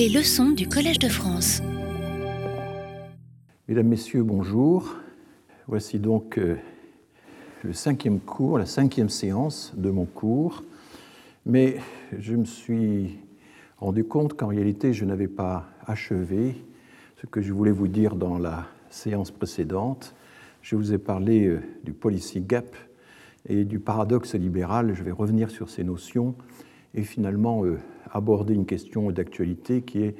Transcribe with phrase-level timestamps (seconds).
[0.00, 1.60] Les leçons du Collège de France.
[3.68, 4.96] Mesdames, Messieurs, bonjour.
[5.66, 6.56] Voici donc euh,
[7.62, 10.64] le cinquième cours, la cinquième séance de mon cours.
[11.44, 11.76] Mais
[12.18, 13.18] je me suis
[13.76, 16.54] rendu compte qu'en réalité, je n'avais pas achevé
[17.20, 20.14] ce que je voulais vous dire dans la séance précédente.
[20.62, 22.74] Je vous ai parlé euh, du policy gap
[23.46, 24.94] et du paradoxe libéral.
[24.94, 26.36] Je vais revenir sur ces notions
[26.94, 27.78] et finalement euh,
[28.10, 30.16] aborder une question d'actualité qui est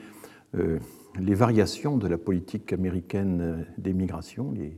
[0.54, 0.78] euh,
[1.18, 4.76] les variations de la politique américaine des migrations, les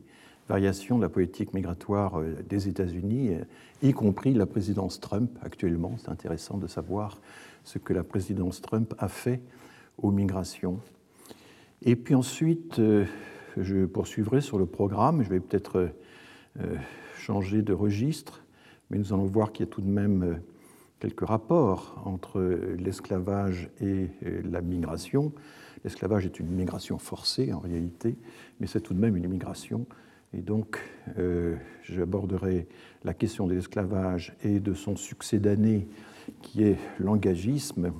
[0.49, 3.33] variations de la politique migratoire des États-Unis,
[3.83, 5.95] y compris la présidence Trump actuellement.
[5.99, 7.21] C'est intéressant de savoir
[7.65, 9.41] ce que la présidence Trump a fait
[9.99, 10.81] aux migrations.
[11.83, 12.81] Et puis ensuite,
[13.57, 15.23] je poursuivrai sur le programme.
[15.23, 15.91] Je vais peut-être
[17.15, 18.43] changer de registre
[18.93, 20.35] mais nous allons voir qu'il y a tout de même euh,
[21.03, 22.41] quelques rapports entre
[22.79, 25.33] l'esclavage et euh, la migration.
[25.83, 28.15] L'esclavage est une migration forcée en réalité,
[28.61, 29.85] mais c'est tout de même une immigration.
[30.33, 30.79] Et donc,
[31.19, 32.69] euh, j'aborderai
[33.03, 35.89] la question de l'esclavage et de son succès d'année,
[36.41, 37.91] qui est l'engagisme,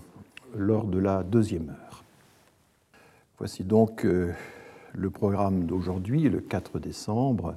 [0.55, 2.05] lors de la deuxième heure.
[3.39, 7.57] Voici donc le programme d'aujourd'hui, le 4 décembre.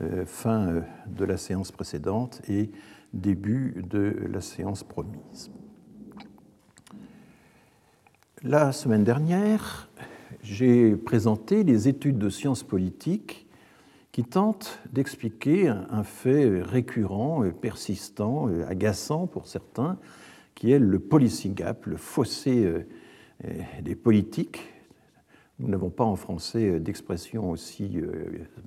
[0.00, 2.70] Euh, fin euh, de la séance précédente et
[3.12, 5.50] début de la séance promise.
[8.42, 9.88] La semaine dernière,
[10.42, 13.46] j'ai présenté les études de sciences politiques
[14.10, 19.98] qui tentent d'expliquer un fait récurrent, persistant, agaçant pour certains,
[20.54, 22.82] qui est le policy gap, le fossé euh,
[23.80, 24.60] des politiques.
[25.58, 28.00] Nous n'avons pas en français d'expression aussi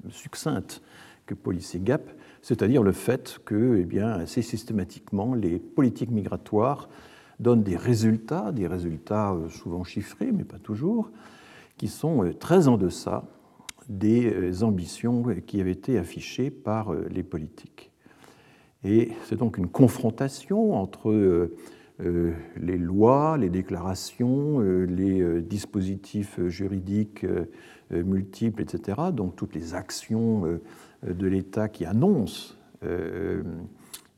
[0.10, 0.82] succincte
[1.26, 2.10] que Policy Gap,
[2.46, 6.90] c'est-à-dire le fait que, eh bien, assez systématiquement, les politiques migratoires
[7.40, 11.10] donnent des résultats, des résultats euh, souvent chiffrés, mais pas toujours,
[11.78, 13.24] qui sont euh, très en deçà
[13.90, 17.90] des euh, ambitions qui avaient été affichées par les politiques.
[18.84, 21.50] Et c'est donc une confrontation entre
[21.98, 27.26] les lois, les déclarations, les dispositifs juridiques
[27.90, 30.60] multiples, etc., donc toutes les actions
[31.04, 33.44] de l'État qui annonce euh,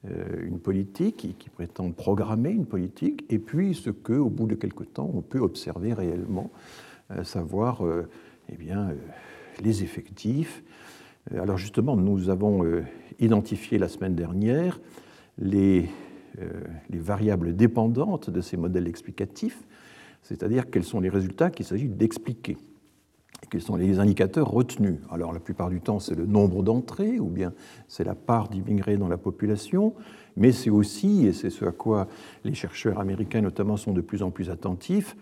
[0.09, 4.55] euh, une politique, qui, prétend programmer une politique, et puis ce que, au bout de
[4.55, 6.51] quelque temps, on peut observer réellement,
[7.23, 7.81] savoir
[8.49, 8.57] eh
[9.63, 10.61] les effectifs.
[11.33, 12.63] Alors justement, nous avons
[13.19, 14.79] identifié la semaine dernière
[15.39, 15.89] les
[16.91, 19.63] variables dépendantes de ces modèles explicatifs,
[20.21, 22.57] c'est-à-dire quels sont les résultats qu'il s'agit d'expliquer
[23.49, 24.99] quels sont les indicateurs retenus?
[25.09, 27.53] Alors la plupart du temps, c'est le nombre d'entrées, ou bien
[27.88, 29.93] c'est la part d'immigrés dans la population,
[30.35, 32.07] mais c'est aussi, et c'est ce à quoi
[32.43, 35.15] les chercheurs américains notamment sont de plus en plus attentifs,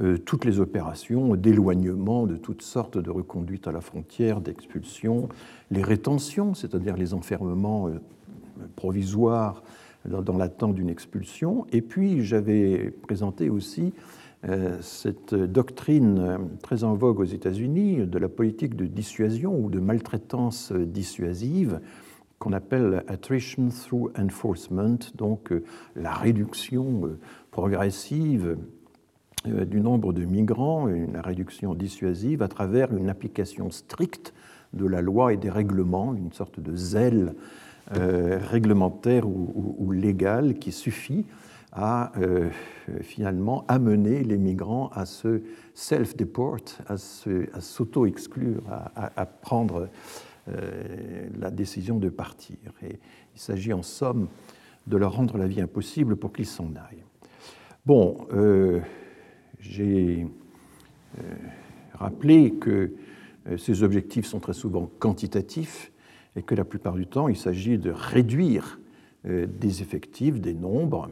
[0.00, 5.28] euh, toutes les opérations d'éloignement, de toutes sortes de reconduites à la frontière, d'expulsion,
[5.70, 7.98] les rétentions, c'est-à-dire les enfermements euh,
[8.76, 9.62] provisoires
[10.04, 13.92] dans, l'attente d'une expulsion, et puis j'avais présenté aussi
[14.80, 19.80] cette doctrine euh, très en vogue aux États-Unis de la politique de dissuasion ou de
[19.80, 21.80] maltraitance dissuasive
[22.38, 25.64] qu'on appelle attrition through enforcement, donc euh,
[25.96, 27.18] la réduction
[27.50, 28.56] progressive
[29.44, 34.34] du nombre de migrants, une réduction dissuasive à travers une application stricte
[34.72, 37.34] de la loi et des règlements, une sorte de zèle
[37.90, 41.24] réglementaire ou, légal qui suffit
[41.78, 42.50] à euh,
[43.02, 45.42] finalement amener les migrants à se
[45.74, 46.58] self-deport,
[46.88, 49.88] à s'auto-exclure, à, prendre
[50.48, 52.56] euh, la décision de partir.
[52.82, 54.26] Il s'agit en somme
[54.88, 57.04] de leur rendre la vie impossible pour qu'ils s'en aillent.
[57.86, 58.80] Bon, euh,
[59.60, 60.26] j'ai
[61.94, 62.92] rappelé que
[63.56, 65.92] ces objectifs sont très souvent quantitatifs
[66.34, 68.80] et que la plupart du temps, il s'agit de réduire
[69.24, 71.10] des effectifs, des nombres,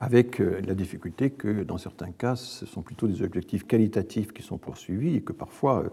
[0.00, 4.42] avec euh, la difficulté que dans certains cas, ce sont plutôt des objectifs qualitatifs qui
[4.42, 5.88] sont poursuivis et que parfois euh,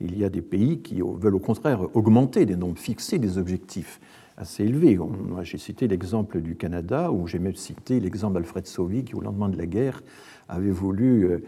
[0.00, 4.00] il y a des pays qui veulent au contraire augmenter des nombres, fixer des objectifs
[4.38, 4.98] assez élevés.
[5.42, 9.50] J'ai cité l'exemple du Canada, ou j'ai même cité l'exemple d'Alfred Sauvy qui, au lendemain
[9.50, 10.02] de la guerre,
[10.48, 11.40] avait voulu euh,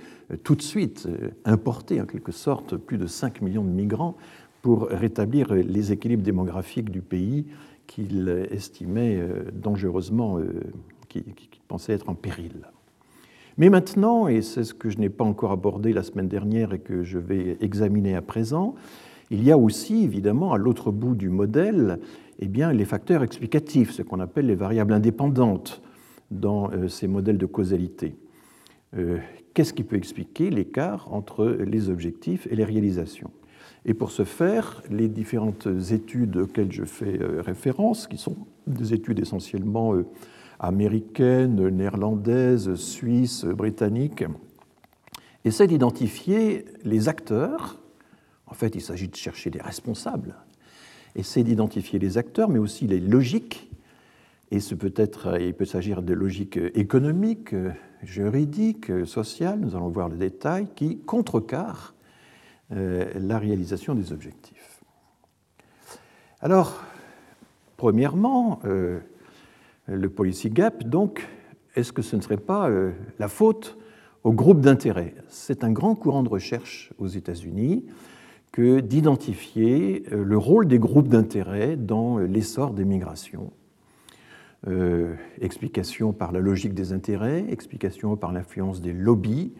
[0.44, 1.08] tout de suite
[1.46, 4.18] importer en quelque sorte plus de 5 millions de migrants
[4.60, 7.46] pour rétablir les équilibres démographiques du pays
[7.86, 9.20] qu'il estimait
[9.52, 10.38] dangereusement
[11.20, 12.68] qui, pensait être en péril.
[13.58, 16.78] Mais maintenant, et c'est ce que je n'ai pas encore abordé la semaine dernière et
[16.78, 18.74] que je vais examiner à présent,
[19.30, 21.98] il y a aussi évidemment à l'autre bout du modèle
[22.38, 25.82] eh bien, les facteurs explicatifs, ce qu'on appelle les variables indépendantes
[26.30, 28.16] dans euh, ces modèles de causalité,
[28.96, 29.18] euh,
[29.54, 33.30] qu'est-ce qui peut expliquer l'écart entre les objectifs et les réalisations?
[33.84, 38.36] Et pour ce faire, les différentes études auxquelles je fais référence, qui sont
[38.66, 39.94] des études essentiellement
[40.62, 44.24] américaines, néerlandaises, suisses, britanniques,
[45.44, 47.78] essaient d'identifier les acteurs.
[48.46, 50.36] En fait, il s'agit de chercher des responsables.
[51.16, 53.70] Essayer d'identifier les acteurs, mais aussi les logiques.
[54.52, 57.54] Et ce peut être, il peut s'agir de logiques économiques,
[58.02, 61.94] juridiques, sociales, nous allons voir le détail, qui contrecarrent
[62.72, 64.80] euh, la réalisation des objectifs.
[66.40, 66.82] Alors,
[67.76, 69.00] premièrement, euh,
[69.86, 71.28] le policy gap, donc,
[71.74, 73.78] est-ce que ce ne serait pas euh, la faute
[74.24, 75.14] au groupe d'intérêt?
[75.28, 77.86] C'est un grand courant de recherche aux États-Unis
[78.52, 83.52] que d'identifier euh, le rôle des groupes d'intérêt dans l'essor des migrations.
[84.68, 89.52] Euh, explication par la logique des intérêts, explication par l'influence des lobbies,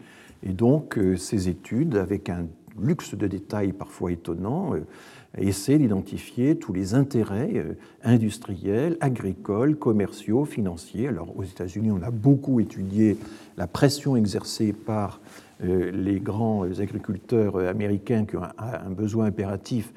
[0.43, 2.47] et donc ces études, avec un
[2.77, 4.73] luxe de détails parfois étonnant,
[5.37, 11.07] essaie d'identifier tous les intérêts euh, industriels, agricoles, commerciaux, financiers.
[11.07, 13.17] Alors aux États-Unis, on a beaucoup étudié
[13.57, 15.21] la pression exercée par
[15.63, 19.91] euh, les grands agriculteurs américains qui ont un besoin impératif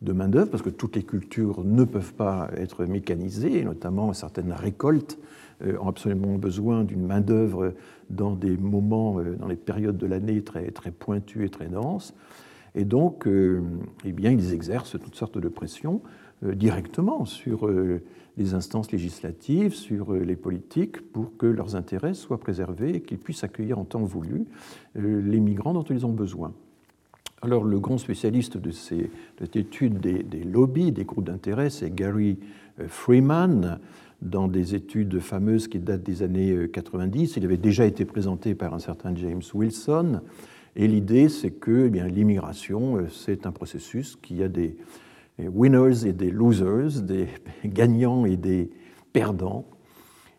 [0.00, 5.18] de main-d'œuvre, parce que toutes les cultures ne peuvent pas être mécanisées, notamment certaines récoltes
[5.66, 7.74] euh, ont absolument besoin d'une main-d'œuvre
[8.08, 12.14] dans des moments, dans les périodes de l'année très, très pointues et très denses.
[12.74, 13.62] Et donc, euh,
[14.04, 16.02] eh bien, ils exercent toutes sortes de pressions
[16.44, 18.02] euh, directement sur euh,
[18.36, 23.42] les instances législatives, sur les politiques, pour que leurs intérêts soient préservés et qu'ils puissent
[23.42, 24.44] accueillir en temps voulu
[24.94, 26.52] les migrants dont ils ont besoin.
[27.42, 29.10] Alors, le grand spécialiste de, ces,
[29.40, 32.38] cette étude des, des lobbies, des groupes d'intérêt, c'est Gary
[32.86, 33.80] Freeman,
[34.22, 37.36] dans des études fameuses qui datent des années 90.
[37.36, 40.20] Il avait déjà été présenté par un certain James Wilson.
[40.76, 44.76] Et l'idée, c'est que eh l'immigration, euh, c'est un processus qui a des
[45.38, 47.28] winners et des losers, des
[47.64, 48.70] gagnants et des
[49.12, 49.66] perdants.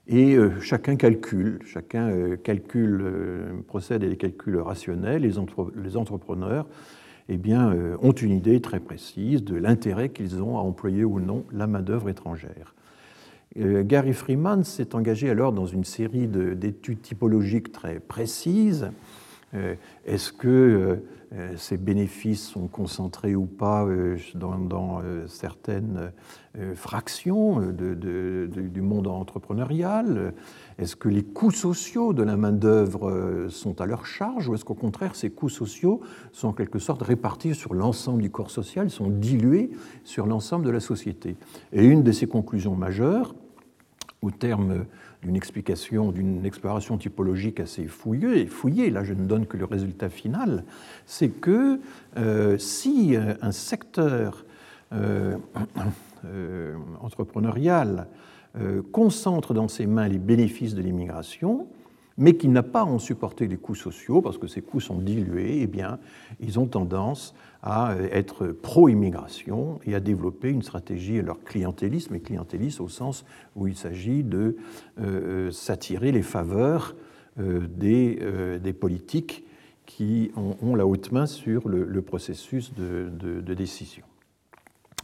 [0.07, 3.03] Et euh, chacun calcule, chacun euh, calcule,
[3.67, 5.21] procède à des calculs rationnels.
[5.21, 5.37] Les,
[5.97, 6.67] entrepreneurs
[7.27, 11.43] eh bien, ont une idée très précise de l'intérêt qu'ils ont à employer ou non
[11.51, 12.73] la main-d'œuvre étrangère.
[13.55, 18.91] Gary Freeman s'est engagé alors dans une série d'études typologiques très précises
[20.05, 20.95] est-ce que euh,
[21.33, 23.87] euh, ces bénéfices sont concentrés ou pas
[24.35, 26.11] dans, certaines
[26.75, 30.33] fractions du monde entrepreneurial?
[30.77, 34.75] Est-ce que les coûts sociaux de la main-d'œuvre sont à leur charge ou est-ce qu'au
[34.75, 36.01] contraire ces coûts sociaux
[36.31, 39.71] sont en quelque sorte répartis sur l'ensemble du corps social, sont dilués
[40.03, 41.35] sur l'ensemble de la société?
[41.73, 43.35] Et une de ces conclusions majeures,
[44.21, 44.85] au terme
[45.23, 50.09] d'une explication, d'une exploration typologique assez fouillée, fouillée, là je ne donne que le résultat
[50.09, 50.63] final,
[51.05, 51.79] c'est que
[52.17, 54.45] euh, si euh, un secteur
[54.93, 55.37] euh,
[57.01, 58.07] entrepreneurial
[58.91, 61.67] concentre dans ses mains les bénéfices de l'immigration,
[62.17, 65.61] mais qui n'a pas en supporté les coûts sociaux, parce que ces coûts sont dilués,
[65.61, 65.99] eh bien,
[66.39, 72.83] ils ont tendance à être pro-immigration et à développer une stratégie, leur clientélisme, et clientélisme
[72.83, 73.25] au sens
[73.55, 74.55] où il s'agit de
[74.99, 76.95] euh, euh, s'attirer les faveurs
[77.39, 78.19] euh, des,
[78.61, 79.43] des, politiques
[79.85, 84.03] qui ont, la haute main sur le, processus de, de décision.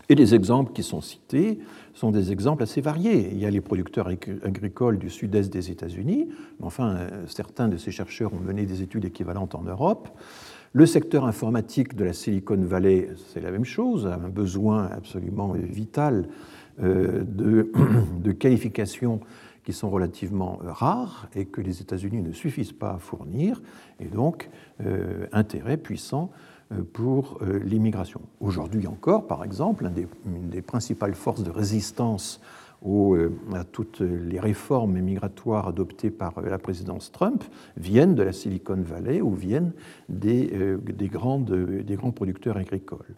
[0.08, 1.60] Et les exemples qui sont cités
[1.94, 3.30] sont des exemples assez variés.
[3.32, 6.28] Il y a les producteurs agricoles du sud-est des États-Unis,
[6.60, 10.10] mais enfin, euh, certains de ces chercheurs ont mené des études équivalentes en Europe.
[10.76, 15.54] Le secteur informatique de la Silicon Valley, c'est la même chose, a un besoin absolument
[15.54, 16.28] vital
[16.84, 17.72] euh, de,
[18.34, 19.22] qualifications
[19.64, 23.62] qui sont relativement rares et que les États-Unis ne suffisent pas à fournir,
[24.02, 24.50] et donc
[24.86, 26.30] euh, intérêt puissant
[26.74, 28.20] euh, pour euh, l'immigration.
[28.42, 29.90] Aujourd'hui encore, par exemple,
[30.26, 32.42] une des principales forces de résistance
[32.88, 37.44] euh, à toutes les réformes migratoires adoptées par la présidence Trump
[37.78, 39.74] viennent de la Silicon Valley ou viennent
[40.10, 40.78] des,
[41.12, 43.16] grandes, des grands producteurs agricoles.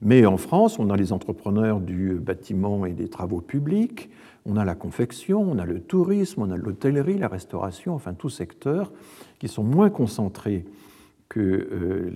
[0.00, 4.10] Mais en France, on a les entrepreneurs du bâtiment et des travaux publics,
[4.46, 8.30] on a la confection, on a le tourisme, on a l'hôtellerie, la restauration, enfin tous
[8.30, 8.92] secteurs
[9.38, 10.64] qui sont moins concentrés
[11.36, 12.10] euh,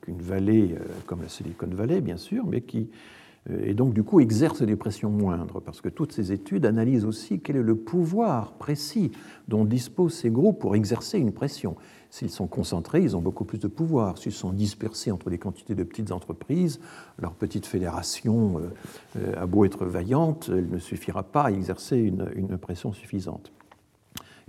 [0.00, 3.17] qu'une vallée euh, comme la Silicon Valley, bien sûr, mais qui, euh,
[3.62, 7.40] et donc du coup exerce des pressions moindres, parce que toutes ces études analysent aussi
[7.40, 9.10] quel est le pouvoir précis
[9.48, 11.76] dont disposent ces groupes pour exercer une pression.
[12.10, 14.18] S'ils sont concentrés, ils ont beaucoup plus de pouvoir.
[14.18, 16.80] S'ils sont dispersés entre des quantités de petites entreprises,
[17.18, 18.60] leur petite fédération
[19.36, 23.52] a beau être vaillante, elle ne suffira pas à exercer une pression suffisante.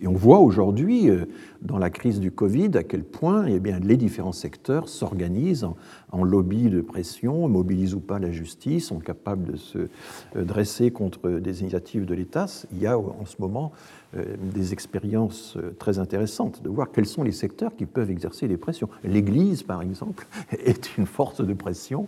[0.01, 1.25] Et on voit aujourd'hui, euh,
[1.61, 5.67] dans la crise du Covid, à quel point eh bien, les différents secteurs s'organisent
[6.11, 10.91] en, lobby de pression, mobilisent ou pas la justice, sont capables de se euh, dresser
[10.91, 12.45] contre des initiatives de l'État.
[12.71, 13.73] Il y a en ce moment
[14.15, 18.57] euh, des expériences très intéressantes de voir quels sont les secteurs qui peuvent exercer des
[18.57, 18.89] pressions.
[19.03, 22.07] L'Église, par exemple, est une force de pression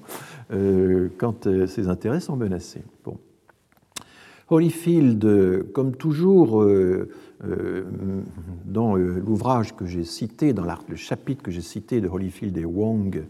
[1.18, 2.84] quand ses intérêts sont menacés.
[3.04, 3.18] Bon.
[4.50, 6.66] Holyfield, comme toujours,
[7.44, 7.84] euh,
[8.66, 12.66] dans euh, l'ouvrage que j'ai cité, dans le chapitre que j'ai cité de Holyfield et
[12.66, 13.24] Wong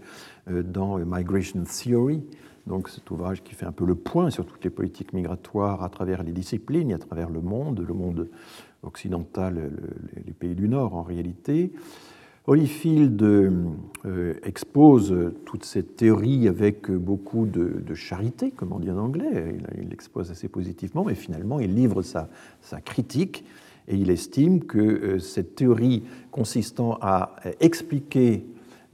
[0.50, 2.22] euh, dans Migration Theory,
[2.68, 5.90] donc cet ouvrage qui fait un peu le point sur toutes les politiques migratoires à
[5.90, 8.28] travers les disciplines et à travers le monde, le monde
[8.84, 9.72] occidental,
[10.26, 11.72] les pays du Nord en réalité.
[12.48, 13.24] Holyfield
[14.44, 19.56] expose toute cette théorie avec beaucoup de, charité, comme on dit en anglais.
[19.80, 22.30] Il l'expose assez positivement, mais finalement, il livre sa,
[22.62, 23.46] sa critique
[23.88, 28.46] et il estime que euh, cette théorie consistant à euh, expliquer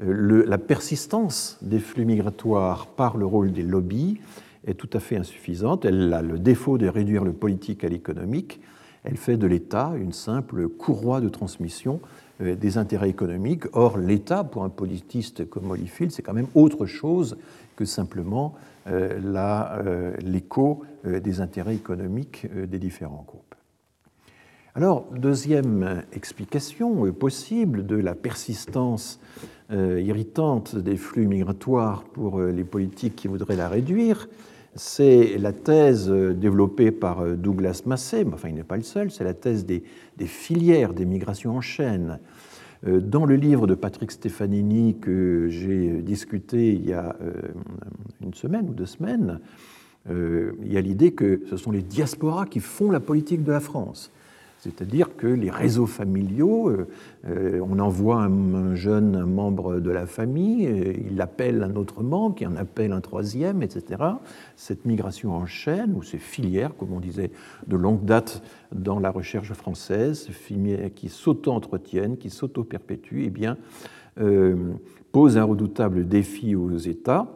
[0.01, 4.17] euh, la persistance des flux migratoires par le rôle des lobbies
[4.65, 5.85] est tout à fait insuffisante.
[5.85, 8.59] Elle a le défaut de réduire le politique à l'économique.
[9.03, 12.01] Elle fait de l'État une simple courroie de transmission
[12.39, 13.63] des intérêts économiques.
[13.71, 17.37] Or, l'État, pour un politiste comme Holyfield, c'est quand même autre chose
[17.77, 23.56] que simplement l'écho des intérêts économiques des différents groupes.
[24.77, 29.19] Alors, deuxième explication possible de la persistance
[29.71, 34.29] euh, irritante des flux migratoires pour euh, les politiques qui voudraient la réduire,
[34.75, 39.09] c'est la thèse développée par euh, Douglas Massey, mais enfin il n'est pas le seul,
[39.09, 39.81] c'est la thèse des,
[40.27, 42.19] filières des migrations en chaîne.
[42.85, 47.15] Dans le livre de Patrick Stefanini que j'ai discuté il y a
[48.21, 49.39] une semaine ou deux semaines,
[50.07, 53.59] il y a l'idée que ce sont les diasporas qui font la politique de la
[53.59, 54.11] France.
[54.67, 56.87] C'est-à-dire que les réseaux familiaux, euh,
[57.27, 60.69] euh, on envoie un, jeune membre de la famille,
[61.09, 64.03] il appelle un autre membre, qui en appelle un troisième, etc.
[64.55, 67.31] Cette migration en chaîne, ou ces filières, comme on disait
[67.65, 68.43] de longue date
[68.73, 70.29] dans la recherche française,
[70.95, 73.57] qui s'auto-entretiennent, qui s'auto-perpétuent, eh bien,
[74.19, 74.73] euh,
[75.11, 77.27] pose un redoutable défi aux États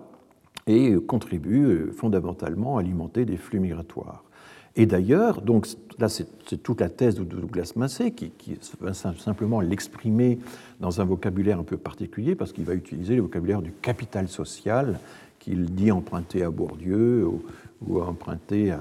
[0.67, 4.23] et contribue fondamentalement à alimenter des flux migratoires.
[4.75, 5.67] Et d'ailleurs, donc
[5.99, 6.27] là c'est
[6.63, 8.31] toute la thèse de Douglas Massey qui,
[8.79, 10.39] va simplement l'exprimer
[10.79, 14.99] dans un vocabulaire un peu particulier parce qu'il va utiliser le vocabulaire du capital social
[15.39, 17.27] qu'il dit emprunter à Bourdieu
[17.81, 18.71] ou, emprunter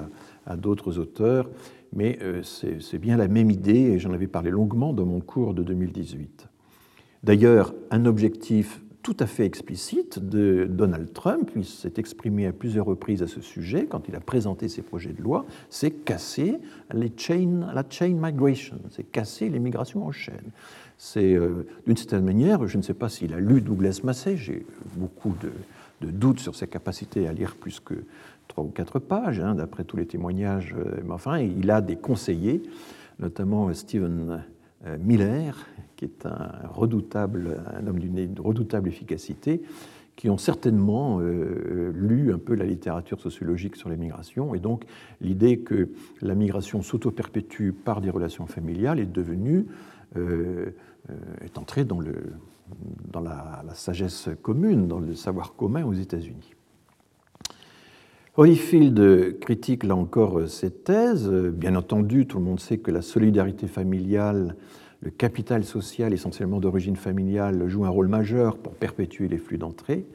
[0.45, 1.49] à, d'autres auteurs.
[1.93, 5.53] Mais euh, c'est bien la même idée et j'en avais parlé longuement dans mon cours
[5.53, 6.47] de 2018.
[7.23, 12.85] D'ailleurs, un objectif tout à fait explicite de Donald Trump, il s'est exprimé à plusieurs
[12.85, 16.59] reprises à ce sujet quand il a présenté ses projets de loi, c'est casser
[16.93, 20.51] les chain, la chain migration, c'est casser les migrations en chaîne.
[20.97, 24.65] C'est euh, d'une certaine manière, je ne sais pas s'il a lu Douglas Massey, j'ai
[24.95, 25.51] beaucoup de,
[26.11, 27.95] doutes sur sa capacité à lire plus que
[28.47, 31.95] trois ou quatre pages, hein, d'après tous les témoignages, euh, mais enfin, il a des
[31.95, 32.61] conseillers,
[33.19, 34.37] notamment Stephen euh,
[34.99, 35.57] Miller,
[35.95, 39.61] qui est un redoutable, un homme d'une redoutable efficacité,
[40.15, 44.53] qui ont certainement euh, lu un peu la littérature sociologique sur les migrations.
[44.53, 44.85] Et donc,
[45.19, 45.89] l'idée que
[46.21, 49.65] la migration s'auto-perpétue par des relations familiales est devenue,
[50.17, 50.71] euh,
[51.41, 52.33] est entrée dans, le,
[53.11, 56.53] dans la, sagesse commune, dans le savoir commun aux États-Unis.
[58.37, 61.29] Holyfield critique là encore cette thèse.
[61.29, 64.55] Bien entendu, tout le monde sait que la solidarité familiale,
[65.01, 70.05] le capital social essentiellement d'origine familiale joue un rôle majeur pour perpétuer les flux d'entrée,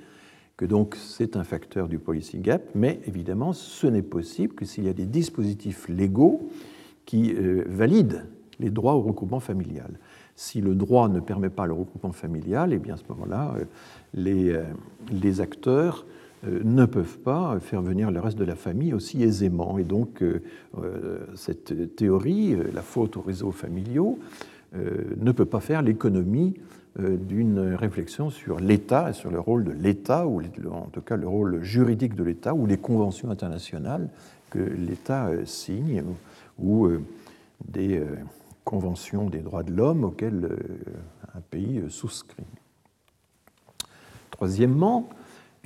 [0.56, 4.84] que donc c'est un facteur du policy gap, mais évidemment ce n'est possible que s'il
[4.84, 6.48] y a des dispositifs légaux
[7.04, 8.24] qui euh, valident
[8.60, 9.98] les droits au regroupement familial.
[10.34, 13.54] Si le droit ne permet pas le regroupement familial, et eh bien à ce moment-là,
[13.58, 13.64] euh,
[14.14, 16.15] les, euh, acteurs euh,
[16.46, 19.78] ne peuvent pas faire venir le reste de la famille aussi aisément.
[19.78, 20.42] Et donc, euh,
[20.78, 24.18] euh, cette théorie, la faute aux réseaux familiaux,
[24.74, 26.54] ne peut pas faire l'économie
[26.98, 31.26] d'une réflexion sur l'État et sur le rôle de l'État, ou en tout cas le
[31.26, 34.10] rôle juridique de l'État, ou les conventions internationales
[34.50, 36.02] que l'État signe,
[36.58, 36.88] ou
[37.66, 38.02] des
[38.64, 40.46] conventions des droits de l'homme auxquelles
[41.34, 42.44] un pays souscrit.
[44.30, 45.08] Troisièmement,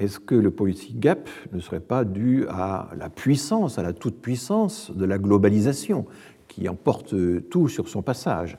[0.01, 4.91] est-ce que le policy gap ne serait pas dû à la puissance, à la toute-puissance
[4.95, 6.07] de la globalisation,
[6.49, 7.15] qui emporte
[7.51, 8.57] tout sur son passage?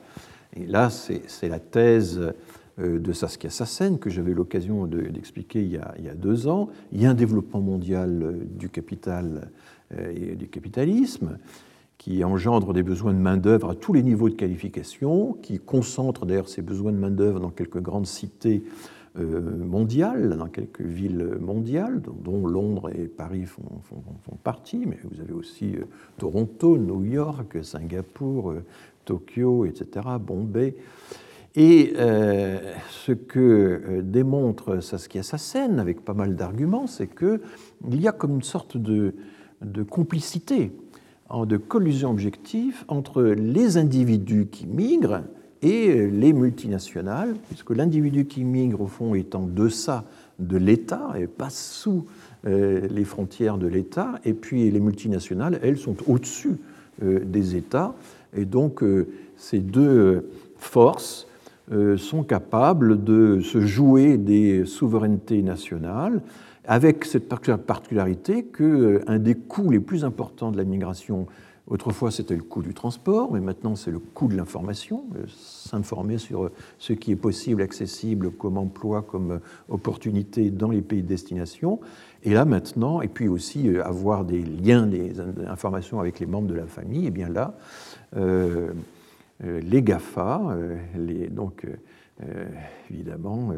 [0.54, 2.32] Et là, c'est la thèse
[2.78, 6.68] euh, de Saskia Sassen que j'avais l'occasion d'expliquer il, il, y a deux ans.
[6.92, 9.50] Il y a un développement mondial du capital
[9.98, 11.38] euh, et du capitalisme
[11.98, 16.48] qui engendre des besoins de main-d'œuvre à tous les niveaux de qualification, qui concentre d'ailleurs
[16.48, 18.64] ces besoins de main-d'œuvre dans quelques grandes cités
[19.18, 23.62] euh, mondiales, dans quelques villes mondiales, dont Londres et Paris font,
[24.42, 25.84] partie, mais vous avez aussi euh,
[26.16, 28.64] Toronto, New York, Singapour, euh,
[29.04, 30.76] Tokyo, etc., Bombay.
[31.54, 38.36] Et ce que démontre Saskia Sassen, avec pas mal d'arguments, c'est qu'il y a comme
[38.36, 39.12] une sorte de
[39.90, 40.72] complicité
[41.46, 45.24] de collusion objective entre les individus qui migrent
[45.62, 50.04] et les multinationales, puisque l'individu qui migre, au fond, est en deçà
[50.38, 52.04] de l'État et passe sous
[52.46, 56.56] euh, les frontières de l'État, et puis les multinationales, elles, sont au-dessus
[57.02, 57.94] euh, des États,
[58.36, 61.26] et donc euh, ces deux forces
[61.96, 66.20] sont capables de se jouer des souverainetés nationales
[66.64, 71.26] avec cette particularité qu'un euh, des coûts les plus importants de la migration,
[71.72, 76.18] autrefois c'était le coût du transport, mais maintenant c'est le coût de l'information, euh, s'informer
[76.18, 81.08] sur euh, ce qui est possible, accessible comme emploi, comme opportunité dans les pays de
[81.08, 81.80] destination.
[82.24, 86.54] Et là maintenant, et puis aussi avoir des liens, des informations avec les membres de
[86.54, 87.56] la famille, et bien là,
[89.40, 90.56] les GAFA,
[91.32, 91.66] donc
[92.88, 93.52] évidemment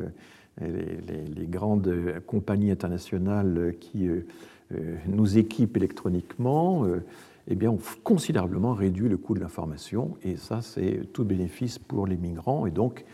[0.60, 1.92] les, grandes
[2.26, 4.26] compagnies internationales qui euh,
[4.72, 7.02] euh, nous équipent électroniquement, euh,
[7.48, 12.06] eh bien, ont considérablement réduit le coût de l'information, et ça, c'est tout bénéfice pour
[12.06, 13.04] les migrants, et donc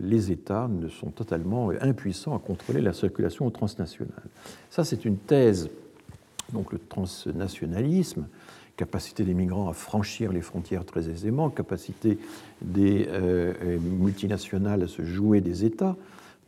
[0.00, 4.24] les États ne sont totalement impuissants à contrôler la circulation transnationale.
[4.70, 5.70] Ça, c'est une thèse,
[6.52, 8.26] donc le transnationalisme,
[8.76, 12.18] capacité des migrants à franchir les frontières très aisément, capacité
[12.62, 13.08] des
[14.00, 15.96] multinationales à se jouer des États,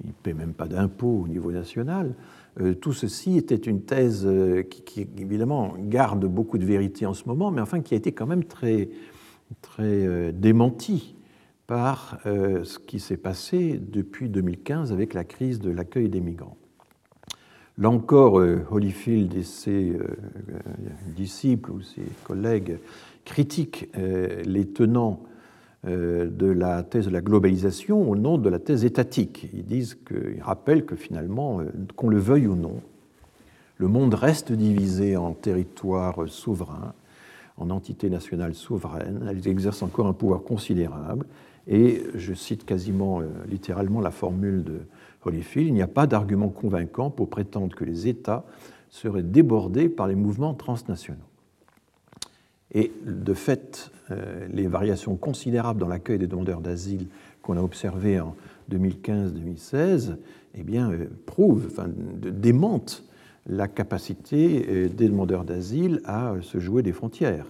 [0.02, 2.14] il ne paie même pas d'impôts au niveau national.
[2.60, 7.26] Euh, tout ceci était une thèse euh, qui, évidemment, garde beaucoup de vérité en ce
[7.26, 8.90] moment, mais enfin qui a été quand même très,
[9.62, 11.16] très euh, démentie
[11.66, 16.58] par ce qui s'est passé depuis 2015 avec la crise de l'accueil des migrants.
[17.78, 19.96] Là encore, Holyfield et ses
[21.16, 22.78] disciples ou ses collègues
[23.24, 25.22] critiquent les tenants
[25.84, 29.48] de la thèse de la globalisation au nom de la thèse étatique.
[29.52, 31.64] Ils disent qu'ils rappellent que finalement, euh,
[31.96, 32.80] qu'on le veuille ou non,
[33.78, 36.94] le monde reste divisé en territoires souverains,
[37.56, 39.26] en entités nationales souveraines.
[39.28, 41.26] Elles exercent encore un pouvoir considérable.
[41.66, 44.80] Et je cite quasiment euh, littéralement la formule de
[45.24, 48.44] Holyfield il n'y a pas d'argument convaincant pour prétendre que les États
[48.90, 51.18] seraient débordés par les mouvements transnationaux.
[52.72, 53.91] Et de fait, euh,
[54.52, 57.06] les variations considérables dans l'accueil des demandeurs d'asile
[57.40, 58.34] qu'on a observées en
[58.70, 60.16] 2015-2016
[60.54, 63.04] eh bien, euh, prouvent, enfin, démentent
[63.46, 67.46] la capacité euh, des demandeurs d'asile à se jouer des frontières.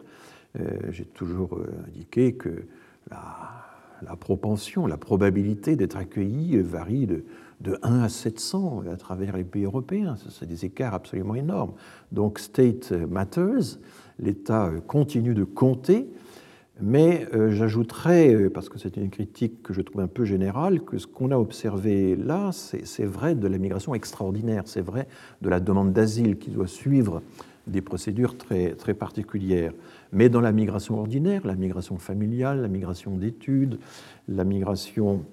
[0.91, 2.67] J'ai toujours indiqué que
[3.11, 7.25] la, propension, la probabilité d'être accueilli varie de,
[7.63, 10.17] de 1 à 700 à travers les pays européens.
[10.29, 11.73] C'est des écarts absolument énormes.
[12.13, 13.79] Donc, state matters
[14.19, 16.09] l'État euh, continue de compter,
[16.83, 20.83] mais euh, j'ajouterais, euh, parce que c'est une critique que je trouve un peu générale,
[20.83, 25.07] que ce qu'on a observé là, c'est vrai de la migration extraordinaire, c'est vrai
[25.41, 27.23] de la demande d'asile qui doit suivre
[27.69, 29.73] des procédures très, très particulières.
[30.13, 33.79] Mais dans la migration ordinaire, la migration familiale, la migration d'études,
[34.29, 35.25] la migration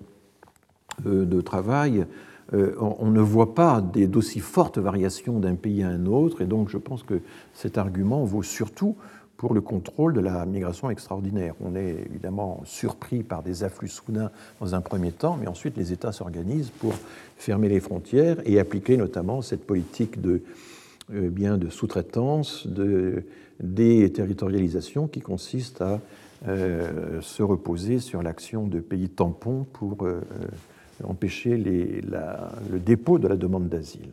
[1.04, 2.06] de travail,
[2.54, 6.70] euh, on ne voit pas d'aussi fortes variations d'un pays à un autre, et donc
[6.70, 7.22] je pense que
[7.54, 8.96] cet argument vaut surtout
[9.40, 11.56] pour le contrôle de la migration extraordinaire.
[11.62, 15.94] On est évidemment surpris par des afflux soudains dans un premier temps, mais ensuite les
[15.94, 16.94] États s'organisent pour
[17.38, 20.42] fermer les frontières et appliquer notamment cette politique de,
[21.14, 23.24] euh, bien de sous-traitance, de
[23.62, 26.02] déterritorialisation qui consiste à
[26.50, 30.06] euh, se reposer sur l'action de pays tampons pour
[31.02, 34.12] empêcher le dépôt de la demande d'asile.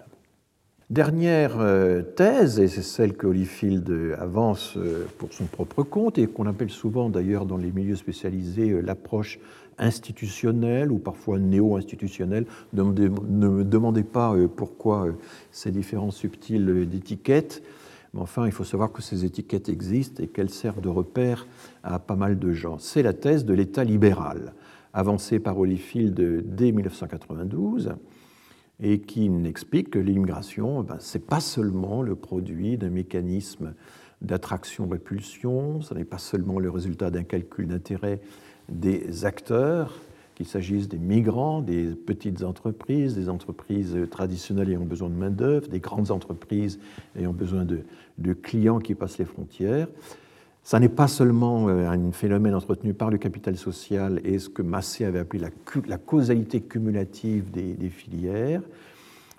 [0.89, 6.29] Dernière euh, thèse, et c'est celle que Holyfield avance euh, pour son propre compte et
[6.29, 9.41] qu'on appelle souvent d'ailleurs dans les milieux spécialisés euh, l'approche
[9.79, 12.47] institutionnelle ou parfois néo-institutionnelle.
[12.73, 15.09] Ne me demandez pas pourquoi
[15.51, 17.65] ces différences subtiles d'étiquettes,
[18.15, 21.49] mais enfin il faut savoir que ces étiquettes existent et qu'elles servent de repère
[21.83, 22.79] à pas mal de gens.
[22.79, 24.55] C'est la thèse de l'État libéral
[24.95, 26.15] avancé par Holyfield
[26.55, 27.97] dès 1992
[28.81, 33.75] et qui explique que l'immigration, ben, ce n'est pas seulement le produit d'un mécanisme
[34.23, 38.21] d'attraction-répulsion, ce n'est pas seulement le résultat d'un calcul d'intérêt
[38.69, 40.01] des acteurs,
[40.35, 45.81] qu'il s'agisse des migrants, des petites entreprises, des entreprises traditionnelles ayant besoin de main-d'œuvre, des
[45.81, 46.79] grandes entreprises
[47.19, 49.89] ayant besoin de clients qui passent les frontières
[50.67, 55.05] Ça n'est pas seulement un phénomène entretenu par le capital social et ce que Massé
[55.05, 55.47] avait appelé
[55.87, 58.63] la, causalité cumulative des, filières.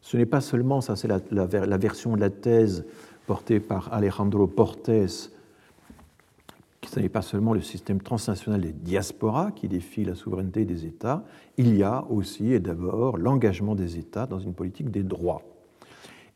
[0.02, 2.86] Ce n'est pas seulement, ça c'est la, la, version de la thèse
[3.26, 5.30] portée par Alejandro Portes, ce
[6.98, 11.26] n'est pas seulement le système transnational des diasporas qui défie la souveraineté des États,
[11.58, 15.42] il y a aussi et d'abord l'engagement des États dans une politique des droits.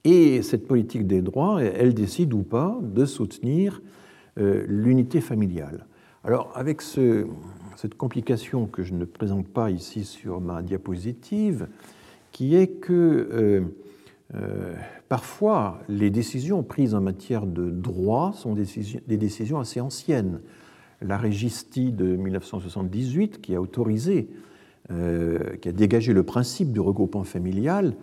[0.04, 4.01] Et cette politique des droits, elle décide ou pas de soutenir euh,
[4.38, 5.86] l'unité familiale.
[6.24, 11.68] Alors avec cette complication que je ne présente pas ici sur ma diapositive,
[12.32, 13.62] qui est que euh,
[14.36, 14.76] euh,
[15.10, 20.40] parfois, les décisions prises en matière de droit sont des décisions assez anciennes.
[21.02, 24.30] La Régistie de 1978, qui a autorisé,
[24.92, 27.96] euh, qui a dégagé le principe du regroupement familial, euh,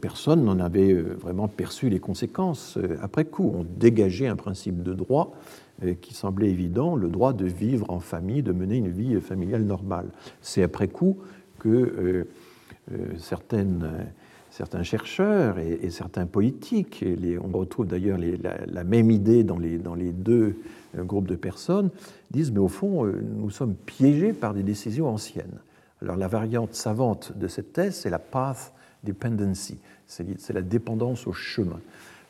[0.00, 3.52] personne n'en avait vraiment perçu les conséquences après coup.
[3.54, 5.34] On dégageait un principe de droit
[6.00, 10.06] qui semblait évident, le droit de vivre en famille, de mener une vie familiale normale.
[10.40, 11.18] C'est après coup
[11.58, 12.26] que
[13.18, 17.04] certains chercheurs et, certains politiques,
[17.42, 20.56] on retrouve d'ailleurs la, même idée dans les, dans les deux
[20.96, 21.90] euh, groupes de personnes,
[22.30, 25.58] disent mais au fond, euh, nous sommes piégés par des décisions anciennes.
[26.02, 28.72] Alors la variante savante de cette thèse, c'est la path
[29.04, 31.80] dependency, c'est la dépendance au chemin.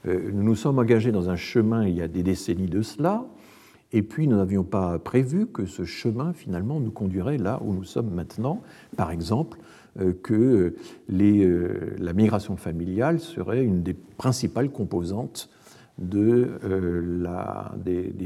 [0.07, 3.25] Euh, nous nous sommes engagés dans un chemin il y a des décennies de cela,
[3.93, 7.85] et puis nous n'avions pas prévu que ce chemin finalement nous conduirait là où nous
[7.85, 8.61] sommes maintenant,
[8.97, 9.59] par exemple
[10.01, 10.75] euh, que
[11.13, 15.49] euh, la migration familiale serait une des principales composantes
[15.99, 16.45] des,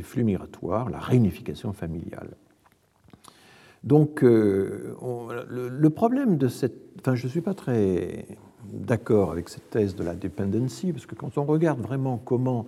[0.02, 2.30] flux migratoires, la réunification familiale.
[3.88, 6.74] Donc, le, problème de cette.
[7.00, 8.26] Enfin, je ne suis pas très
[8.72, 12.66] d'accord avec cette thèse de la dependency, parce que quand on regarde vraiment comment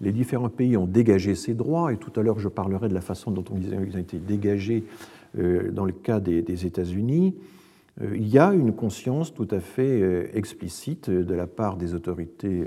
[0.00, 3.00] les différents pays ont dégagé ces droits, et tout à l'heure je parlerai de la
[3.00, 4.84] façon dont ils ont été dégagés
[5.34, 7.34] dans le cas des, États-Unis,
[8.00, 11.94] euh, il y a une conscience tout à fait euh, explicite de la part des
[11.94, 12.66] autorités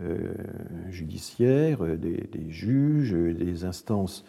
[0.00, 0.32] euh,
[0.88, 4.24] judiciaires, des, juges, des instances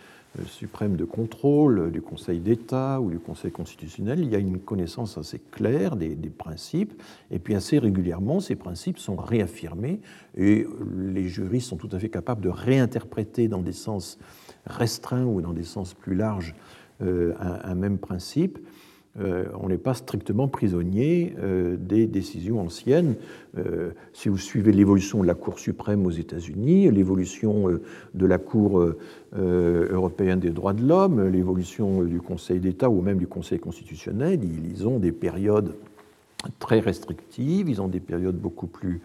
[0.46, 4.20] suprêmes de contrôle, du Conseil d'État ou du Conseil constitutionnel.
[4.20, 8.56] Il y a une connaissance assez claire des, des, principes, et puis assez régulièrement, ces
[8.56, 10.00] principes sont réaffirmés,
[10.36, 10.66] et
[10.96, 14.18] les juristes sont tout à fait capables de réinterpréter dans des sens
[14.66, 16.56] restreints ou dans des sens plus larges
[17.02, 18.60] un, même principe.
[19.20, 23.16] Euh, on n'est pas strictement prisonnier euh, des décisions anciennes.
[23.58, 27.80] Euh, si vous suivez l'évolution de la Cour suprême aux États-Unis, l'évolution
[28.14, 28.86] de la Cour
[29.34, 34.88] européenne des droits de l'homme, l'évolution du Conseil d'État ou même du Conseil constitutionnel, ils
[34.88, 35.74] ont des périodes
[36.60, 39.02] très restrictives, ils ont des périodes beaucoup plus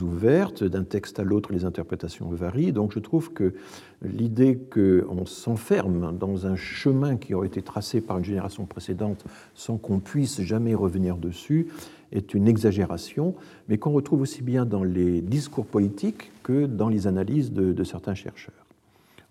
[0.00, 0.64] ouvertes.
[0.64, 2.72] D'un texte à l'autre, les interprétations varient.
[2.72, 3.54] Donc je trouve que
[4.02, 9.24] l'idée qu'on s'enferme dans un chemin qui aurait été tracé par une génération précédente
[9.54, 11.68] sans qu'on puisse jamais revenir dessus
[12.12, 13.34] est une exagération,
[13.68, 18.14] mais qu'on retrouve aussi bien dans les discours politiques que dans les analyses de, certains
[18.14, 18.66] chercheurs.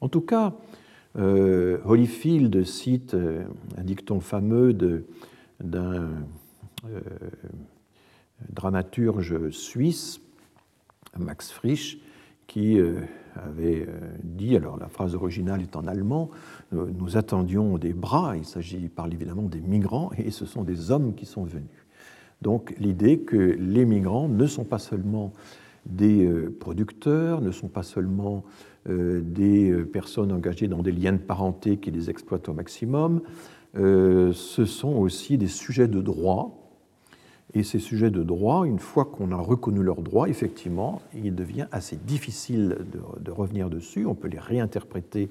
[0.02, 0.54] En tout cas,
[1.18, 3.44] euh, Holyfield cite euh,
[3.78, 6.10] un dicton fameux d'un
[6.86, 7.00] euh,
[8.52, 10.22] dramaturge suisse
[11.18, 12.00] Max Frisch,
[12.48, 13.02] qui euh,
[13.36, 16.30] avait euh, dit, alors la phrase originale est en allemand,
[16.74, 20.92] euh, nous attendions des bras, il s'agit, parle évidemment des migrants, et ce sont des
[20.92, 21.86] hommes qui sont venus.
[22.42, 25.34] Donc l'idée que les migrants ne sont pas seulement
[25.86, 28.44] des producteurs, ne sont pas seulement
[28.86, 33.22] des personnes engagées dans des liens de parenté qui les exploitent au maximum,
[33.74, 36.57] ce sont aussi des sujets de droit
[37.54, 41.68] et ces sujets de droit, une fois qu'on a reconnu leurs droits, effectivement, il devient
[41.72, 42.78] assez difficile
[43.22, 44.06] de, revenir dessus.
[44.06, 45.30] On peut les réinterpréter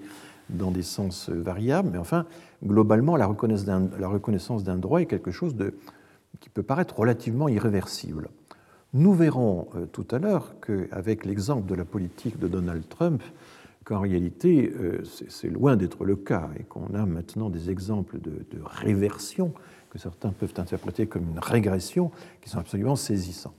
[0.49, 2.27] dans des sens variables, mais enfin,
[2.65, 5.55] globalement, la reconnaissance d'un droit est quelque chose
[6.41, 8.29] qui peut paraître relativement irréversible.
[8.95, 13.23] Nous verrons euh, tout à l'heure qu'avec l'exemple de la politique de Donald Trump,
[13.85, 18.59] qu'en réalité, euh, c'est loin d'être le cas et qu'on a maintenant des exemples de
[18.65, 19.53] réversion
[19.97, 22.11] que certains peuvent interpréter comme une régression,
[22.43, 23.55] qui sont absolument saisissants.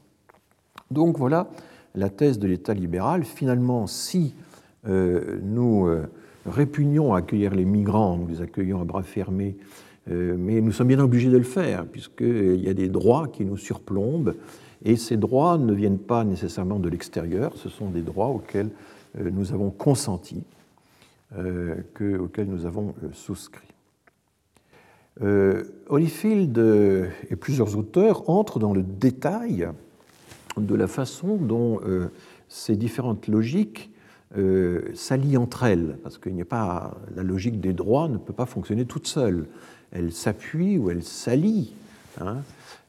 [0.92, 1.50] Donc voilà
[1.96, 3.24] la thèse de l'État libéral.
[3.24, 4.36] Finalement, si
[4.88, 6.08] euh, nous euh,
[6.46, 9.58] répugnons à accueillir les migrants, nous les accueillons à bras fermés,
[10.12, 13.44] euh, mais nous sommes bien obligés de le faire, puisqu'il y a des droits qui
[13.44, 14.36] nous surplombent,
[14.86, 18.70] et ces droits ne viennent pas nécessairement de l'extérieur, ce sont des droits auxquels
[19.20, 20.44] nous avons consenti,
[21.36, 23.68] auxquels nous avons souscrit.
[25.22, 26.58] Euh, Holyfield
[27.30, 29.70] et plusieurs auteurs entrent dans le détail
[30.58, 32.08] de la façon dont euh,
[32.50, 33.92] ces différentes logiques
[34.94, 38.46] s'allient entre elles, parce qu'il n'y a pas la logique des droits ne peut pas
[38.46, 39.48] fonctionner toute seule.
[39.92, 41.74] Elle s'appuie ou elle s'allie.
[42.20, 42.40] Hein,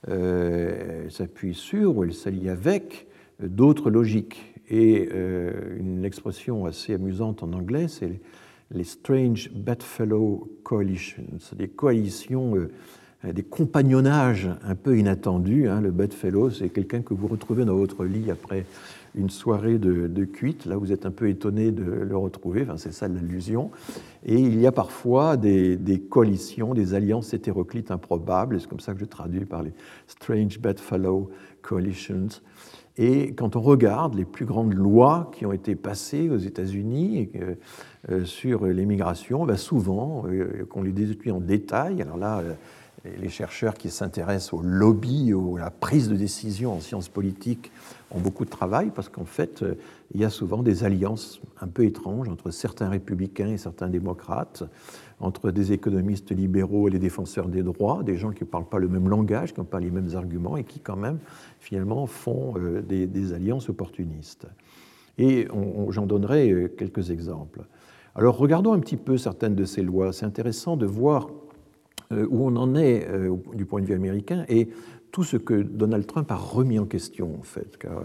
[0.08, 3.06] elle s'appuie sur ou elle s'allie avec
[3.40, 4.52] d'autres logiques.
[4.68, 5.08] Et
[5.78, 8.20] une expression assez amusante en anglais, c'est
[8.70, 11.24] les Strange Bedfellow Coalitions,
[11.56, 15.68] des coalitions, euh, des compagnonnages un peu inattendus.
[15.68, 15.80] Hein.
[15.80, 18.64] Le bedfellow, c'est quelqu'un que vous retrouvez dans votre lit après
[19.14, 20.66] une soirée de, de, cuite.
[20.66, 23.70] Là, vous êtes un peu étonné de le retrouver, enfin, c'est ça l'allusion.
[24.24, 28.92] Et il y a parfois des, des, coalitions, des alliances hétéroclites improbables, c'est comme ça
[28.92, 29.72] que je traduis par les
[30.06, 31.30] Strange Bedfellow
[31.62, 32.28] Coalitions.
[32.98, 37.30] Et quand on regarde les plus grandes lois qui ont été passées aux États-Unis
[38.10, 42.54] euh, sur l'immigration, ben souvent, euh, qu'on les étudie en détail, alors là, euh,
[43.20, 47.70] les chercheurs qui s'intéressent au lobby, à la prise de décision en sciences politiques
[48.10, 49.64] ont beaucoup de travail parce qu'en fait,
[50.12, 54.64] il y a souvent des alliances un peu étranges entre certains républicains et certains démocrates,
[55.20, 58.78] entre des économistes libéraux et les défenseurs des droits, des gens qui ne parlent pas
[58.78, 61.18] le même langage, qui n'ont pas les mêmes arguments et qui quand même
[61.58, 64.46] finalement font euh, des, alliances opportunistes.
[65.18, 65.48] Et
[65.88, 67.62] j'en donnerai euh, quelques exemples.
[68.14, 70.12] Alors regardons un petit peu certaines de ces lois.
[70.12, 71.28] C'est intéressant de voir
[72.12, 73.08] euh, où on en est
[73.54, 74.68] du point de vue américain et
[75.10, 78.02] tout ce que Donald Trump a remis en question, en fait, car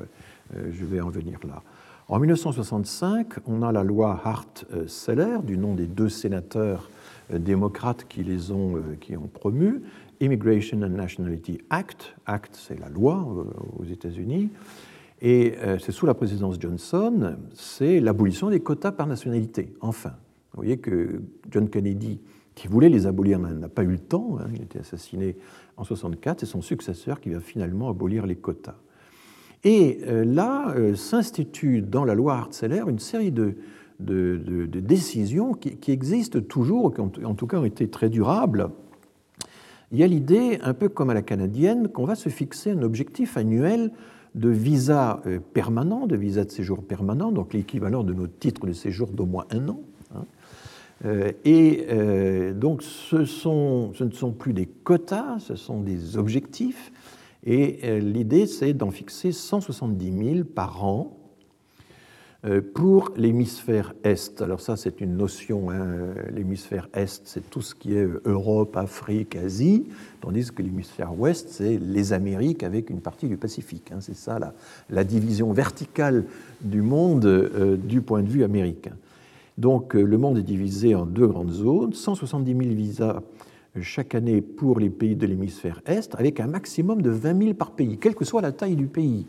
[0.55, 1.61] je vais en venir là.
[2.07, 6.89] En 1965, on a la loi Hart-Celler, du nom des deux sénateurs
[7.31, 9.81] démocrates qui les ont, qui ont promu,
[10.23, 12.15] Immigration and Nationality Act.
[12.25, 13.43] Act, c'est la loi euh,
[13.77, 14.49] aux États-Unis.
[15.21, 20.13] Et euh, c'est sous la présidence Johnson, c'est l'abolition des quotas par nationalité, enfin.
[20.53, 22.21] Vous voyez que John Kennedy,
[22.53, 24.37] qui voulait les abolir, n'a pas eu le temps.
[24.39, 25.35] Hein, il a été assassiné
[25.77, 26.41] en 64.
[26.41, 28.75] C'est son successeur qui va finalement abolir les quotas.
[29.63, 33.55] Et euh, là s'institue dans la loi Hartzeller une série de,
[33.99, 38.69] de, décisions qui, existent toujours, qui en tout cas ont été très durables,
[39.93, 42.81] il y a l'idée, un peu comme à la canadienne, qu'on va se fixer un
[42.81, 43.91] objectif annuel
[44.33, 48.73] de visa euh, permanent, de visa de séjour permanent, donc l'équivalent de notre titre de
[48.73, 49.79] séjour d'au moins un an.
[50.15, 50.25] Hein.
[51.05, 56.17] Euh, et euh, donc ce, sont, ce, ne sont plus des quotas, ce sont des
[56.17, 56.91] objectifs.
[57.45, 61.17] Et l'idée, c'est d'en fixer 170 000 par an
[62.73, 67.95] pour l'hémisphère Est, alors ça c'est une notion, hein, l'hémisphère Est c'est tout ce qui
[67.95, 69.85] est Europe, Afrique, Asie,
[70.19, 73.91] tandis que l'hémisphère Ouest c'est les Amériques avec une partie du Pacifique.
[73.93, 73.99] Hein.
[74.01, 74.39] c'est ça
[74.89, 76.25] la, division verticale
[76.59, 78.95] du monde euh, du point de vue américain.
[79.57, 83.21] Donc euh, le monde est divisé en deux grandes zones, 170 000 visas
[83.81, 87.71] chaque année pour les pays de l'hémisphère Est, avec un maximum de 20 000 par
[87.71, 89.25] pays, quelle que soit la taille du pays.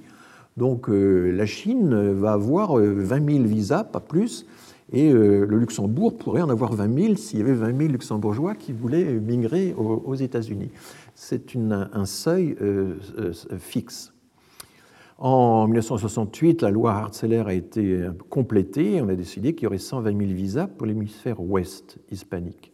[0.57, 4.47] Donc euh, la Chine va avoir 20 euh, 000 visas, pas plus,
[4.93, 8.55] et euh, le Luxembourg pourrait en avoir 20 000 s'il y avait 20 000 luxembourgeois
[8.55, 10.71] qui voulaient migrer aux, États-Unis.
[11.15, 12.57] C'est un seuil
[13.59, 14.13] fixe.
[15.19, 19.79] En 1968, la loi Hartzeller a été complétée et on a décidé qu'il y aurait
[19.79, 22.74] 120 000 visas pour l'hémisphère ouest hispanique.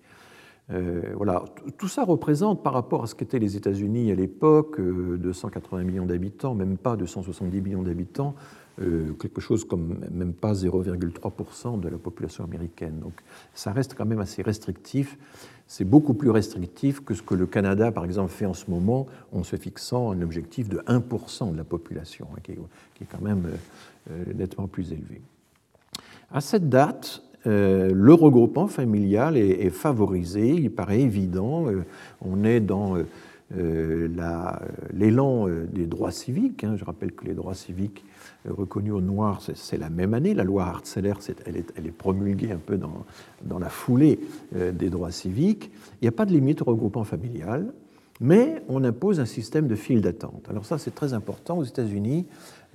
[0.73, 1.45] Euh, voilà,
[1.79, 5.83] tout ça représente par rapport à ce qu'étaient les États-Unis à l'époque, euh, de 180
[5.83, 8.37] millions d'habitants, même pas 270 millions d'habitants,
[8.81, 13.01] euh, quelque chose comme même pas 0,3% de la population américaine.
[13.01, 13.15] Donc
[13.53, 15.19] ça reste quand même assez restrictif.
[15.67, 19.07] C'est beaucoup plus restrictif que ce que le Canada, par exemple, fait en ce moment
[19.33, 22.59] en se fixant un objectif de 1% de la population, hein, qui, est,
[22.95, 23.49] qui, est, quand même
[24.35, 25.21] nettement plus élevé.
[26.33, 31.69] À cette date, euh, le regroupement familial est, favorisé, il paraît évident.
[31.69, 31.85] Euh,
[32.21, 32.97] on est dans
[33.57, 34.09] euh,
[34.93, 36.65] l'élan des droits civiques.
[36.65, 36.77] Hein.
[36.77, 38.05] Je rappelle que les droits civiques
[38.49, 40.35] reconnus aux Noirs, c'est la même année.
[40.35, 41.15] La loi Hartzeller,
[41.47, 44.21] elle est, elle est, promulguée un peu dans la foulée
[44.53, 45.71] des droits civiques.
[46.01, 47.73] Il n'y a pas de limite au regroupement familial,
[48.21, 50.47] mais on impose un système de file d'attente.
[50.49, 51.59] Alors ça, c'est très important.
[51.59, 52.27] Aux États-Unis,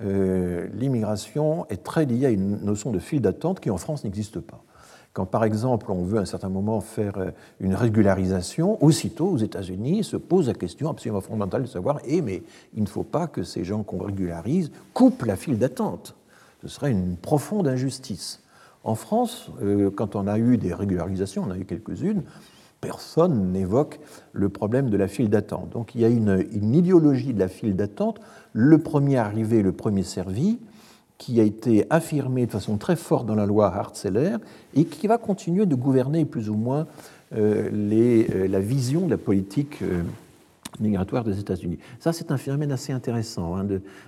[0.02, 4.40] euh, l'immigration est très liée à une notion de file d'attente qui en France n'existe
[4.40, 4.62] pas.
[5.12, 7.30] Quand par exemple on veut à un certain moment faire euh,
[7.60, 12.42] une régularisation, aussitôt aux États-Unis se pose la question absolument fondamentale de savoir eh, mais
[12.74, 16.14] il ne faut pas que ces gens qu'on régularise coupent la file d'attente.
[16.60, 18.42] Ce serait une profonde injustice.
[18.84, 22.22] En France, euh, quand on a eu des régularisations, on a eu quelques-unes,
[22.82, 23.98] personne n'évoque
[24.32, 25.70] le problème de la file d'attente.
[25.70, 28.20] Donc il y a une, une idéologie de la file d'attente
[28.58, 30.58] le premier arrivé, le premier servi,
[31.18, 34.36] qui a été affirmé de façon très forte dans la loi Hartzeller
[34.74, 36.86] et qui va continuer de gouverner plus ou moins
[37.34, 40.02] euh, euh, la vision de la politique euh,
[40.80, 41.78] migratoire des États-Unis.
[42.00, 43.64] Ça, c'est un phénomène assez intéressant hein,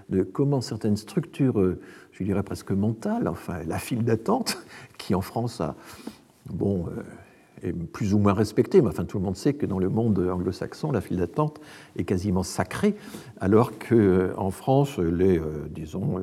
[0.08, 1.76] de, comment certaines structures,
[2.12, 4.56] je dirais presque mentales, enfin la file d'attente,
[4.98, 5.74] qui en France a,
[6.48, 6.86] bon,
[7.62, 10.18] est plus ou moins respectée, mais enfin tout le monde sait que dans le monde
[10.18, 11.60] anglo-saxon, la file d'attente
[11.96, 12.94] est quasiment sacrée,
[13.40, 15.40] alors qu'en France, les,
[15.70, 16.20] disons,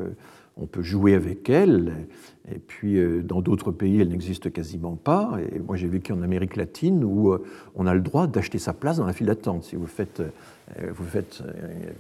[0.58, 2.08] on peut jouer avec elle.
[2.52, 5.38] Et puis, euh, dans d'autres pays, elle n'existe quasiment pas.
[5.52, 7.43] Et moi, j'ai vécu en Amérique latine où euh,
[7.76, 9.63] on a le droit d'acheter sa place dans la file d'attente.
[9.63, 11.43] Si vous faites, euh, vous faites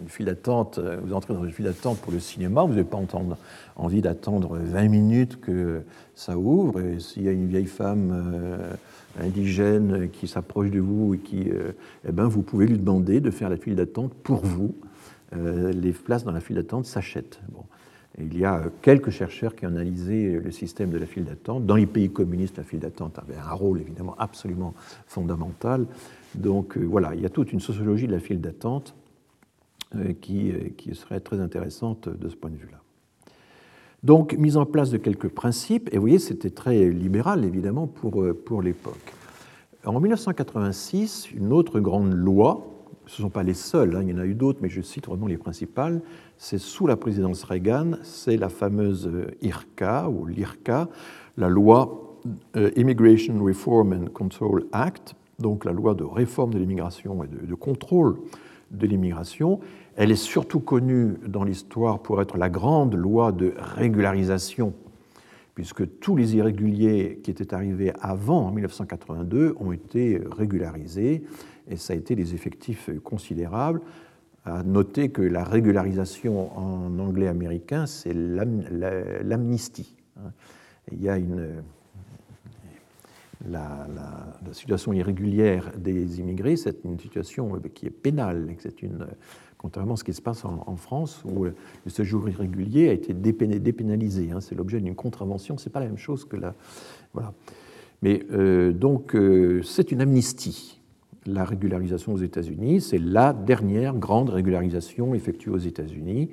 [0.01, 2.99] une file d'attente, vous entrez dans une file d'attente pour le cinéma, vous n'avez pas
[3.75, 5.81] envie d'attendre 20 minutes que
[6.13, 6.79] ça ouvre.
[6.99, 8.13] S'il y a une vieille femme
[9.19, 11.49] indigène qui s'approche de vous et qui,
[12.07, 14.75] eh ben, vous pouvez lui demander de faire la file d'attente pour vous.
[15.33, 17.39] les places dans la file d'attente s'achètent.
[18.17, 21.65] Il y a quelques chercheurs qui ont analysé le système de la file d'attente.
[21.65, 24.73] Dans les pays communistes, la file d'attente avait un rôle évidemment absolument
[25.05, 25.85] fondamental.
[26.33, 28.95] Donc euh, voilà, il y a toute une sociologie de la file d'attente
[29.95, 32.81] euh, qui, euh, qui, serait très intéressante de ce point de vue-là.
[34.05, 38.23] Donc, mise en place de quelques principes, et vous voyez, c'était très libéral évidemment pour,
[38.45, 39.13] pour l'époque.
[39.83, 42.65] En 1986, une autre grande loi,
[43.07, 44.81] ce ne sont pas les seuls, hein, il y en a eu d'autres, mais je
[44.81, 46.01] cite vraiment les principales,
[46.37, 50.87] c'est sous la présidence Reagan, c'est la fameuse euh, IRCA ou l'IRCA,
[51.37, 52.19] la loi
[52.55, 57.55] euh, Immigration Reform and Control Act, donc la loi de réforme de l'immigration et de,
[57.55, 58.17] contrôle
[58.71, 59.59] de l'immigration.
[59.95, 64.73] Elle est surtout connue dans l'histoire pour être la grande loi de régularisation,
[65.53, 71.23] puisque tous les irréguliers qui étaient arrivés avant, en 1982, ont été régularisés,
[71.69, 73.81] et ça a été des effectifs considérables
[74.43, 79.95] à noter que la régularisation en anglais américain, c'est l'amnistie.
[80.91, 81.63] Il y a une,
[83.49, 83.87] la,
[84.51, 88.55] situation irrégulière des immigrés, c'est une situation qui est pénale.
[88.59, 89.07] C'est une,
[89.57, 91.53] contrairement à ce qui se passe en, France, où le
[91.87, 94.31] séjour irrégulier a été dépénalisé.
[94.31, 94.41] Hein.
[94.41, 95.57] c'est l'objet d'une contravention.
[95.57, 96.53] C'est pas la même chose que la.
[97.13, 97.33] Voilà.
[98.01, 100.79] Mais euh, donc, euh, c'est une amnistie
[101.27, 102.81] la régularisation aux États-Unis.
[102.81, 106.29] C'est la dernière grande régularisation effectuée aux États-Unis.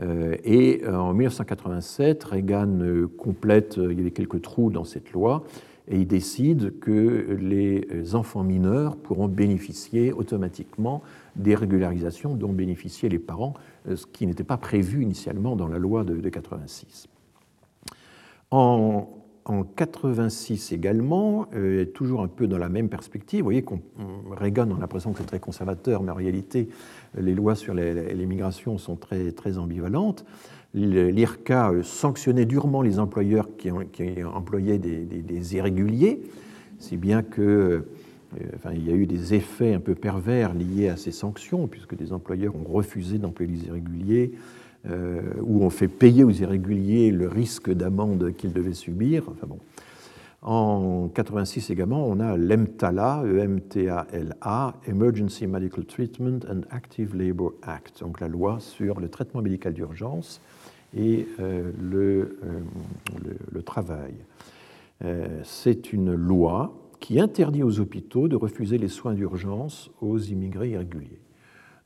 [0.00, 5.12] Euh, et euh, en 1987, Reagan euh, complète, il y avait quelques trous dans cette
[5.12, 5.44] loi,
[5.88, 11.02] et il décide que les enfants mineurs pourront bénéficier automatiquement
[11.36, 13.54] des régularisations dont bénéficiaient les parents,
[13.86, 17.08] ce qui n'était pas prévu initialement dans la loi de, de 86.
[18.50, 23.40] En en 86 également, euh, toujours un peu dans la même perspective.
[23.40, 23.80] Vous voyez qu'on
[24.30, 26.68] Reagan, a l'impression que c'est très conservateur, mais en réalité,
[27.18, 30.24] les lois sur l'immigration sont très, très ambivalentes.
[30.74, 33.70] L'IRCA euh, sanctionnait durement les employeurs qui,
[34.22, 36.22] employaient des, irréguliers,
[36.78, 37.88] si bien que euh,
[38.54, 41.94] enfin, il y a eu des effets un peu pervers liés à ces sanctions, puisque
[41.94, 44.32] des employeurs ont refusé d'employer les irréguliers,
[44.90, 49.24] euh, où on fait payer aux irréguliers le risque d'amende qu'ils devaient subir.
[50.42, 58.18] En 86 également, on a l'EMTALA, E-M-T-A-L-A, Emergency Medical Treatment and Active Labor Act, donc
[58.18, 60.40] la loi sur le traitement médical d'urgence
[60.96, 62.24] et euh, euh,
[63.52, 64.14] le, travail.
[65.44, 71.20] C'est une loi qui interdit aux hôpitaux de refuser les soins d'urgence aux immigrés irréguliers.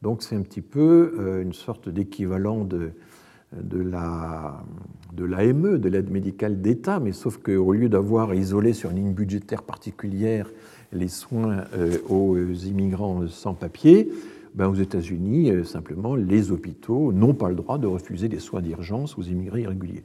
[0.02, 2.90] Donc c'est un petit peu euh, une sorte d'équivalent de,
[3.52, 8.98] de l'AME, de, de l'aide médicale d'État, mais sauf qu'au lieu d'avoir isolé sur une
[8.98, 10.50] ligne budgétaire particulière
[10.92, 14.12] les soins euh, aux immigrants sans papier,
[14.54, 18.60] ben aux États-Unis, euh, simplement, les hôpitaux n'ont pas le droit de refuser des soins
[18.60, 20.04] d'urgence aux immigrés irréguliers.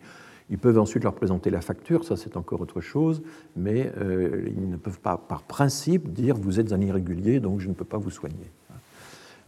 [0.52, 3.24] Ils peuvent ensuite leur présenter la facture, ça c'est encore autre chose,
[3.56, 7.74] mais ils ne peuvent pas, par principe, dire vous êtes un irrégulier, donc je ne
[7.74, 8.52] peux pas vous soigner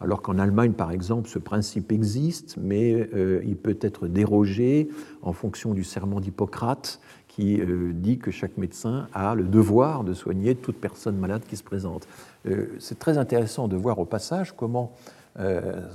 [0.03, 4.89] alors qu'en Allemagne, par exemple, ce principe existe, mais euh, il peut être dérogé
[5.21, 10.13] en fonction du serment d'Hippocrate qui euh, dit que chaque médecin a le devoir de
[10.13, 12.07] soigner toute personne malade qui se présente.
[12.45, 15.22] Euh, c'est très intéressant de voir au passage comment euh,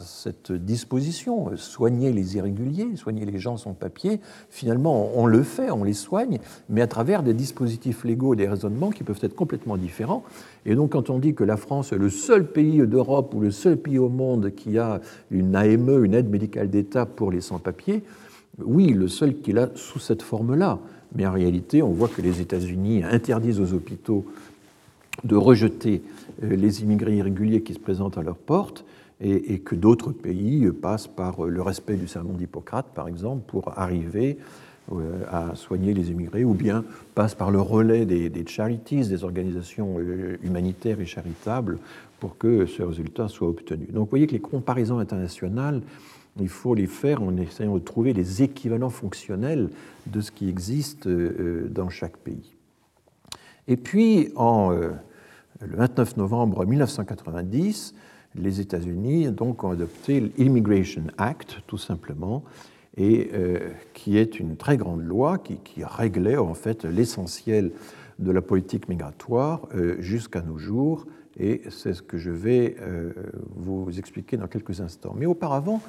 [0.01, 4.21] cette disposition, soigner les irréguliers, soigner les gens sans papier,
[4.51, 8.49] finalement on le fait, on les soigne, mais à travers des dispositifs légaux et des
[8.49, 10.25] raisonnements qui peuvent être complètement différents.
[10.67, 13.53] Et donc quand on dit que la France est le seul pays d'Europe ou le
[13.53, 18.03] seul pays au monde qui a une AME, une aide médicale d'État pour les sans-papiers,
[18.65, 20.79] oui, le seul qui l'a sous cette forme-là.
[21.15, 24.27] Mais en réalité, on voit que les États-Unis interdisent aux hôpitaux
[25.25, 26.03] de rejeter
[26.43, 28.85] euh, les immigrés irréguliers qui se présentent à leur porte
[29.21, 34.39] et, que d'autres pays passent par le respect du serment d'Hippocrate, par exemple, pour arriver
[34.93, 39.97] euh, à soigner les immigrés, ou bien passent par le relais des, charities, des organisations
[39.99, 41.79] euh, humanitaires et charitables,
[42.21, 43.87] pour que ce résultat soit obtenu.
[43.87, 45.83] Donc vous voyez que les comparaisons internationales,
[46.41, 49.71] il faut les faire en essayant de trouver les équivalents fonctionnels
[50.07, 52.55] de ce qui existe euh, dans chaque pays.
[53.67, 57.95] Et puis, en, le 29 novembre 1990,
[58.35, 62.45] les États-Unis donc, ont adopté l'Immigration Act, tout simplement,
[62.97, 67.73] et euh, qui est une très grande loi qui, réglait en fait l'essentiel
[68.19, 69.69] de la politique migratoire
[70.01, 71.07] jusqu'à nos jours
[71.39, 73.13] et c'est ce que je vais euh,
[73.55, 75.15] vous expliquer dans quelques instants.
[75.17, 75.81] Mais auparavant,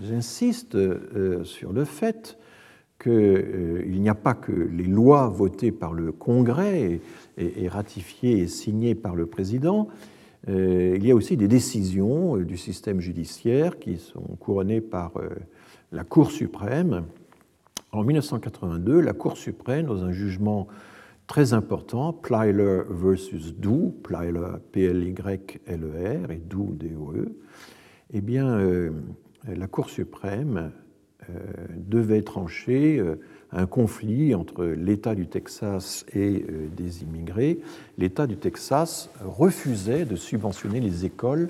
[0.00, 2.38] j'insiste euh, sur le fait
[3.02, 7.00] qu'il euh, n'y a pas que les lois votées par le Congrès
[7.36, 9.88] et, ratifiées et signées par le président,
[10.48, 15.12] il y a aussi des décisions du système judiciaire qui sont couronnées par
[15.92, 17.04] la Cour suprême.
[17.92, 20.68] En 1982, la Cour suprême, dans un jugement
[21.26, 27.26] très important, Plyler versus Doe, Plyler P-L-Y-L-E-R et Doe D-O-E,
[28.12, 28.90] eh bien, euh,
[29.48, 30.70] la Cour suprême
[31.30, 31.34] euh,
[31.76, 33.16] devait trancher euh,
[33.52, 36.44] un conflit entre l'État du Texas et
[36.76, 37.60] des immigrés.
[37.98, 41.48] L'État du Texas refusait de subventionner les écoles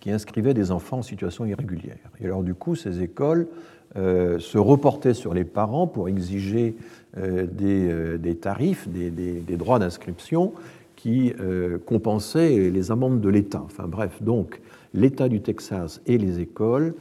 [0.00, 2.10] qui inscrivaient des enfants en situation irrégulière.
[2.20, 3.48] Et alors, du coup, ces écoles
[3.94, 6.76] se reportaient sur les parents pour exiger
[7.18, 10.52] euh, euh, des, tarifs, des, droits d'inscription
[10.94, 13.62] qui euh, compensaient les amendes de l'État.
[13.64, 14.60] Enfin bref, donc
[14.94, 16.94] l'État du Texas et les écoles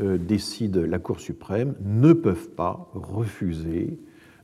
[0.00, 3.98] décident, la Cour suprême, ne peuvent pas refuser,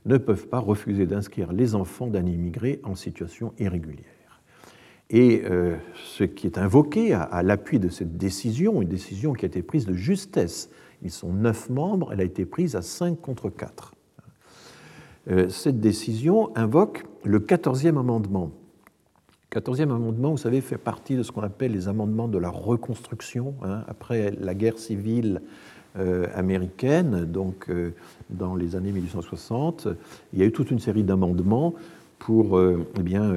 [0.05, 4.05] ne peuvent pas refuser d'inscrire les enfants d'un immigré en situation irrégulière.
[5.09, 5.43] Et
[5.95, 9.63] ce qui est invoqué à, à l'appui de cette décision, une décision qui a été
[9.63, 10.69] prise de justesse,
[11.01, 13.95] ils sont neuf membres, elle a été prise à cinq contre quatre.
[15.29, 18.51] Euh, cette décision invoque le 14e amendement.
[19.51, 22.51] Le 14e amendement, vous savez, fait partie de ce qu'on appelle les amendements de la
[22.51, 25.41] reconstruction, hein, après la guerre civile
[25.97, 27.95] euh, américaine, donc euh,
[28.29, 29.87] dans les années 1860.
[30.33, 31.73] Il y a eu toute une série d'amendements
[32.19, 33.33] pour eh bien,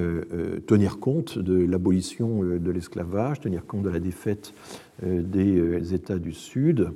[0.66, 4.54] tenir compte de l'abolition de l'esclavage, tenir compte de la défaite
[5.00, 6.90] des États du Sud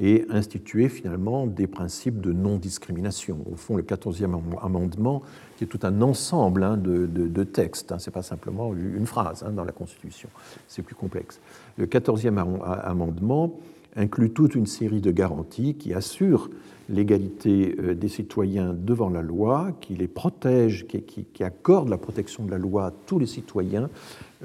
[0.00, 3.38] et instituer finalement des principes de non-discrimination.
[3.52, 5.22] Au fond, le 14e amendement,
[5.56, 9.44] qui est tout un ensemble hein, de, textes, hein, ce n'est pas simplement une phrase
[9.46, 10.30] hein, dans la Constitution,
[10.66, 11.38] c'est plus complexe.
[11.76, 12.38] Le 14e
[12.82, 13.52] amendement
[13.94, 16.48] inclut toute une série de garanties qui assurent
[16.88, 22.50] l'égalité euh, des citoyens devant la loi, qui les protège, qui, qui, la protection de
[22.50, 23.88] la loi à tous les citoyens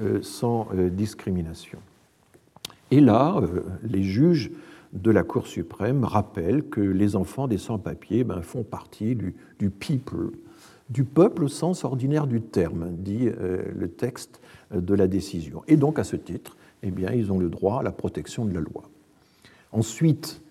[0.00, 1.78] euh, sans euh, discrimination.
[2.90, 3.40] Et là,
[3.82, 4.52] les juges
[5.02, 9.34] de la Cour suprême rappelle que les enfants des sans-papiers ben, font partie du,
[9.70, 10.32] people,
[10.90, 14.40] du peuple au sens ordinaire du terme, dit euh, le texte
[14.74, 15.62] de la décision.
[15.68, 18.54] Et donc, à ce titre, eh bien, ils ont le droit à la protection de
[18.54, 18.90] la loi.
[19.72, 20.42] Ensuite,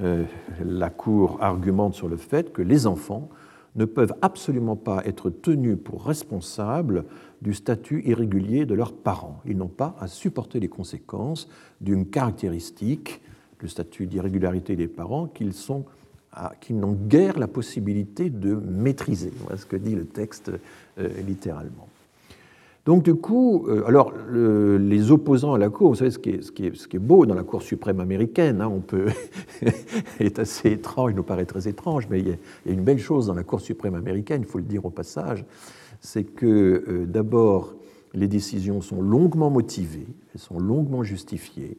[0.00, 0.24] euh,
[0.64, 3.28] la Cour argumente sur le fait que les enfants
[3.76, 7.04] ne peuvent absolument pas être tenus pour responsables
[7.42, 9.40] du statut irrégulier de leurs parents.
[9.46, 11.48] Ils n'ont pas à supporter les conséquences
[11.80, 13.20] d'une caractéristique
[13.64, 15.84] le statut d'irrégularité des parents qu'ils sont
[16.60, 19.32] qu'ils n'ont guère la possibilité de maîtriser.
[19.40, 20.50] Voilà ce que dit le texte
[20.98, 21.88] euh, littéralement.
[22.86, 26.98] Donc du coup, euh, alors les opposants à la Cour, vous savez ce qui est,
[26.98, 29.06] beau dans la Cour suprême américaine, hein, on peut,
[30.20, 32.36] est assez étrange, il nous paraît très étrange, mais il y, a,
[32.66, 35.44] une belle chose dans la Cour suprême américaine, il faut le dire au passage,
[36.00, 37.74] c'est que euh, d'abord
[38.12, 41.78] les décisions sont longuement motivées, elles sont longuement justifiées,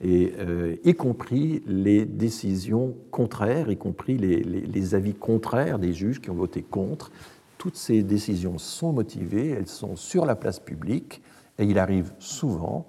[0.00, 6.30] et, euh, y compris les décisions contraires, y compris les, avis contraires des juges qui
[6.30, 7.10] ont voté contre.
[7.58, 11.22] Toutes ces décisions sont motivées, elles sont sur la place publique,
[11.58, 12.86] et il arrive souvent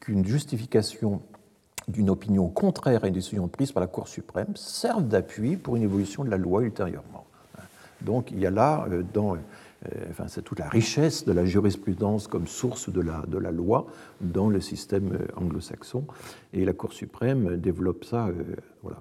[0.00, 1.22] qu'une justification
[1.88, 5.82] d'une opinion contraire à une décision prise par la Cour suprême serve d'appui pour une
[5.82, 7.26] évolution de la loi ultérieurement.
[8.00, 9.36] Donc il y a là, euh, dans
[10.10, 13.86] enfin, c'est toute la richesse de la jurisprudence comme source de la, loi
[14.20, 16.04] dans le système euh, anglo-saxon.
[16.52, 18.28] Et la Cour suprême développe ça.
[18.28, 18.32] Euh,
[18.82, 19.00] voilà.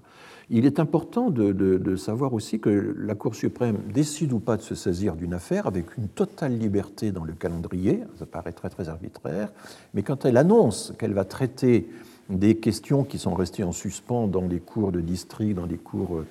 [0.49, 4.75] Il est important de, savoir aussi que la Cour suprême décide ou pas de se
[4.75, 9.49] saisir d'une affaire avec une totale liberté dans le calendrier, ça paraît très très arbitraire,
[9.93, 11.87] mais quand elle annonce qu'elle va traiter
[12.29, 16.23] des questions qui sont restées en suspens dans des cours de district, dans des cours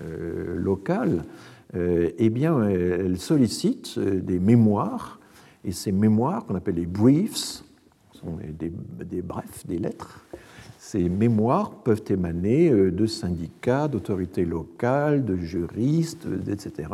[0.00, 1.22] euh, locales, euh,
[1.74, 5.20] eh bien, elle sollicite euh, des mémoires,
[5.64, 7.62] et ces mémoires, qu'on appelle les briefs,
[8.12, 10.24] sont des, brefs, des lettres,
[10.78, 16.88] ces mémoires peuvent émaner de syndicats, d'autorités locales, de juristes, etc.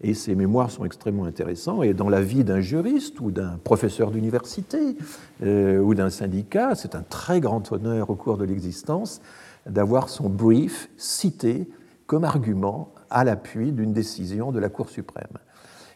[0.00, 1.82] Et ces mémoires sont extrêmement intéressants.
[1.82, 4.96] Et dans la vie d'un juriste ou d'un professeur d'université
[5.42, 9.20] ou d'un syndicat, c'est un très grand honneur au cours de l'existence
[9.66, 11.68] d'avoir son brief cité
[12.06, 15.38] comme argument à l'appui d'une décision de la Cour suprême.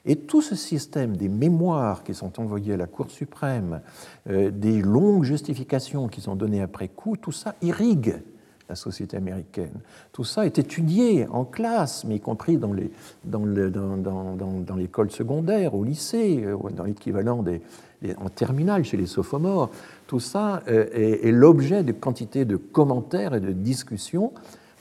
[0.07, 3.81] Et tout ce système des mémoires qui sont envoyées à la Cour suprême,
[4.29, 8.23] euh, des longues justifications qui sont données après coup, tout ça irrigue
[8.69, 9.81] la société américaine.
[10.13, 12.91] Tout ça est étudié en classe, mais y compris dans, les,
[13.25, 17.61] dans, dans, l'école secondaire, au lycée, euh, dans l'équivalent des,
[18.17, 19.71] en terminale chez les sophomores.
[20.07, 24.33] Tout ça euh, est, est l'objet de quantité de commentaires et de discussions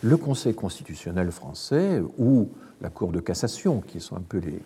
[0.02, 2.50] le Conseil constitutionnel français ou
[2.82, 4.60] la Cour de cassation, qui sont un peu les,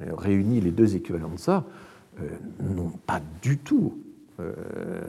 [0.00, 1.64] réunis les deux équivalents de ça,
[2.20, 2.28] euh,
[2.60, 3.98] n'ont pas du tout
[4.38, 4.52] euh,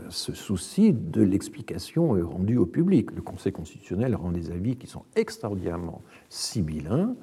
[0.09, 3.11] ce souci de l'explication rendue au public.
[3.11, 7.15] Le Conseil constitutionnel rend des avis qui sont extraordinairement sibyllins.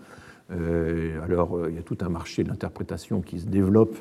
[0.51, 3.97] Euh, alors, il y a tout un marché de l'interprétation qui se développe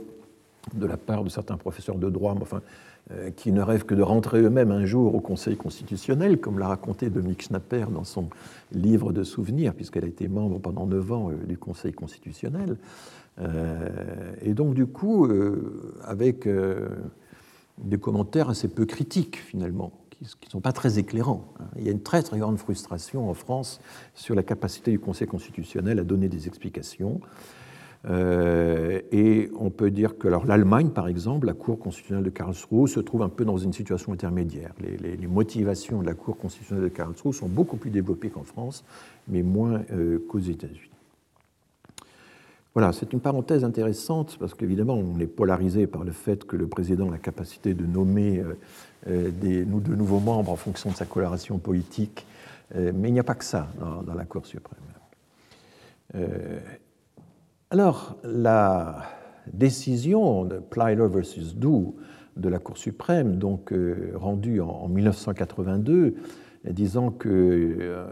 [0.73, 2.92] de la part de certains professeurs de droit, mais enfin, euh,
[3.35, 7.09] qui ne rêvent que de rentrer eux-mêmes un jour au Conseil constitutionnel, comme l'a raconté
[7.09, 8.29] Dominique Schnapper dans son
[8.71, 12.77] livre de souvenirs, puisqu'elle a été membre pendant neuf ans euh, du Conseil constitutionnel.
[13.39, 13.89] Euh,
[14.41, 15.27] et donc, du coup,
[16.03, 16.47] avec
[17.77, 19.91] des commentaires assez peu critiques, finalement,
[20.23, 21.53] qui ne sont pas très éclairants.
[21.59, 21.65] Hein.
[21.77, 23.81] Il y a une très, très grande frustration en France
[24.15, 27.19] sur la capacité du Conseil constitutionnel à donner des explications.
[28.09, 32.99] Euh, et on peut dire que l'Allemagne, par exemple, la Cour constitutionnelle de Karlsruhe, se
[32.99, 34.73] trouve un peu dans une situation intermédiaire.
[34.79, 38.83] Les, motivations de la Cour constitutionnelle de Karlsruhe sont beaucoup plus développées qu'en France,
[39.27, 40.89] mais moins euh, qu'aux États-Unis.
[42.73, 46.67] Voilà, c'est une parenthèse intéressante parce qu'évidemment, on est polarisé par le fait que le
[46.67, 48.43] président a la capacité de nommer
[49.07, 52.25] euh, des, de nouveaux membres en fonction de sa coloration politique,
[52.75, 53.67] mais il n'y a pas que ça
[54.07, 54.79] dans la Cour suprême.
[57.73, 58.97] Alors, la
[59.51, 61.95] décision de Plyler versus Doe
[62.37, 66.13] de la Cour suprême, donc euh, rendue en, 1982,
[66.69, 68.05] disant qu'on euh,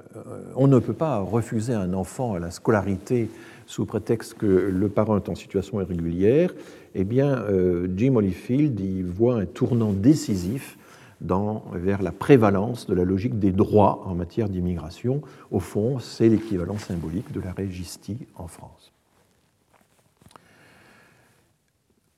[0.57, 3.29] ne peut pas refuser un enfant à la scolarité
[3.67, 6.55] sous prétexte que le parent est en situation irrégulière,
[6.95, 10.75] eh bien, euh, Jim Holyfield y voit un tournant décisif
[11.21, 15.21] vers la prévalence de la logique des droits en matière d'immigration.
[15.51, 18.91] Au fond, c'est l'équivalent symbolique de la régistie en France.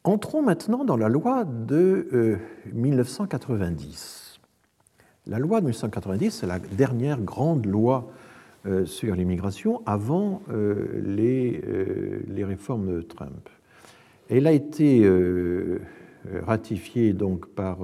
[0.05, 2.37] Entrons maintenant dans la loi de
[2.73, 4.37] 1990.
[4.37, 8.11] Euh, la loi de 1990, c'est la dernière grande loi
[8.65, 13.47] euh, sur l'immigration avant euh, les, réformes de Trump.
[14.29, 15.09] Elle a été
[16.45, 17.79] ratifiée donc par,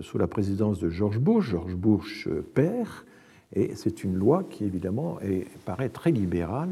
[0.00, 3.04] sous la présidence de George Bush, George Bush père,
[3.52, 5.18] et c'est une loi qui évidemment
[5.64, 6.70] paraît très libérale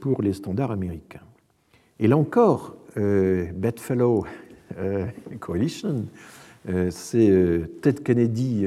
[0.00, 1.22] pour les standards américains.
[2.00, 4.24] Et là encore, euh, Bedfellow
[4.78, 5.06] euh,
[5.40, 6.06] Coalition,
[6.68, 8.66] euh, c'est Ted Kennedy,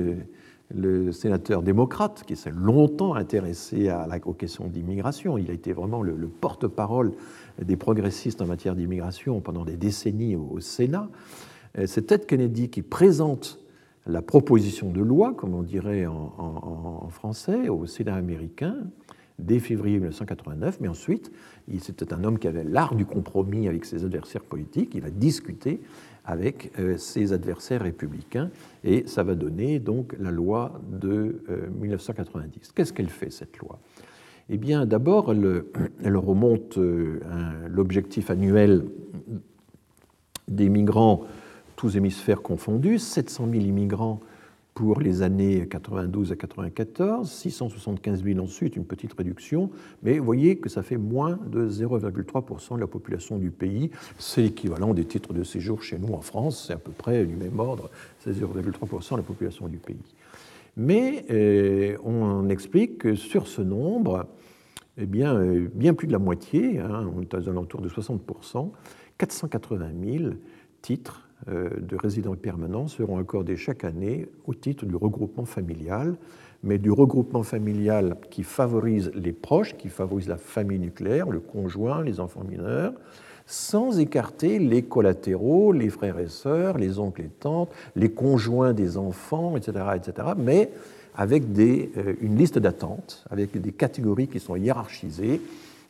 [0.73, 5.37] le sénateur démocrate, qui s'est longtemps intéressé à la, aux questions d'immigration.
[5.37, 7.13] Il a été vraiment le, porte-parole
[7.61, 11.09] des progressistes en matière d'immigration pendant des décennies au, Sénat.
[11.85, 13.59] C'est Ted Kennedy qui présente
[14.07, 18.77] la proposition de loi, comme on dirait en français, au Sénat américain
[19.39, 21.31] dès février 1989, mais ensuite
[21.79, 24.93] c'était un homme qui avait l'art du compromis avec ses adversaires politiques.
[24.95, 25.81] Il a discuté
[26.23, 28.49] avec euh, ses adversaires républicains
[28.83, 31.43] et ça va donner donc la loi de
[31.79, 32.55] 1990.
[32.55, 33.79] Euh, Qu'est-ce qu'elle fait cette loi?
[34.49, 37.19] Eh bien, d'abord, elle, remonte euh,
[37.67, 38.85] l'objectif annuel
[40.47, 41.23] des migrants,
[41.75, 44.19] tous hémisphères confondus, 700 000 immigrants
[44.75, 49.71] pour les années 92 à 94, 675 000 ensuite, une petite réduction,
[50.03, 53.89] mais vous voyez que ça fait moins de 0,3% de la population du pays.
[54.19, 57.35] C'est l'équivalent des titres de séjour chez nous en France, c'est à peu près du
[57.37, 60.13] même ordre, c'est 0,3% de la population du pays.
[60.75, 64.27] Mais euh, on explique que sur ce nombre,
[64.97, 68.71] eh bien, euh, bien plus de la moitié, hein, on est aux alentours de 60%,
[69.17, 70.33] 480 000
[70.81, 76.15] titres de résidents permanents seront accordés chaque année au titre du regroupement familial,
[76.63, 82.03] mais du regroupement familial qui favorise les proches, qui favorise la famille nucléaire, le conjoint,
[82.03, 82.93] les enfants mineurs,
[83.45, 88.97] sans écarter les collatéraux, les frères et sœurs, les oncles et tantes, les conjoints des
[88.97, 90.71] enfants, etc., etc., mais
[91.15, 95.41] avec euh, une liste d'attentes, avec des catégories qui sont hiérarchisées,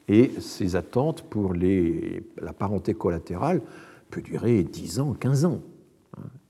[0.08, 3.62] et ces attentes pour la parenté collatérale
[4.16, 5.60] peut durer 10 ans, 15 ans.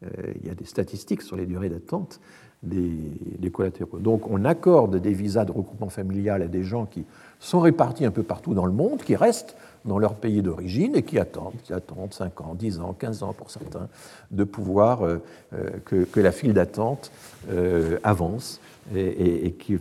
[0.04, 2.20] il y a des statistiques sur les durées d'attente
[2.62, 2.92] des,
[3.40, 4.00] des, collatéraux.
[4.00, 7.06] Donc on accorde des visas de regroupement familial à des gens qui
[7.40, 9.56] sont répartis un peu partout dans le monde, qui restent
[9.86, 13.34] dans leur pays d'origine et qui attendent, qui attendent 5 ans, 10 ans, 15 ans
[13.34, 13.88] pour certains,
[14.32, 15.18] de pouvoir euh,
[15.54, 17.12] euh, que, la file d'attente
[17.50, 18.60] euh, avance
[18.96, 19.80] et, et, qu'ils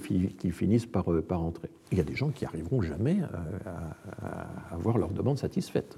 [0.52, 1.68] finissent par, par entrer.
[1.92, 3.18] Il y a des gens qui n'arriveront jamais
[3.66, 5.96] à, à, avoir leur demande satisfaite.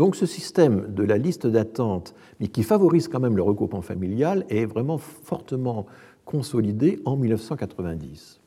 [0.00, 4.46] Donc ce système de la liste d'attente, mais qui favorise quand même le regroupement familial,
[4.48, 5.84] est vraiment fortement
[6.24, 8.40] consolidé en 1990.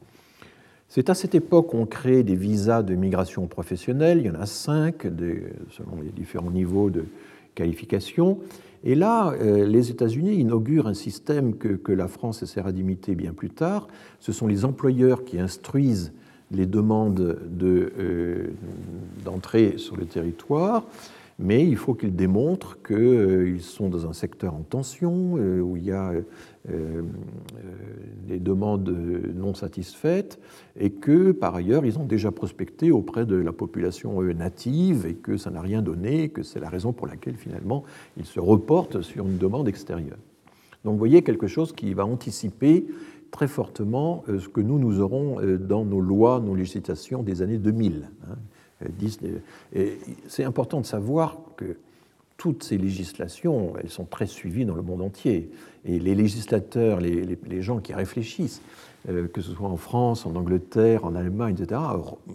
[0.87, 4.17] C'est à cette époque qu'on crée des visas de migration professionnelle.
[4.17, 7.05] Il y en a cinq, selon les différents niveaux de
[7.53, 8.39] qualification.
[8.83, 13.51] Et là, euh, les États-Unis inaugurent un système que, la France essaiera d'imiter bien plus
[13.51, 13.87] tard.
[14.19, 16.13] Ce sont les employeurs qui instruisent
[16.49, 18.47] les demandes euh,
[19.23, 20.83] d'entrée de, sur le territoire
[21.39, 25.77] mais il faut qu'ils démontrent qu'ils euh, sont dans un secteur en tension, euh, où
[25.77, 26.13] il y a
[26.69, 27.01] euh,
[28.27, 28.89] des demandes
[29.35, 30.39] non satisfaites,
[30.79, 35.37] et que par ailleurs ils ont déjà prospecté auprès de la population native, et que
[35.37, 37.83] ça n'a rien donné, et que c'est la raison pour laquelle finalement
[38.17, 40.17] ils se reportent sur une demande extérieure.
[40.85, 42.85] Donc vous voyez quelque chose qui va anticiper
[43.31, 48.09] très fortement ce que nous, nous aurons dans nos lois, nos législations des années 2000.
[50.27, 51.77] C'est important de savoir que
[52.37, 55.49] toutes ces législations, elles sont très suivies dans le monde entier.
[55.85, 58.61] Et les législateurs, les, gens qui réfléchissent,
[59.09, 61.79] euh, que ce soit en France, en Angleterre, en Allemagne, etc.,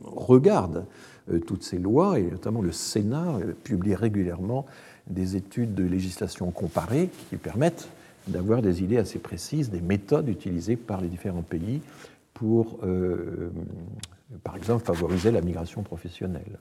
[0.05, 0.87] regardent
[1.31, 4.65] euh, toutes ces lois, et notamment le Sénat euh, publie régulièrement
[5.09, 7.89] des études de législation comparée qui permettent
[8.29, 11.81] d'avoir des idées assez précises des méthodes utilisées par les différents pays
[12.35, 12.79] pour
[14.43, 16.59] par exemple, favoriser la migration professionnelle.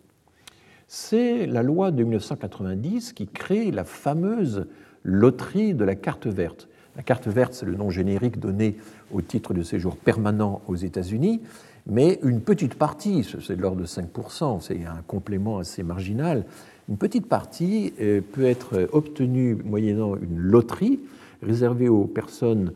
[0.88, 4.68] C'est la loi de 1990 qui crée la fameuse
[5.04, 6.70] loterie de la carte verte.
[6.96, 8.78] La carte verte, c'est le nom générique donné
[9.12, 11.42] au titre de séjour permanent aux États-Unis,
[11.86, 16.46] mais une petite partie, c'est de l'ordre de 5%, c'est un complément assez marginal,
[16.90, 21.00] une petite partie euh, peut être obtenue moyennant une loterie
[21.44, 22.72] réservée aux personnes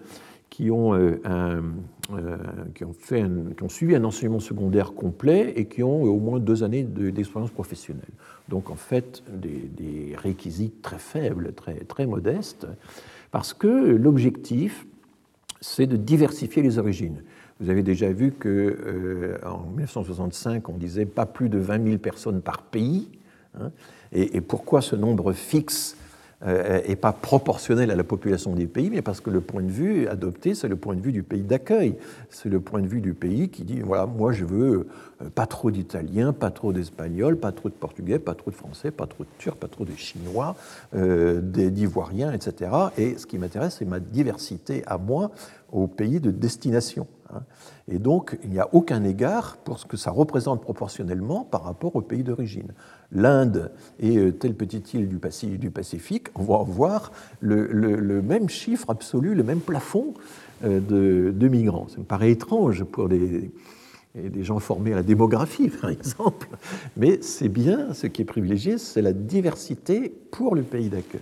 [0.51, 2.37] qui ont, euh, euh,
[2.75, 3.23] qui ont, fait
[3.55, 7.51] qui ont suivi un enseignement secondaire complet et qui ont au moins deux années d'expérience
[7.51, 8.11] professionnelle.
[8.49, 12.67] Donc en fait, des, réquisites très faibles, très, très modestes,
[13.31, 14.85] parce que l'objectif,
[15.61, 17.23] c'est de diversifier les origines.
[17.61, 21.97] Vous avez déjà vu qu'en euh, en 1965, on disait pas plus de 20 000
[21.99, 23.07] personnes par pays.
[23.57, 23.71] Hein,
[24.11, 25.95] et, pourquoi ce nombre fixe
[26.45, 30.07] euh, pas proportionnel à la population des pays, mais parce que le point de vue
[30.07, 31.95] adopté, c'est le point de vue du pays d'accueil.
[32.29, 34.87] C'est le point de vue du pays qui dit, voilà, moi je veux
[35.21, 38.91] euh, pas trop d'Italiens, pas trop d'Espagnols, pas trop de Portugais, pas trop de Français,
[38.91, 40.55] pas trop de Turcs, pas trop de Chinois,
[40.95, 42.71] euh, d'Ivoiriens, etc.
[42.97, 45.31] Et ce qui m'intéresse, c'est ma diversité à moi
[45.71, 47.07] au pays de destination.
[47.33, 47.41] Hein.
[47.87, 51.95] Et donc, il n'y a aucun égard pour ce que ça représente proportionnellement par rapport
[51.95, 52.73] au pays d'origine.
[53.13, 59.35] L'Inde et euh, telle petite île du Pacifique, on va voir le, même chiffre absolu,
[59.35, 60.13] le même plafond
[60.63, 60.79] euh,
[61.31, 61.87] de, migrants.
[61.89, 63.51] Ça me paraît étrange pour des,
[64.15, 66.47] des gens formés à la démographie, par exemple,
[66.95, 71.21] mais c'est bien ce qui est privilégié, c'est la diversité pour le pays d'accueil.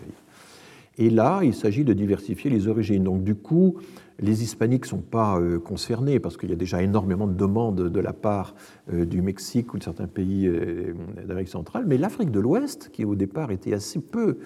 [0.99, 3.05] Et là, il s'agit de diversifier les origines.
[3.05, 3.77] Donc, du coup,
[4.21, 7.89] les hispaniques ne sont pas euh, concernés parce qu'il y a déjà énormément de demandes
[7.89, 8.55] de la part
[8.93, 10.93] euh, du Mexique ou de certains pays euh,
[11.25, 14.37] d'Amérique centrale, mais l'Afrique de l'Ouest, qui au départ était assez peu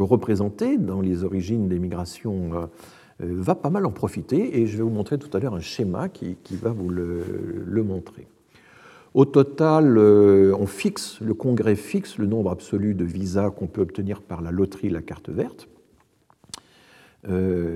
[0.00, 2.68] représentée dans les origines des migrations,
[3.20, 6.08] va pas mal en profiter et je vais vous montrer tout à l'heure un schéma
[6.08, 8.26] qui, va vous le, montrer.
[9.14, 14.22] Au total, on fixe, le Congrès fixe le nombre absolu de visas qu'on peut obtenir
[14.22, 15.68] par la loterie, la carte verte.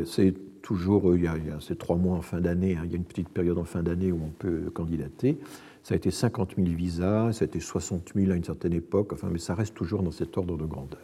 [0.05, 2.95] c'est toujours, euh, il y a, ces trois mois en fin d'année, hein, il y
[2.95, 5.39] a une petite période en fin d'année où on peut candidater.
[5.83, 9.13] Ça a été 50 000 visas, ça a été 60 000 à une certaine époque,
[9.13, 11.01] enfin, mais ça reste toujours dans cet ordre de grandeur.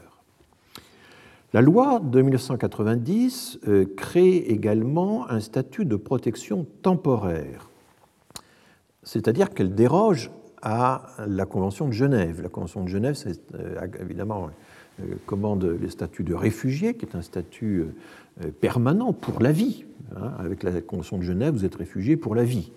[1.52, 7.70] La loi de 1990 euh, crée également un statut de protection temporaire,
[9.02, 10.30] c'est-à-dire qu'elle déroge
[10.60, 12.42] à la Convention de Genève.
[12.42, 13.16] La Convention de Genève,
[13.54, 14.50] euh, évidemment
[15.26, 17.94] commande les statuts de réfugiés, qui est un statut euh,
[18.60, 19.84] permanent pour la vie.
[20.16, 20.32] Hein.
[20.38, 22.72] Avec la Convention de Genève, vous êtes réfugié pour la vie.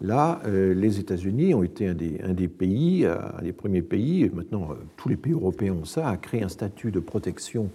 [0.00, 4.30] Là, euh, les États-Unis ont été un des, pays, euh, un des premiers pays, et
[4.30, 7.70] maintenant tous les pays européens ont ça, à créer un statut de protection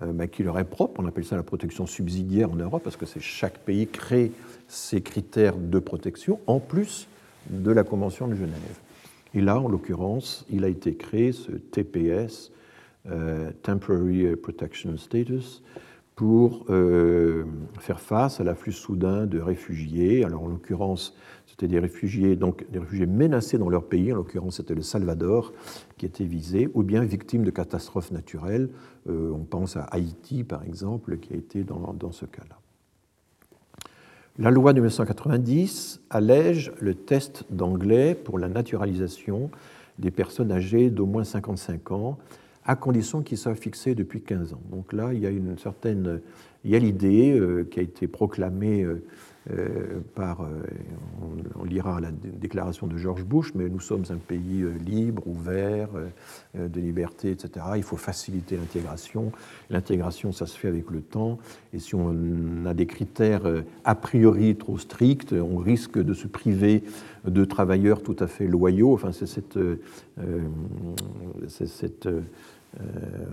[0.00, 1.00] bah, qui leur est propre.
[1.00, 4.32] On appelle ça la protection subsidiaire en Europe, parce que c'est chaque pays crée
[4.66, 7.06] ses critères de protection, en plus
[7.50, 8.78] de la Convention de Genève.
[9.34, 12.52] Et là, en l'occurrence, il a été créé ce TPS,
[13.62, 15.62] Temporary Protection Status,
[16.22, 16.66] pour
[17.80, 20.24] faire face à l'afflux soudain de réfugiés.
[20.24, 21.16] Alors en l'occurrence,
[21.48, 25.52] c'était des réfugiés, donc des réfugiés menacés dans leur pays, en l'occurrence c'était le Salvador
[25.98, 28.68] qui était visé, ou bien victimes de catastrophes naturelles.
[29.08, 32.56] on pense à Haïti par exemple, qui a été dans, dans ce cas-là.
[34.38, 39.50] La loi de 1990 allège le test d'anglais pour la naturalisation
[39.98, 42.18] des personnes âgées d'au moins 55 ans,
[42.64, 44.62] à condition qu'ils soient fixés depuis 15 ans.
[44.70, 46.20] Donc là, il y a une certaine,
[46.64, 49.02] il y a l'idée euh, qui a été proclamée euh,
[49.50, 50.46] euh, par,
[51.58, 55.88] on, lira la déclaration de George Bush, mais nous sommes un pays libre, ouvert,
[56.54, 57.66] de liberté, etc.
[57.74, 59.32] Il faut faciliter l'intégration.
[59.68, 61.38] L'intégration, ça se fait avec le temps.
[61.72, 63.42] Et si on a des critères
[63.84, 66.84] a priori trop stricts, on risque de se priver
[67.26, 68.94] de travailleurs tout à fait loyaux.
[68.94, 69.58] Enfin, c'est cette,
[71.48, 72.08] cette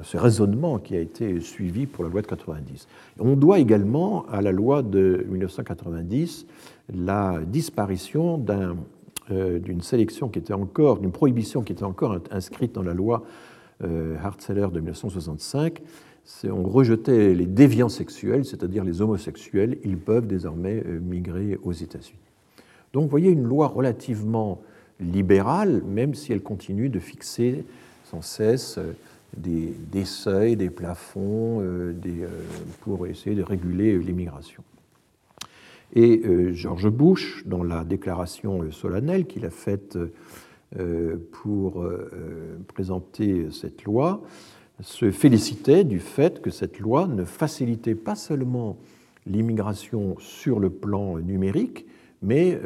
[0.03, 2.87] ce raisonnement qui a été suivi pour la loi de 90.
[3.19, 6.45] On doit également à la loi de 1990
[6.93, 8.43] la disparition
[9.31, 13.23] euh, d'une sélection qui était encore, d'une prohibition qui était encore inscrite dans la loi
[13.83, 15.81] euh, Hartzeller de 1965.
[16.45, 22.19] On rejetait les déviants sexuels, c'est-à-dire les homosexuels, ils peuvent désormais migrer aux États-Unis.
[22.93, 24.61] Donc vous voyez une loi relativement
[24.99, 27.63] libérale, même si elle continue de fixer
[28.03, 28.79] sans cesse
[29.37, 32.27] des, seuils, des plafonds euh, euh,
[32.81, 34.63] pour essayer de réguler l'immigration.
[35.93, 39.97] Et euh, George Bush, dans la déclaration solennelle qu'il a faite
[41.31, 41.83] pour
[42.67, 44.21] présenter cette loi,
[44.81, 48.77] se félicitait du fait que cette loi ne facilitait pas seulement
[49.25, 51.87] l'immigration sur le plan numérique,
[52.21, 52.61] mais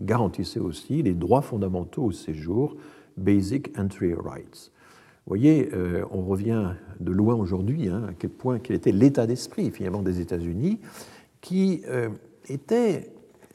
[0.00, 2.74] garantissait aussi les droits fondamentaux au séjour,
[3.16, 4.72] Basic Entry Rights.
[5.28, 6.70] Vous voyez, euh, on revient
[7.00, 10.78] de loin aujourd'hui hein, à quel point quel était l'état d'esprit finalement des États-Unis,
[11.42, 12.08] qui euh,
[12.48, 13.12] était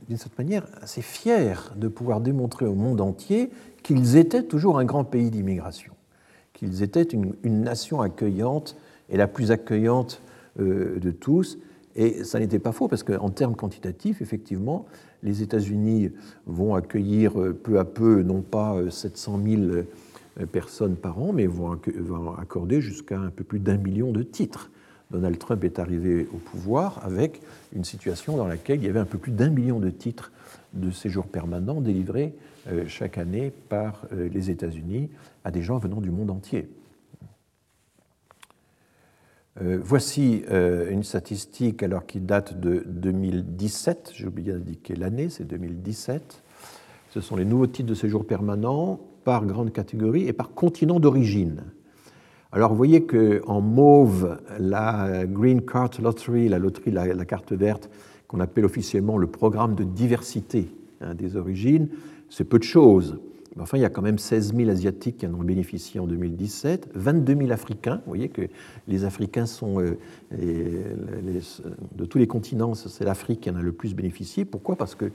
[0.08, 3.50] d'une certaine manière assez fiers de pouvoir démontrer au monde entier
[3.82, 5.94] qu'ils étaient toujours un grand pays d'immigration,
[6.54, 8.78] qu'ils étaient une, nation accueillante
[9.10, 10.22] et la plus accueillante
[10.60, 11.58] euh, de tous.
[11.96, 14.86] Et ça n'était pas faux parce qu'en termes quantitatifs, effectivement,
[15.24, 16.12] les États-Unis
[16.46, 19.88] vont accueillir peu à peu, non pas 700 000 euh,
[20.52, 21.72] personnes par an, mais vont
[22.38, 24.72] accorder jusqu'à un peu plus d'un million de titres.
[25.12, 27.42] Donald Trump est arrivé au pouvoir avec
[27.74, 30.32] une situation dans laquelle il y avait un peu plus d'un million de titres
[30.74, 32.34] de séjour permanent délivrés
[32.68, 35.12] euh, chaque année par euh, les États-Unis
[35.44, 36.68] à des gens venant du monde entier.
[39.60, 46.42] voici une statistique alors qui date de 2017, j'ai oublié d'indiquer l'année, c'est 2017.
[47.12, 51.64] Ce sont les nouveaux titres de séjour permanent par grande catégorie et par continent d'origine.
[52.52, 57.90] Alors vous voyez qu'en mauve, la Green Card Lottery, la loterie, la, la carte verte,
[58.28, 60.70] qu'on appelle officiellement le programme de diversité
[61.02, 61.90] hein, des origines,
[62.30, 63.20] c'est peu de choses.
[63.60, 66.90] enfin, il y a quand même 16 000 Asiatiques qui en ont bénéficié en 2017,
[66.96, 67.98] 22 000 Africains.
[68.06, 68.42] Vous voyez que
[68.88, 69.98] les Africains sont, euh,
[70.32, 74.46] de tous les continents, c'est l'Afrique qui en a le plus bénéficié.
[74.46, 74.76] Pourquoi?
[74.76, 75.12] Parce que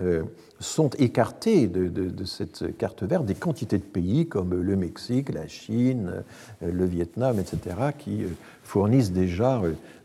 [0.00, 0.22] euh,
[0.60, 6.24] sont écartés de, cette carte verte des quantités de pays comme le Mexique, la Chine,
[6.64, 8.28] euh, le Vietnam, etc., qui euh,
[8.64, 9.62] fournissent déjà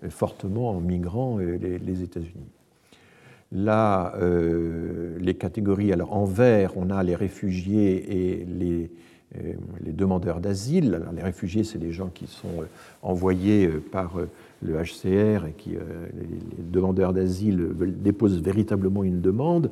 [0.09, 2.51] fortement en migrants les, États-Unis.
[3.51, 4.13] Là,
[5.19, 8.91] les catégories, alors en vert, on a les réfugiés et les,
[9.81, 11.01] les demandeurs d'asile.
[11.15, 12.63] Les réfugiés, c'est des gens qui sont
[13.01, 14.13] envoyés par
[14.64, 17.70] le HCR et qui, les demandeurs d'asile
[18.01, 19.72] déposent véritablement une demande.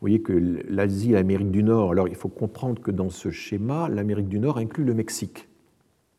[0.00, 0.32] Vous voyez que
[0.68, 4.58] l'Asie l'Amérique du Nord, alors il faut comprendre que dans ce schéma, l'Amérique du Nord
[4.58, 5.48] inclut le Mexique.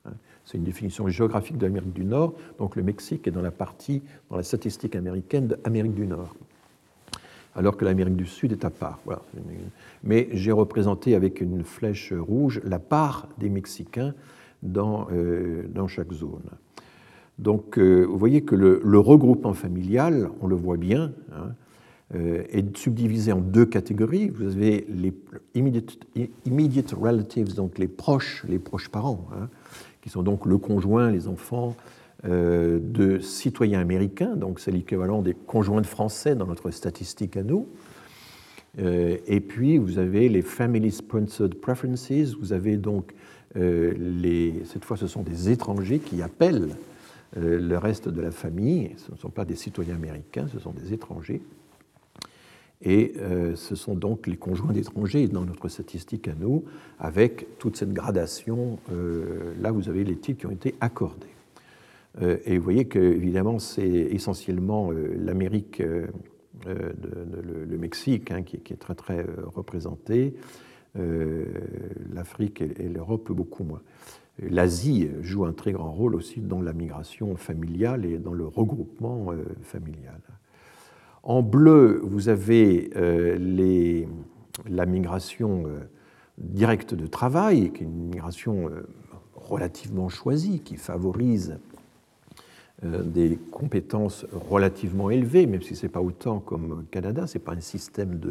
[0.03, 0.11] Hein,
[0.43, 4.01] c'est une définition géographique de l'Amérique du Nord, donc le Mexique est dans la partie,
[4.29, 6.35] dans la statistique américaine d'Amérique du Nord,
[7.55, 8.99] alors que l'Amérique du Sud est à part.
[10.03, 14.13] Mais j'ai représenté avec une flèche rouge la part des Mexicains
[14.61, 16.49] dans, euh, dans chaque zone.
[17.39, 21.53] Donc euh, vous voyez que le, regroupement familial, on le voit bien, hein,
[22.15, 24.29] euh, est subdivisé en deux catégories.
[24.29, 25.13] Vous avez les
[25.55, 29.47] immediate, relatives, donc les proches, les proches parents, hein,
[30.01, 31.75] qui sont donc le conjoint, les enfants
[32.25, 37.43] euh, de citoyens américains, donc c'est l'équivalent des conjoints de français dans notre statistique à
[37.43, 37.67] nous.
[38.77, 43.13] Et puis vous avez les family sponsored preferences, vous avez donc
[43.55, 46.69] cette fois ce sont des étrangers qui appellent
[47.35, 50.93] le reste de la famille, ce ne sont pas des citoyens américains, ce sont des
[50.93, 51.41] étrangers.
[52.81, 56.63] Et euh, ce sont donc les conjoints d'étrangers dans notre statistique à nous,
[56.97, 58.79] avec toute cette gradation.
[58.91, 61.27] Euh, là, vous avez les titres qui ont été accordés.
[62.21, 65.83] Euh, et vous voyez que, évidemment, c'est essentiellement l'Amérique,
[66.65, 70.35] le, Mexique, hein, qui, est très, très représenté,
[72.13, 73.81] l'Afrique et l'Europe beaucoup moins.
[74.41, 79.33] L'Asie joue un très grand rôle aussi dans la migration familiale et dans le regroupement
[79.61, 80.21] familial.
[81.23, 84.05] En bleu, vous avez euh,
[84.67, 85.79] la migration euh,
[86.37, 88.87] directe de travail, qui est une migration euh,
[89.35, 91.57] relativement choisie, qui favorise
[92.81, 97.43] des compétences relativement élevées, même si ce n'est pas autant comme au Canada, ce n'est
[97.43, 98.21] pas un système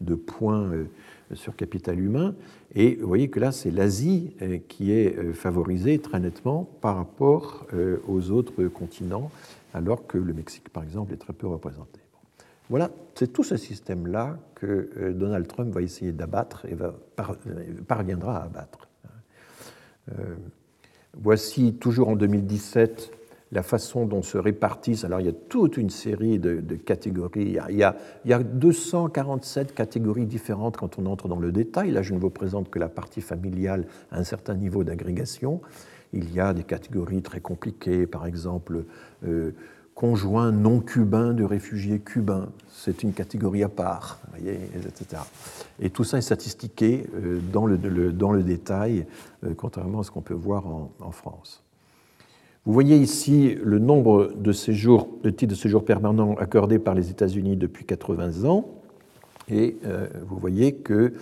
[0.00, 0.70] de, points
[1.34, 2.34] sur capital humain.
[2.74, 4.34] Et vous voyez que là, c'est l'Asie
[4.68, 7.66] qui est favorisée très nettement par rapport
[8.08, 9.30] aux autres continents,
[9.74, 12.00] alors que le Mexique, par exemple, est très peu représenté.
[12.70, 17.24] Voilà, c'est tout ce système-là que euh, Donald Trump va essayer d'abattre et va, euh,
[17.86, 18.88] parviendra à abattre.
[20.08, 20.36] Euh,
[21.14, 23.12] voici toujours en 2017
[23.52, 25.04] la façon dont se répartissent.
[25.04, 27.42] Alors il y a toute une série de, catégories.
[27.42, 31.90] Il y, a, il y, a, 247 catégories différentes quand on entre dans le détail.
[31.90, 35.60] Là, je ne vous présente que la partie familiale à un certain niveau d'agrégation.
[36.12, 38.84] Il y a des catégories très compliquées, par exemple
[40.00, 42.48] conjoint non cubain de réfugiés cubains.
[42.70, 45.20] C'est une catégorie à part, voyez, etc.
[45.78, 47.76] Et tout ça est statistiqué euh, dans le,
[48.10, 49.04] dans le détail,
[49.44, 51.62] euh, contrairement à ce qu'on peut voir en, France.
[52.66, 57.10] Vous voyez ici le nombre de, séjours, de titres de séjour permanents accordés par les
[57.10, 58.68] États-Unis depuis 80 ans.
[59.48, 61.14] Et euh, vous voyez que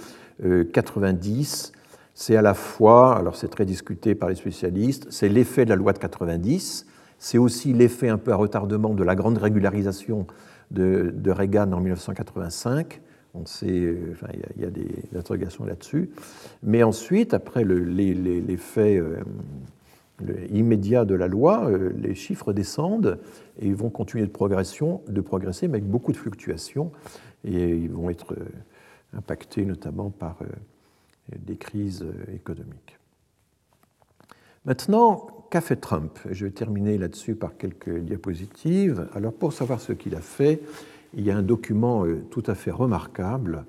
[0.72, 1.72] 90,
[2.14, 5.76] c'est à la fois, alors c'est très discuté par les spécialistes, c'est l'effet de la
[5.76, 6.86] loi de 90,
[7.18, 10.26] c'est aussi l'effet un peu à retardement de la grande régularisation
[10.70, 13.00] de, Reagan en 1985.
[13.34, 16.10] On sait, enfin, il y, a des interrogations là-dessus.
[16.62, 19.18] Mais ensuite, après l'effet euh,
[20.50, 23.18] immédiat de la loi, euh, les chiffres descendent
[23.60, 26.92] et ils vont continuer de, de progresser, mais avec beaucoup de fluctuations.
[27.44, 30.38] Et ils vont être euh, impactés notamment par
[31.38, 32.04] des crises
[32.34, 32.98] économiques.
[34.64, 36.18] Maintenant, qu'a fait Trump?
[36.30, 39.08] Je vais terminer là-dessus par quelques diapositives.
[39.14, 40.60] Alors pour savoir ce qu'il a fait,
[41.14, 43.64] il y a un document euh, tout à fait remarquable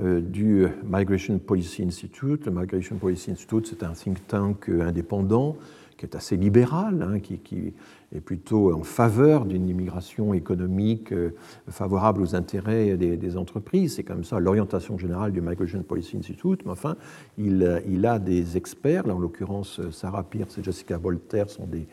[0.00, 2.46] euh, du Migration Policy Institute.
[2.46, 5.56] Le Migration Policy Institute, c'est un think tank euh, indépendant
[6.00, 7.74] qui est assez libéral, hein, qui,
[8.12, 11.34] est plutôt en faveur d'une immigration économique euh,
[11.68, 13.96] favorable aux intérêts des, entreprises.
[13.96, 16.62] C'est comme ça l'orientation générale du Migration Policy Institute.
[16.64, 16.96] Mais enfin,
[17.36, 21.86] il, il a des experts, là en l'occurrence Sarah Pierce et Jessica Voltaire sont des,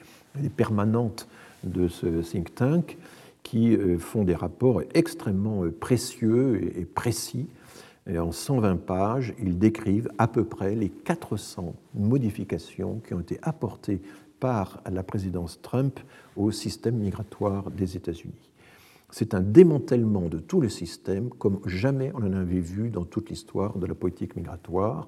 [0.55, 1.28] permanentes
[1.64, 2.97] de ce think tank
[3.43, 7.47] qui euh, font des rapports extrêmement euh, précieux et précis
[8.08, 13.38] et en 120 pages, ils décrivent à peu près les 400 modifications qui ont été
[13.41, 14.01] apportées
[14.39, 15.99] par la présidence Trump
[16.36, 18.51] au système migratoire des États-Unis.
[19.10, 23.30] C'est un démantèlement de tout le système comme jamais on en avait vu dans toute
[23.30, 25.08] l'histoire de la politique migratoire.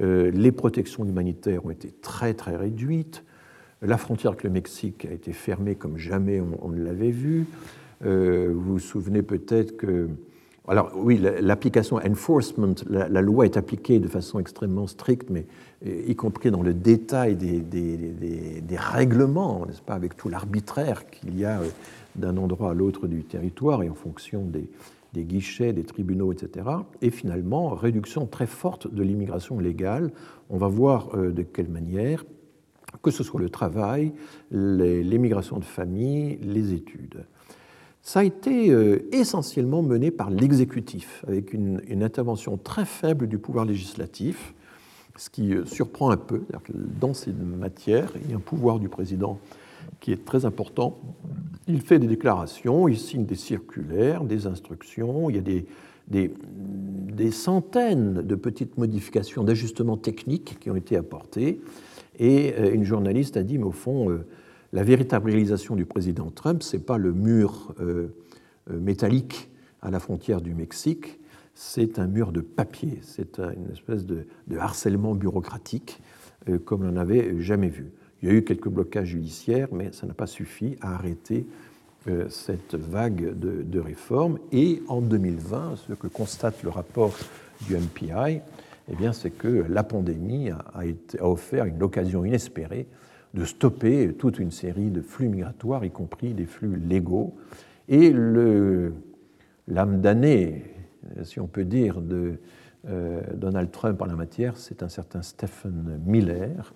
[0.00, 3.24] Euh, les protections humanitaires ont été très très réduites.
[3.82, 7.46] La frontière avec le Mexique a été fermée comme jamais on, ne l'avait vu.
[8.04, 10.08] Euh, vous vous souvenez peut-être que
[10.68, 15.46] alors oui, l'application enforcement, la, loi est appliquée de façon extrêmement stricte, mais
[15.84, 21.44] y compris dans le détail des, des, règlements, n'est-ce pas, avec tout l'arbitraire qu'il y
[21.44, 21.68] a euh,
[22.16, 24.68] d'un endroit à l'autre du territoire et en fonction des,
[25.24, 26.66] guichets, des tribunaux, etc.
[27.00, 30.10] Et finalement, réduction très forte de l'immigration légale.
[30.50, 32.24] On va voir euh, de quelle manière,
[33.02, 34.12] que ce soit le travail,
[34.50, 37.24] l'immigration de famille, les études
[38.06, 43.64] ça a été euh, essentiellement mené par l'exécutif, avec une, intervention très faible du pouvoir
[43.64, 44.54] législatif,
[45.16, 46.42] ce qui euh, surprend un peu.
[47.00, 49.40] Dans ces matières, il y a un pouvoir du président
[49.98, 51.00] qui est très important.
[51.66, 55.66] Il fait des déclarations, il signe des circulaires, des instructions, il y a des,
[56.06, 61.60] des, centaines de petites modifications, d'ajustements techniques qui ont été apportés.
[62.20, 64.16] Et euh, une journaliste a dit, mais au fond,
[64.72, 68.08] la véritable réalisation du président Trump, ce n'est pas le mur euh,
[68.70, 69.48] euh, métallique
[69.82, 71.18] à la frontière du Mexique,
[71.54, 74.26] c'est un mur de papier, c'est une espèce de,
[74.58, 76.00] harcèlement bureaucratique
[76.48, 77.90] euh, comme on n'en avait jamais vu.
[78.22, 81.46] Il y a eu quelques blocages judiciaires, mais ça n'a pas suffi à arrêter
[82.28, 84.38] cette vague de, réformes.
[84.52, 87.14] Et en 2020, ce que constate le rapport
[87.66, 88.40] du MPI,
[88.88, 90.84] eh c'est que la pandémie a,
[91.20, 92.86] offert une occasion inespérée
[93.36, 97.36] de stopper toute une série de flux migratoires, y compris des flux légaux.
[97.88, 98.12] Et
[99.68, 100.64] l'âme damnée
[101.22, 102.38] si on peut dire, de
[103.34, 106.72] Donald Trump en la matière, c'est un certain Stephen Miller,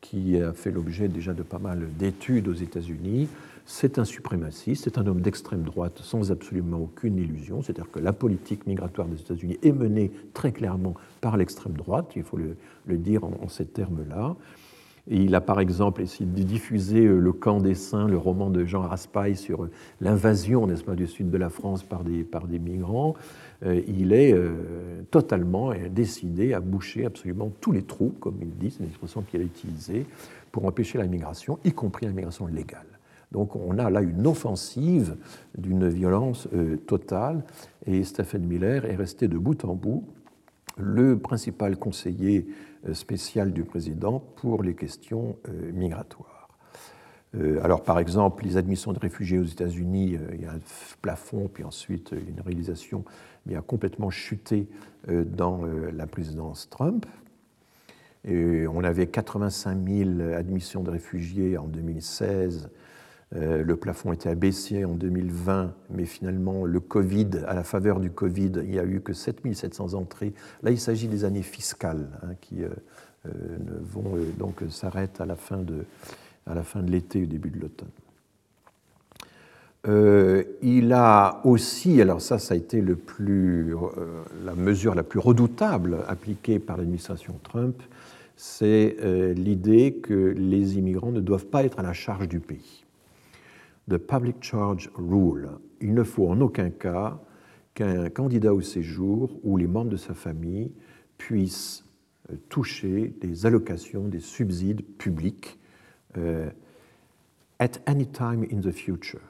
[0.00, 3.28] qui a fait l'objet déjà de pas mal d'études aux États-Unis.
[3.66, 8.12] C'est un suprémaciste, c'est un homme d'extrême droite sans absolument aucune illusion, c'est-à-dire que la
[8.12, 12.56] politique migratoire des États-Unis est menée très clairement par l'extrême droite, il faut le,
[12.96, 14.36] dire en ces termes-là
[15.10, 18.64] il a par exemple essayé de diffuser euh, Le camp des saints, le roman de
[18.64, 22.46] Jean Raspail sur euh, l'invasion, n'est-ce pas, du sud de la France par des, par
[22.46, 23.14] des migrants.
[23.64, 24.34] Euh, il est
[25.10, 29.40] totalement décidé à boucher absolument tous les trous, comme il dit, c'est une expression qu'il
[29.40, 30.06] a utilisée,
[30.52, 32.86] pour empêcher la migration, y compris la migration légale.
[33.32, 35.16] Donc on a là une offensive
[35.56, 36.48] d'une violence
[36.86, 37.42] totale,
[37.86, 40.04] et Stephen Miller est resté de bout en bout
[40.78, 42.46] le principal conseiller
[42.86, 46.48] euh, spécial du président pour les questions euh, migratoires.
[47.34, 50.60] Euh, alors, par exemple, les admissions de réfugiés aux États-Unis, il y a un
[51.02, 53.04] plafond, puis ensuite une réalisation,
[53.44, 54.66] mais a complètement chuté
[55.06, 55.62] dans
[55.92, 57.06] la présidence Trump.
[58.24, 62.68] Et on avait 85 000 admissions de réfugiés en 2016 euh,
[63.32, 68.52] le plafond était abaissé en 2020, mais finalement, le Covid, à la faveur du Covid,
[68.62, 70.32] il n'y a eu que 7700 entrées.
[70.62, 72.68] Là, il s'agit des années fiscales hein, qui euh,
[73.26, 73.30] euh,
[73.82, 75.84] vont donc s'arrêtent à la fin de,
[76.86, 77.88] l'été, au début de l'automne.
[80.62, 86.78] il a aussi, alors ça, ça a été la mesure la plus redoutable appliquée par
[86.78, 87.82] l'administration Trump,
[88.36, 88.96] c'est
[89.36, 92.77] l'idée que les immigrants ne doivent pas être à la charge du pays
[93.88, 95.50] the public charge rule.
[95.80, 97.20] Il ne faut en aucun cas
[97.74, 100.72] qu'un candidat au séjour ou les membres de sa famille
[101.16, 101.84] puissent
[102.30, 105.58] euh, toucher des allocations, des subsides publics
[106.16, 106.50] euh,
[107.58, 109.20] at any time in the future,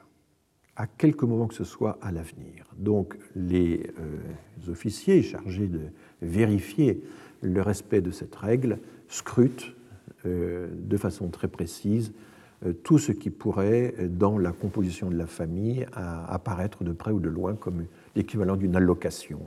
[0.75, 2.65] à quelque moment que ce soit à l'avenir.
[2.77, 5.81] Donc les, euh, officiers chargés de
[6.21, 7.01] vérifier
[7.41, 9.73] le respect de cette règle scrutent
[10.25, 12.11] de façon très précise
[12.83, 17.19] tout ce qui pourrait, euh, dans la composition de la famille, apparaître de près ou
[17.19, 17.85] de loin comme
[18.15, 19.39] l'équivalent d'une allocation.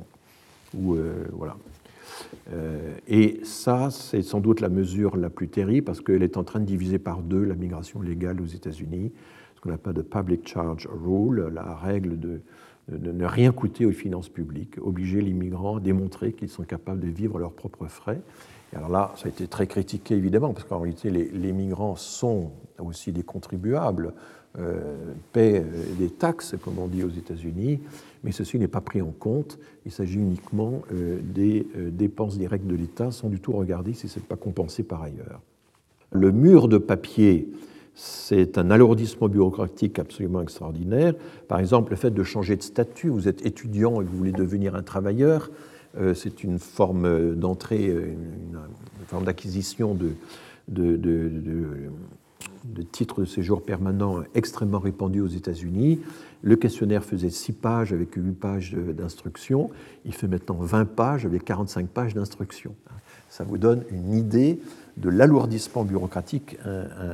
[2.53, 6.45] Euh, et ça, c'est sans doute la mesure la plus terrible parce qu'elle est en
[6.45, 9.13] train de diviser par deux la migration légale aux États-Unis,
[9.55, 12.41] ce qu'on appelle de public charge rule, la règle de,
[12.89, 17.09] ne rien coûter aux finances publiques, obliger les migrants à démontrer qu'ils sont capables de
[17.09, 18.21] vivre leurs propres frais
[18.75, 23.13] alors là, ça a été très critiqué évidemment, parce qu'en réalité, les, migrants sont aussi
[23.13, 24.15] des contribuables,
[24.59, 27.81] euh, paient euh, des taxes, comme on dit aux États-Unis,
[28.25, 29.59] mais ceci n'est pas pris en compte.
[29.85, 34.19] Il s'agit uniquement euh, des dépenses directes de l'État, sans du tout regarder si ce
[34.19, 35.41] n'est pas compensé par ailleurs.
[36.11, 37.49] Le mur de papier,
[37.95, 41.15] c'est un alourdissement bureaucratique absolument extraordinaire.
[41.49, 44.75] Par exemple, le fait de changer de statut, vous êtes étudiant et vous voulez devenir
[44.75, 45.51] un travailleur,
[46.15, 48.59] c'est une forme d'entrée, une,
[49.07, 50.13] forme d'acquisition de,
[50.69, 51.91] de,
[52.93, 56.01] titres de séjour permanent extrêmement répandu aux États-Unis.
[56.43, 59.71] Le questionnaire faisait 6 pages avec 8 pages d'instruction.
[60.05, 62.75] Il fait maintenant 20 pages avec 45 pages d'instruction.
[63.29, 64.61] Ça vous donne une idée
[64.97, 66.57] de l'alourdissement bureaucratique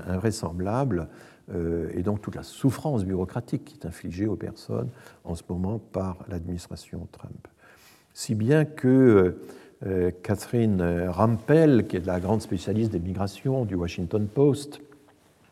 [0.07, 1.09] invraisemblable
[1.55, 4.89] euh, et donc toute la souffrance bureaucratique qui est infligée aux personnes
[5.25, 7.49] en ce moment par l'administration Trump
[8.19, 9.37] si bien que
[9.87, 14.81] euh, Catherine Rampel, qui est la grande spécialiste des migrations du Washington Post,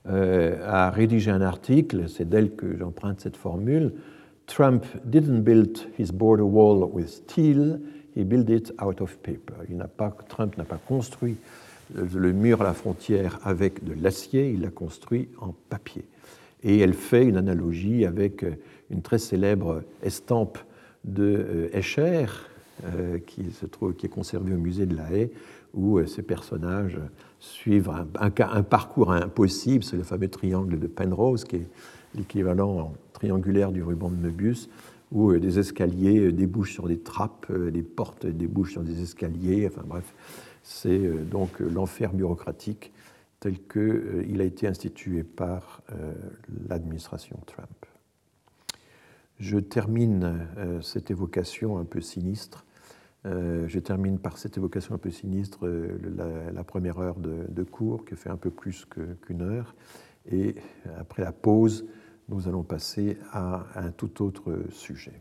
[0.09, 3.93] euh, a rédigé un article, c'est d'elle que j'emprunte cette formule,
[4.47, 7.79] Trump didn't build his border wall with steel,
[8.17, 9.55] he built it out of paper.
[10.29, 11.37] Trump n'a pas construit
[11.95, 16.05] le mur à la frontière avec de l'acier, il l'a construit en papier.
[16.65, 18.45] Et elle fait une analogie avec
[18.91, 20.59] une très célèbre estampe
[21.05, 22.56] de euh, Escher, euh,
[23.27, 25.31] qui, se trouve, qui est conservé au musée de la Haye,
[25.77, 26.99] où euh, ces personnages
[27.39, 31.69] suivent un, un, parcours impossible, c'est le fameux triangle de Penrose, qui est
[32.15, 34.69] l'équivalent triangulaire du ruban de Möbius,
[35.13, 39.85] où euh, des escaliers débouchent sur des trappes, des portes débouchent sur des escaliers, enfin
[39.87, 40.15] bref,
[40.63, 42.93] c'est donc l'enfer bureaucratique
[43.39, 45.83] tel qu'il a été institué par
[46.69, 47.87] l'administration Trump.
[49.39, 50.49] Je termine
[50.83, 52.66] cette évocation un peu sinistre
[53.27, 55.99] euh, je termine par cette évocation un peu sinistre, euh,
[56.55, 58.87] la, première heure de, cours qui fait un peu plus
[59.27, 59.75] qu'une heure.
[60.31, 60.55] Et
[60.99, 61.87] après la pause,
[62.29, 65.21] nous allons passer à un tout autre sujet.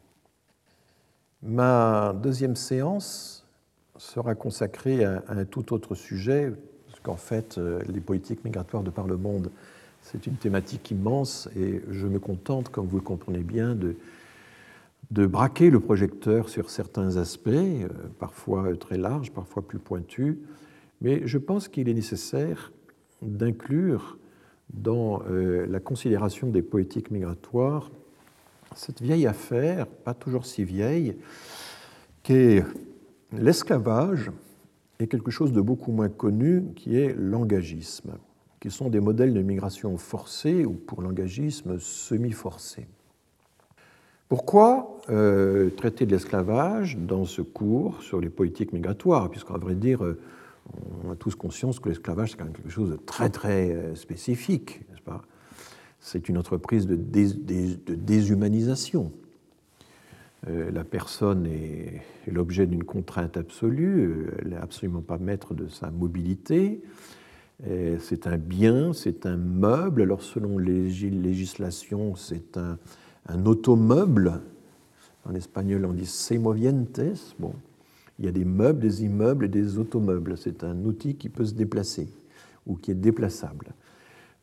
[1.41, 3.45] Ma deuxième séance
[3.97, 6.51] sera consacrée à, un tout autre sujet,
[6.87, 9.51] parce qu'en fait, euh, les politiques migratoires de par le monde,
[10.01, 13.95] c'est une thématique immense et je me contente, comme vous le comprenez bien, de
[15.11, 17.89] de braquer le projecteur sur certains aspects, euh,
[18.19, 20.37] parfois très larges, parfois plus pointus,
[21.01, 22.71] mais je pense qu'il est nécessaire
[23.21, 24.17] d'inclure
[24.73, 27.91] dans euh, la considération des poétiques migratoires
[28.75, 31.15] cette vieille affaire, pas toujours si vieille,
[32.23, 32.63] qu'est
[33.31, 34.31] l'esclavage
[34.99, 38.17] et quelque chose de beaucoup moins connu qui est l'engagisme,
[38.59, 42.87] qui sont des modèles de migration forcée ou pour l'engagisme semi-forcé.
[44.27, 49.29] Pourquoi euh, traiter de l'esclavage dans ce cours sur les politiques migratoires?
[49.29, 50.17] Puisqu'à vrai dire, euh,
[51.03, 55.03] on a tous conscience que l'esclavage, c'est quelque chose de très très euh, spécifique, n'est-ce
[55.03, 55.21] pas?
[55.99, 59.11] C'est une entreprise de, de déshumanisation.
[60.47, 66.83] la personne est, l'objet d'une contrainte absolue, elle n'est absolument pas maître de sa mobilité.
[67.63, 70.03] C'est un bien, c'est un meuble.
[70.03, 72.77] Alors selon les législations, c'est un,
[73.27, 74.41] un automeuble.
[75.27, 77.01] En espagnol, on dit semovientes.
[77.39, 77.53] Bon,
[78.19, 80.37] il y a des meubles, des immeubles et des automeubles.
[80.37, 82.07] C'est un outil qui peut se déplacer
[82.65, 83.73] ou qui est déplaçable.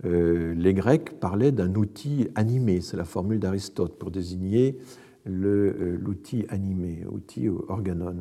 [0.04, 4.76] Euh, les Grecs parlaient d'un outil animé, c'est la formule d'Aristote pour désigner
[5.28, 8.16] euh, l'outil animé, outil organon.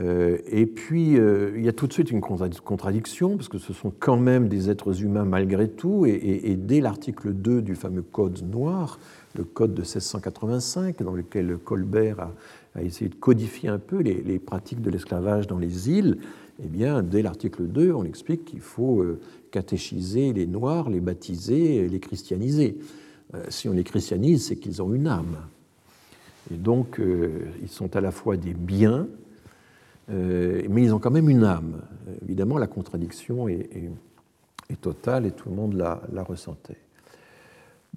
[0.00, 3.92] Euh, et puis, il y a tout de suite une contradiction, parce que ce sont
[3.98, 6.12] quand même des êtres humains malgré tout, et,
[6.44, 8.98] et dès l'article 2 du fameux Code noir,
[9.34, 12.20] le code de 1685, dans lequel Colbert
[12.74, 16.18] a, essayé de codifier un peu les, pratiques de l'esclavage dans les îles,
[16.62, 19.20] eh bien, dès l'article 2, on explique qu'il faut euh,
[19.50, 22.78] catéchiser les Noirs, les baptiser, les christianiser.
[23.34, 25.36] Euh, si on les christianise, c'est qu'ils ont une âme.
[26.52, 29.06] Et donc, euh, ils sont à la fois des biens,
[30.10, 31.82] mais ils ont quand même une âme.
[32.22, 33.90] Évidemment, la contradiction est,
[34.80, 36.78] totale et tout le monde la ressentait.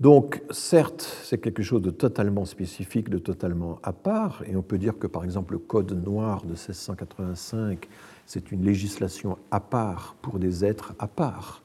[0.02, 4.80] Donc, certes, c'est quelque chose de totalement spécifique, de totalement à part, et on peut
[4.80, 7.88] dire que, par exemple, le Code noir de 1685,
[8.26, 11.62] c'est une législation à part pour des êtres à part.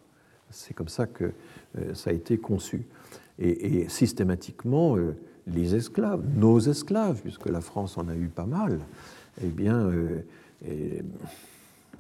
[0.51, 1.33] C'est comme ça que
[1.79, 2.83] euh, ça a été conçu.
[3.39, 5.17] Et, systématiquement, euh,
[5.47, 8.81] les esclaves, nos esclaves, puisque la France en a eu pas mal,
[9.43, 10.21] eh bien, euh,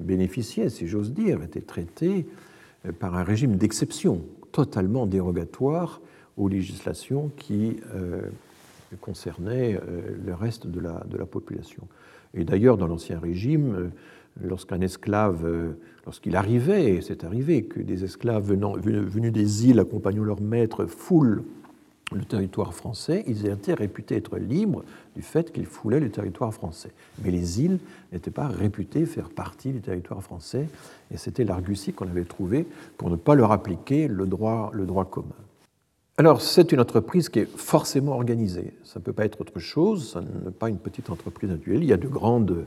[0.00, 2.26] bénéficiaient, si j'ose dire, étaient traités
[2.98, 4.20] par un régime d'exception
[4.52, 6.02] totalement dérogatoire
[6.36, 8.20] aux législations qui euh,
[9.00, 11.82] concernaient euh, le reste de la, population.
[12.34, 13.88] Et d'ailleurs, dans l'Ancien Régime, euh,
[14.42, 15.46] lorsqu'un esclave,
[16.04, 20.84] lorsqu'il arrivait, et c'est arrivé, que des esclaves venant, venus des îles accompagnant leur maître
[20.84, 21.42] foulent
[22.12, 24.84] le territoire français, ils étaient réputés être libres
[25.16, 26.90] du fait qu'ils foulaient le territoire français.
[27.24, 27.78] Mais les îles
[28.12, 30.68] n'étaient pas réputées faire partie du territoire français,
[31.10, 32.66] et c'était l'argutie qu'on avait trouvé
[32.98, 35.34] pour ne pas leur appliquer le droit, le droit commun.
[36.18, 38.72] Alors, c'est une entreprise qui est forcément organisée.
[38.84, 41.82] Ça ne peut pas être autre chose, ce n'est pas une petite entreprise individuelle.
[41.82, 42.64] Il y a de grandes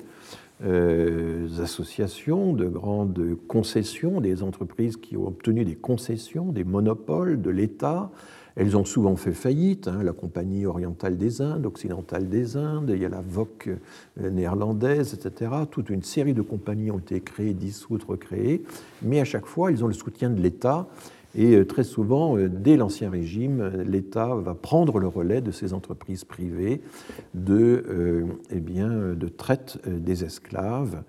[0.64, 7.50] euh, associations, de grandes concessions, des entreprises qui ont obtenu des concessions, des monopoles de
[7.50, 8.12] l'État.
[8.56, 13.02] Elles ont souvent fait faillite, hein, la Compagnie orientale des Indes, occidentale des Indes, il
[13.02, 15.52] y a la VOC euh, néerlandaise, etc.
[15.72, 18.62] Toute une série de compagnies ont été créées, dissoutes, recréées,
[19.02, 20.88] mais à chaque fois, ils ont le soutien de l'État
[21.36, 25.74] et euh, très souvent, euh, dès l'Ancien Régime, l'État va prendre le relais de ces
[25.74, 26.82] entreprises privées
[27.34, 31.04] de, euh, eh bien, de traite des esclaves.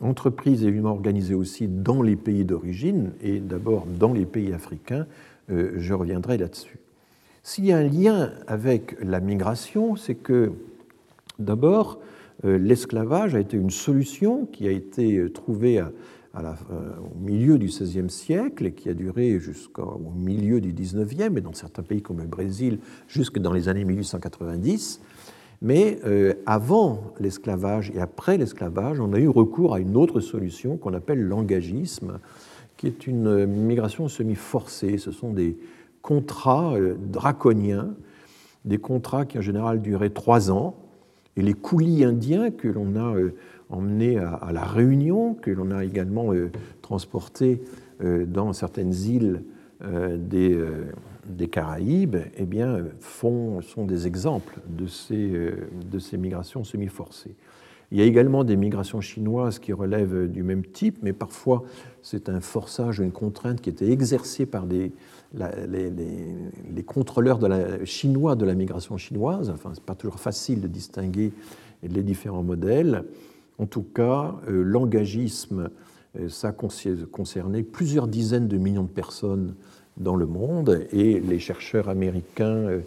[0.00, 5.06] entreprises évidemment organisées aussi dans les pays d'origine et d'abord dans les pays africains.
[5.48, 6.78] je reviendrai là-dessus.
[7.42, 10.52] S'il y a un lien avec la migration, c'est que
[11.38, 11.98] d'abord,
[12.44, 15.92] l'esclavage a été une solution qui a été trouvée à,
[16.44, 21.40] euh, au milieu du XVIe siècle et qui a duré jusqu'au milieu du XIXe, et
[21.40, 22.78] dans certains pays comme le Brésil
[23.08, 25.00] jusque dans les années 1890.
[25.62, 30.76] Mais euh, avant l'esclavage et après l'esclavage, on a eu recours à une autre solution
[30.76, 32.18] qu'on appelle l'engagisme,
[32.76, 34.98] qui est une migration semi-forcée.
[34.98, 35.56] Ce sont des
[36.02, 37.94] contrats euh, draconiens,
[38.66, 40.74] des contrats qui en général duraient trois ans.
[41.38, 43.14] Et les coulis indiens que l'on a
[43.70, 46.50] emmené à, la Réunion, que l'on a également euh,
[46.82, 47.62] transporté
[48.02, 49.42] euh, dans certaines îles
[49.84, 50.58] euh, des,
[51.26, 55.52] des, Caraïbes, eh bien, font, sont des exemples de ces,
[55.90, 57.34] de ces migrations semi-forcées.
[57.92, 61.62] Il y a également des migrations chinoises qui relèvent du même type, mais parfois
[62.02, 64.92] c'est un forçage, une contrainte qui était exercée par des,
[65.34, 67.38] les, contrôleurs
[67.84, 69.50] chinois de la migration chinoise.
[69.50, 71.32] Enfin, ce n'est pas toujours facile de distinguer
[71.82, 73.04] les différents modèles.
[73.58, 75.70] En tout cas, euh, l'engagisme,
[76.18, 79.54] euh, ça concernait plusieurs dizaines de millions de personnes
[79.96, 82.80] dans le monde et les chercheurs américains euh,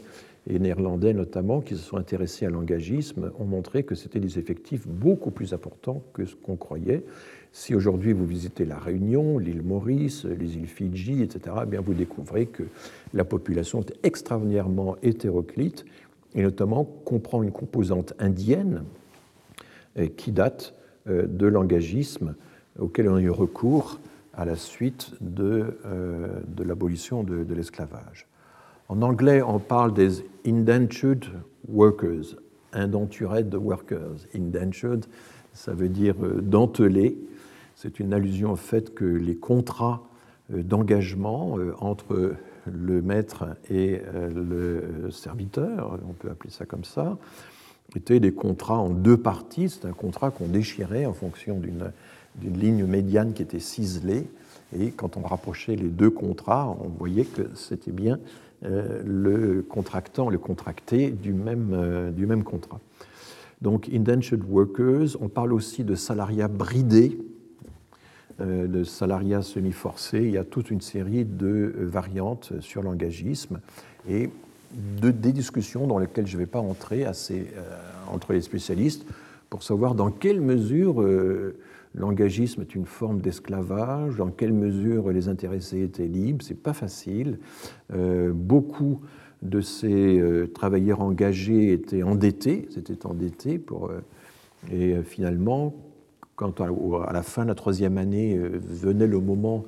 [0.47, 4.87] et néerlandais notamment, qui se sont intéressés à l'engagisme, ont montré que c'était des effectifs
[4.87, 7.03] beaucoup plus importants que ce qu'on croyait.
[7.51, 11.93] Si aujourd'hui vous visitez la Réunion, l'île Maurice, les îles Fidji, etc., eh bien vous
[11.95, 12.63] découvrez que
[13.13, 15.83] la population est extraordinairement hétéroclite
[16.35, 18.83] et notamment comprend une composante indienne
[20.07, 20.73] qui date
[21.07, 22.35] euh, de l'engagisme
[22.79, 23.99] auquel on a eu recours
[24.33, 28.27] à la suite de, euh, de l'abolition de, de l'esclavage.
[28.87, 31.25] En anglais, on parle des indentured
[31.67, 32.37] workers,
[32.73, 34.25] indentured workers.
[34.33, 35.05] Indentured,
[35.53, 37.17] ça veut dire dentelé.
[37.75, 40.01] C'est une allusion au fait que les contrats
[40.49, 42.33] d'engagement entre
[42.65, 47.17] le maître et le serviteur, on peut appeler ça comme ça,
[47.95, 49.69] étaient des contrats en deux parties.
[49.69, 54.27] C'est un contrat qu'on déchirait en fonction d'une ligne médiane qui était ciselée.
[54.77, 58.19] Et quand on rapprochait les deux contrats, on voyait que c'était bien
[58.65, 62.79] euh, le contractant, le contracté du même, euh, du même contrat.
[63.61, 67.17] Donc, indentured workers, on parle aussi de salariat bridé,
[68.41, 70.19] euh, de salariat semi-forcé.
[70.23, 73.59] Il y a toute une série de variantes sur l'engagisme.
[74.09, 74.29] Et
[74.73, 77.43] de, des discussions dans lesquelles je ne vais pas entrer euh,
[78.11, 79.05] entre les spécialistes
[79.49, 81.57] pour savoir dans quelle mesure euh,
[81.95, 86.45] l'engagisme est une forme d'esclavage, dans quelle mesure les intéressés étaient libres.
[86.45, 87.39] C'est pas facile.
[87.93, 89.01] Euh, beaucoup
[89.41, 90.21] de ces
[90.53, 93.89] travailleurs engagés étaient endettés, s'étaient endettés pour,
[94.69, 95.73] et finalement,
[96.35, 99.63] quand à, la fin de la troisième année venait le moment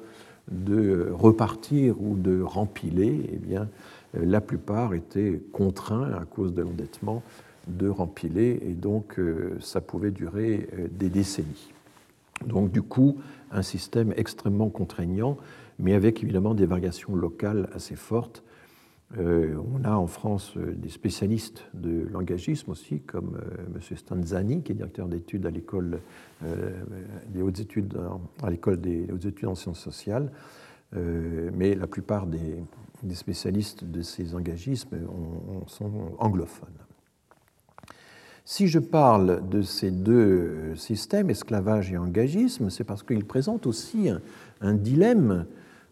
[0.52, 3.70] de repartir ou de rempiler, eh bien,
[4.14, 7.24] la plupart étaient contraints à cause de l'endettement
[7.68, 11.74] de rempiler et donc euh, ça pouvait durer euh, des décennies.
[12.46, 13.18] Donc du coup,
[13.52, 15.38] un système extrêmement contraignant,
[15.78, 18.44] mais avec évidemment des variations locales assez fortes.
[19.16, 23.40] on a en France des spécialistes de l'engagisme aussi, comme
[23.76, 23.98] M.
[23.98, 26.00] Stanzani, qui est directeur d'études à l'école
[26.42, 27.96] des hautes études
[28.42, 30.32] à l'école des hautes études en sciences sociales.
[30.94, 32.56] mais la plupart des,
[33.04, 34.98] des spécialistes de ces engagismes
[35.68, 36.70] sont anglophones.
[38.44, 44.10] Si je parle de ces deux systèmes, esclavage et engagisme, c'est parce qu'ils présentent aussi
[44.62, 45.46] un, dilemme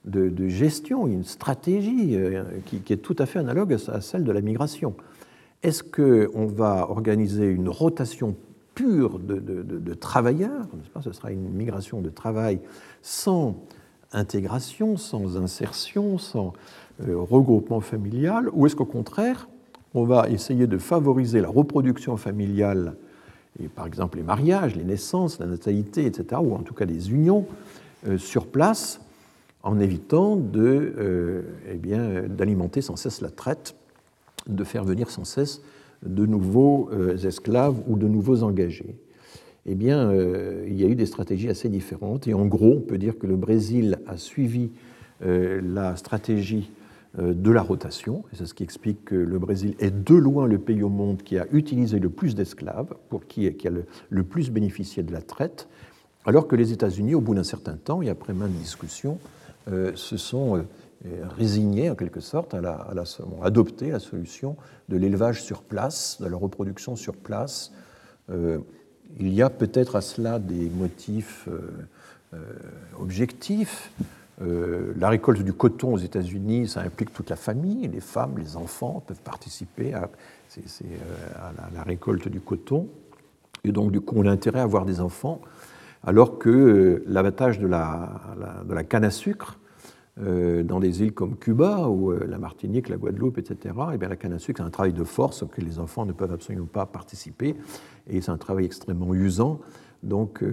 [0.06, 4.42] de, gestion, une stratégie euh, qui, est tout à fait analogue à celle de la
[4.42, 4.96] migration.
[5.62, 8.36] Est-ce qu'on va organiser une rotation
[8.76, 10.68] pure de, travailleurs,
[11.04, 12.60] ce sera une migration de travail
[13.02, 13.56] sans
[14.14, 16.54] intégration, sans insertion, sans
[17.08, 19.48] regroupement familial, ou est-ce qu'au contraire,
[19.94, 22.96] on va essayer de favoriser la reproduction familiale,
[23.62, 27.12] et par exemple les mariages, les naissances, la natalité, etc., ou en tout cas les
[27.12, 27.46] unions
[28.08, 29.02] euh, sur place,
[29.64, 33.76] en évitant de, euh, eh bien, d'alimenter sans cesse la traite,
[34.48, 35.62] de faire venir sans cesse
[36.06, 36.90] de nouveaux
[37.26, 38.96] esclaves ou de nouveaux engagés.
[39.66, 40.14] Eh bien,
[40.66, 43.28] il y a eu des stratégies assez différentes, et en gros, on peut dire que
[43.28, 44.72] le Brésil a suivi
[45.20, 46.79] la stratégie euh,
[47.18, 48.24] de la rotation.
[48.34, 51.40] C'est ce qui explique que le Brésil est de loin le pays au monde qui
[51.40, 53.72] a utilisé le plus d'esclaves, pour qui, qui a
[54.10, 55.68] le, plus bénéficié de la traite,
[56.26, 59.18] alors que les États-Unis, au bout d'un certain temps et après maintes discussions,
[59.72, 60.64] euh, se sont euh,
[61.36, 62.88] résignés en quelque sorte à, la,
[63.42, 64.56] adopté la solution
[64.88, 67.72] de l'élevage sur place, de la reproduction sur place.
[68.30, 71.50] il y a peut-être à cela des motifs
[73.00, 73.92] objectifs.
[74.42, 78.56] Euh, la récolte du coton aux États-Unis, ça implique toute la famille, les femmes, les
[78.56, 80.10] enfants peuvent participer à,
[80.58, 80.62] euh,
[81.74, 82.88] la, récolte du coton.
[83.66, 85.42] Et donc, du coup, on a intérêt à avoir des enfants,
[86.04, 89.60] alors que euh, l'abattage de la, canne à sucre,
[90.18, 94.18] dans des îles comme Cuba ou la Martinique, la Guadeloupe, etc., et eh bien, la
[94.18, 96.86] canne à sucre, c'est un travail de force auquel les enfants ne peuvent absolument pas
[96.86, 97.56] participer,
[98.06, 99.62] et c'est un travail extrêmement usant.
[100.04, 100.44] Donc,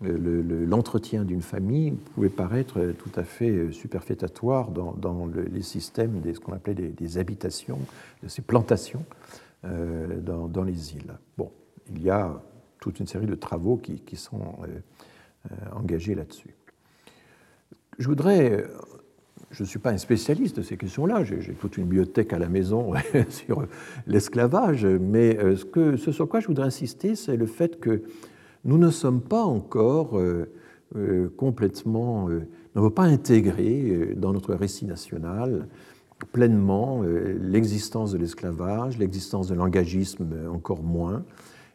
[0.00, 6.52] l'entretien d'une famille pouvait paraître tout à fait superfétatoire dans, les systèmes de ce qu'on
[6.52, 7.78] appelait des, habitations,
[8.22, 9.04] de ces plantations
[9.64, 11.14] euh, dans, les îles.
[11.38, 11.50] Bon,
[11.90, 12.40] il y a
[12.80, 14.66] toute une série de travaux qui, sont euh,
[15.50, 16.54] euh, engagés là-dessus.
[17.98, 18.64] Je voudrais
[19.52, 22.48] je ne suis pas un spécialiste de ces questions-là, j'ai toute une bibliothèque à la
[22.48, 22.92] maison
[23.28, 23.64] sur
[24.06, 28.02] l'esclavage, mais ce, sur quoi je voudrais insister, c'est le fait que
[28.66, 30.52] nous ne sommes pas encore euh,
[30.96, 35.68] euh, complètement, euh, n'avons pas intégré dans notre récit national
[36.32, 41.24] pleinement l'existence de l'esclavage, l'existence de l'engagisme encore moins.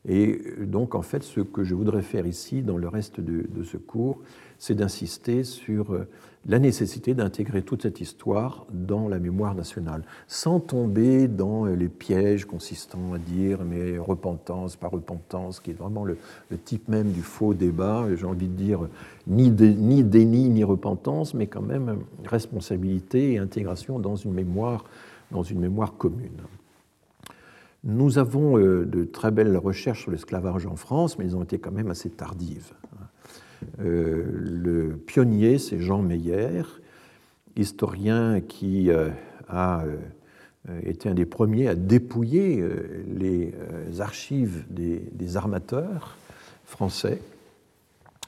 [0.07, 3.77] Et donc, en fait, ce que je voudrais faire ici, dans le reste de, ce
[3.77, 4.17] cours,
[4.57, 5.95] c'est d'insister sur
[6.47, 11.87] la nécessité d'intégrer toute cette histoire dans la mémoire nationale, sans tomber dans euh, les
[11.87, 16.17] pièges consistant à dire mais repentance, pas repentance, qui est vraiment le,
[16.65, 18.87] type même du faux débat, j'ai envie de dire
[19.27, 24.85] ni, ni déni ni repentance, mais quand même responsabilité et intégration dans une mémoire,
[25.31, 26.41] dans une mémoire commune.
[27.83, 31.59] Nous avons euh, de très belles recherches sur l'esclavage en France, mais elles ont été
[31.59, 32.73] quand même assez tardives.
[33.79, 36.63] Euh, le pionnier, c'est Jean Meyer,
[37.55, 39.09] historien qui euh,
[39.49, 39.83] a
[40.83, 42.63] été un des premiers à dépouiller
[43.07, 43.53] les
[43.99, 46.17] archives des, armateurs
[46.65, 47.19] français.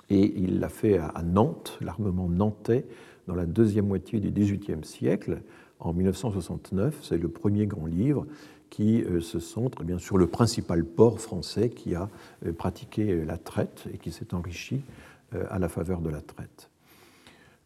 [0.10, 2.86] Et il l'a fait à Nantes, l'armement nantais,
[3.28, 5.42] dans la deuxième moitié du XVIIIe siècle,
[5.80, 6.98] en 1969.
[7.02, 8.26] C'est le premier grand livre
[8.74, 12.10] qui euh, se centre eh bien, sur le principal port français qui a
[12.44, 14.82] euh, pratiqué euh, la traite et qui s'est enrichi
[15.50, 16.70] à la faveur de la traite.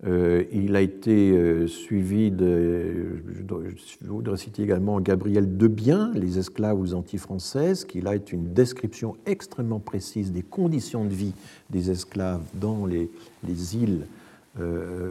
[0.06, 7.86] il a été suivi de, je voudrais citer également Gabriel Debien, Les esclaves aux anti-françaises,
[7.86, 11.34] qui là est une description extrêmement précise des conditions de vie
[11.70, 13.10] des esclaves dans les,
[13.44, 14.06] les îles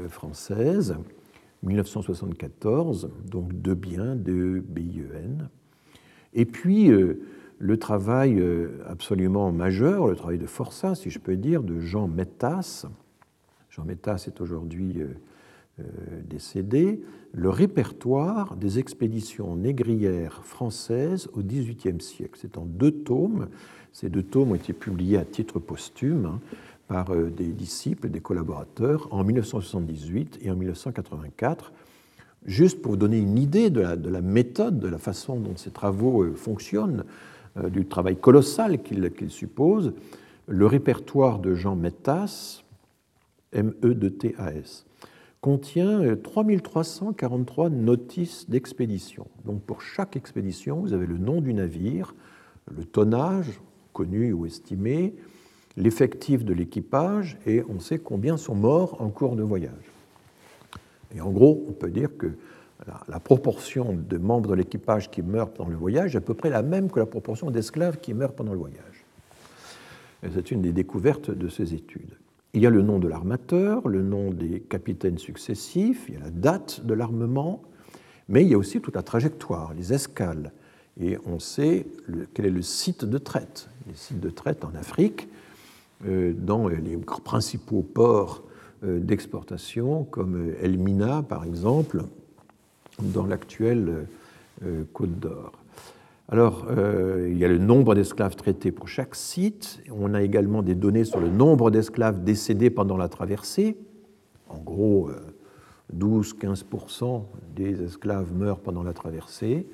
[0.08, 0.96] françaises.
[1.62, 5.48] 1974, donc Debien de BIEN.
[6.34, 7.20] Et puis, euh,
[7.58, 12.08] le travail euh, absolument majeur, le travail de forçat, si je peux dire, de Jean
[12.08, 12.86] Mettas.
[13.70, 15.84] Jean Mettas est aujourd'hui euh,
[16.28, 17.02] décédé.
[17.32, 22.38] Le répertoire des expéditions négrières françaises au XVIIIe siècle.
[22.40, 23.48] C'est en deux tomes.
[23.92, 26.40] Ces deux tomes ont été publiés à titre posthume hein,
[26.88, 31.72] par des disciples, des collaborateurs, en 1978 et en 1984
[32.46, 36.22] Juste pour vous donner une idée de la, méthode, de la façon dont ces travaux
[36.22, 37.04] euh, fonctionnent, euh,
[37.70, 39.92] du travail colossal qu'ils supposent,
[40.46, 42.62] le répertoire de Jean Mettas,
[43.52, 44.86] M-E-T-A-S,
[45.40, 49.26] contient 3343 euh, notices d'expédition.
[49.44, 52.14] Donc pour chaque expédition, vous avez le nom du navire,
[52.74, 53.60] le tonnage,
[53.92, 55.14] connu ou estimé,
[55.76, 59.92] l'effectif de l'équipage, et on sait combien sont morts en cours de voyage.
[61.14, 62.32] Et en gros, on peut dire que
[63.08, 66.50] la, proportion de membres de l'équipage qui meurent pendant le voyage est à peu près
[66.50, 69.04] la même que la proportion d'esclaves qui meurent pendant le voyage.
[70.32, 72.16] C'est une des découvertes de ces études.
[72.54, 76.20] Il y a le nom de l'armateur, le nom des capitaines successifs, il y a
[76.20, 77.62] la date de l'armement,
[78.28, 80.52] mais il y a aussi toute la trajectoire, les escales.
[80.98, 81.86] Et on sait
[82.32, 83.68] quel est le site de traite.
[83.88, 85.28] Les sites de traite en Afrique,
[86.06, 88.42] euh, dans les principaux ports
[88.84, 92.04] euh, d'exportation, comme Elmina par exemple,
[93.00, 94.06] dans l'actuelle
[94.64, 95.52] euh, Côte d'Or.
[96.28, 96.66] Alors,
[97.24, 99.80] il y a le nombre d'esclaves traités pour chaque site.
[99.92, 103.76] On a également des données sur le nombre d'esclaves décédés pendant la traversée.
[104.48, 105.08] En gros,
[105.96, 107.22] 12-15%
[107.54, 109.68] des esclaves meurent pendant la traversée.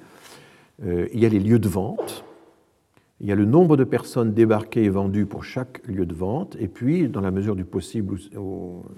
[0.84, 2.22] il y a les lieux de vente.
[3.22, 6.56] Il y a le nombre de personnes débarquées et vendues pour chaque lieu de vente,
[6.58, 8.18] et puis, dans la mesure du possible,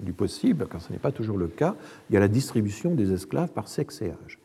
[0.01, 1.75] du possible car ce n'est pas toujours le cas,
[2.09, 4.39] il y a la distribution des esclaves par sexe et âge.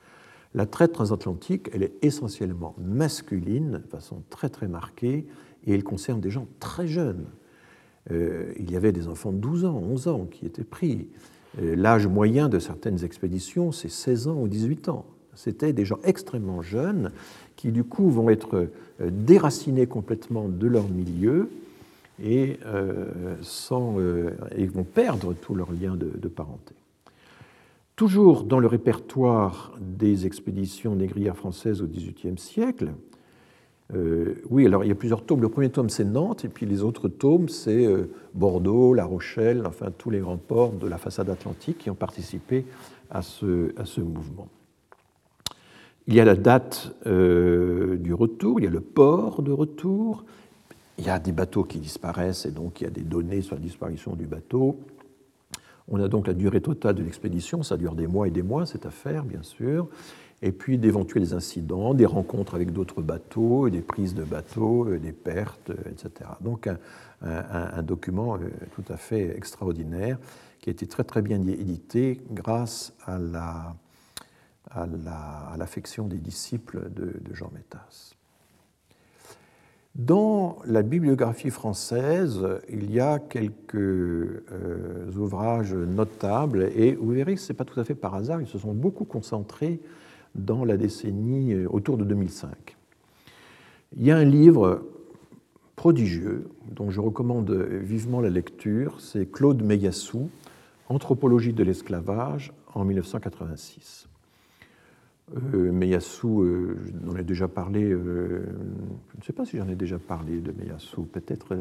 [0.54, 5.26] La traite transatlantique, elle est essentiellement masculine, de façon très très marquée,
[5.64, 7.24] et elle concerne des gens très jeunes.
[8.10, 11.08] Euh, il y avait des enfants de 12 ans, 11 ans qui étaient pris.
[11.58, 15.06] Euh, l'âge moyen de certaines expéditions, c'est 16 ans ou 18 ans.
[15.34, 17.12] C'était des gens extrêmement jeunes
[17.60, 18.68] qui du coup vont être
[19.00, 21.50] euh, déracinés complètement de leur milieu
[22.22, 23.36] et, euh,
[23.70, 26.74] euh, vont perdre tout leur lien de, parenté.
[27.96, 32.92] Toujours dans le répertoire des expéditions négrières françaises au XVIIIe siècle,
[34.48, 35.42] oui, alors il y a plusieurs tomes.
[35.42, 37.88] Le premier tome, c'est Nantes, et puis les autres tomes, c'est
[38.34, 42.64] Bordeaux, La Rochelle, enfin tous les grands ports de la façade atlantique qui ont participé
[43.10, 44.46] à ce mouvement.
[46.06, 50.24] Il y a la date euh, du retour, il y a le port de retour,
[50.98, 53.54] il y a des bateaux qui disparaissent et donc il y a des données sur
[53.54, 54.78] la disparition du bateau.
[55.88, 58.64] On a donc la durée totale de l'expédition, ça dure des mois et des mois
[58.64, 59.88] cette affaire, bien sûr,
[60.42, 65.12] et puis d'éventuels incidents, des rencontres avec d'autres bateaux, des prises de bateaux, euh, des
[65.12, 66.30] pertes, euh, etc.
[66.40, 66.78] Donc un,
[67.22, 68.38] un document
[68.74, 70.18] tout à fait extraordinaire
[70.60, 73.74] qui a été très très bien édité grâce à la
[74.70, 78.14] à l'affection des disciples de, Jean Métas.
[79.96, 87.40] Dans la bibliographie française, il y a quelques euh, ouvrages notables et vous verrez que
[87.40, 89.80] ce n'est pas tout à fait par hasard, ils se sont beaucoup concentrés
[90.36, 92.76] dans la décennie euh, autour de 2005.
[93.96, 94.84] Il y a un livre
[95.74, 100.30] prodigieux dont je recommande vivement la lecture, c'est Claude Meyassou,
[100.88, 104.09] Anthropologie de l'esclavage en 1986.
[105.36, 108.44] Euh, euh, ai déjà parlé, euh,
[109.12, 111.54] je ne sais pas si j'en ai déjà parlé de Meyassou, peut-être.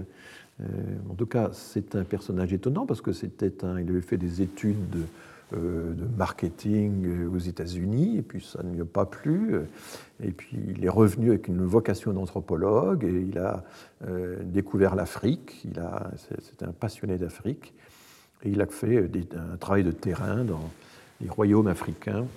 [0.61, 0.65] Euh,
[1.09, 4.41] en tout cas, c'est un personnage étonnant parce que c'était un, il avait fait des
[4.41, 5.03] études de,
[6.15, 9.55] marketing aux États-Unis et puis ça ne lui a pas plu.
[10.23, 13.63] Et puis il est revenu avec une vocation d'anthropologue et il a
[14.43, 15.65] découvert l'Afrique.
[15.65, 16.11] Il a,
[16.61, 17.73] un passionné d'Afrique
[18.43, 20.69] et il a fait un travail de terrain dans
[21.19, 22.27] les royaumes africains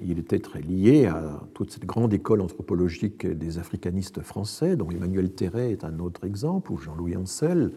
[0.00, 5.30] il était très lié à toute cette grande école anthropologique des africanistes français, dont Emmanuel
[5.30, 7.72] Terret est un autre exemple, ou Jean-Louis Ancel.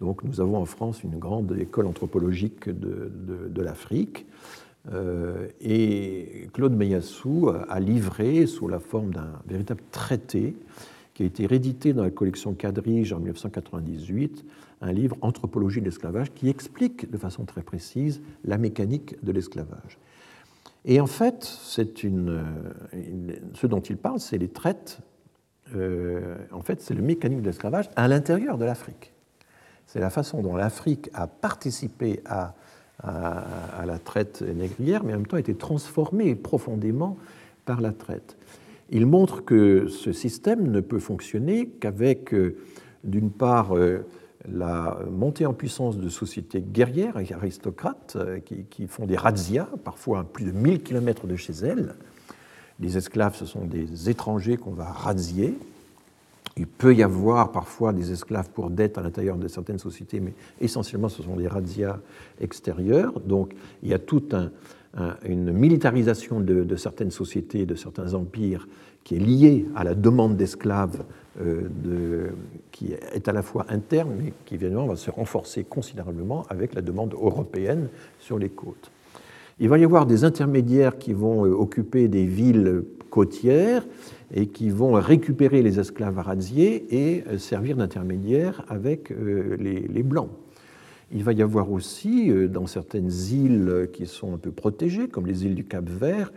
[0.00, 4.26] Donc nous avons en France une grande école anthropologique de, l'Afrique.
[4.92, 10.56] Euh, et Claude Meyassou a livré, sous la forme d'un véritable traité,
[11.14, 14.44] qui a été réédité dans la collection Quadrige en 1998,
[14.80, 19.98] un livre Anthropologie de l'esclavage qui explique de façon très précise la mécanique de l'esclavage.
[20.84, 21.44] Et en fait,
[22.02, 22.42] une,
[23.54, 24.98] ce dont il parle, c'est les traites.
[25.76, 29.12] Euh, en fait, c'est le mécanisme de l'esclavage à l'intérieur de l'Afrique.
[29.86, 32.54] C'est la façon dont l'Afrique a participé à,
[33.02, 37.16] la traite négrière, mais en même temps a été transformée profondément
[37.64, 38.36] par la traite.
[38.90, 42.56] Il montre que ce système ne peut fonctionner qu'avec, euh,
[43.04, 44.06] d'une part, euh,
[44.48, 50.20] la montée en puissance de sociétés guerrières et aristocrates euh, qui, font des razzias, parfois
[50.20, 51.94] à plus de 1000 km de chez elles.
[52.80, 55.58] Les esclaves, ce sont des étrangers qu'on va razzier.
[56.56, 60.32] Il peut y avoir parfois des esclaves pour dette à l'intérieur de certaines sociétés, mais
[60.60, 61.98] essentiellement ce sont des razzias
[62.40, 63.20] extérieures.
[63.20, 64.34] Donc il y a toute
[65.24, 68.66] une militarisation de, de, certaines sociétés, de certains empires,
[69.04, 71.04] qui est liée à la demande d'esclaves
[71.40, 72.30] de,
[72.70, 76.82] qui est à la fois interne, mais qui évidemment va se renforcer considérablement avec la
[76.82, 77.88] demande européenne
[78.18, 78.90] sur les côtes.
[79.58, 83.86] Il va y avoir des intermédiaires qui vont euh, occuper des villes côtières
[84.32, 90.30] et qui vont récupérer les esclaves radiés et euh, servir d'intermédiaires avec les, Blancs.
[91.12, 95.44] Il va y avoir aussi, dans certaines îles qui sont un peu protégées, comme les
[95.44, 96.32] îles du Cap Vert,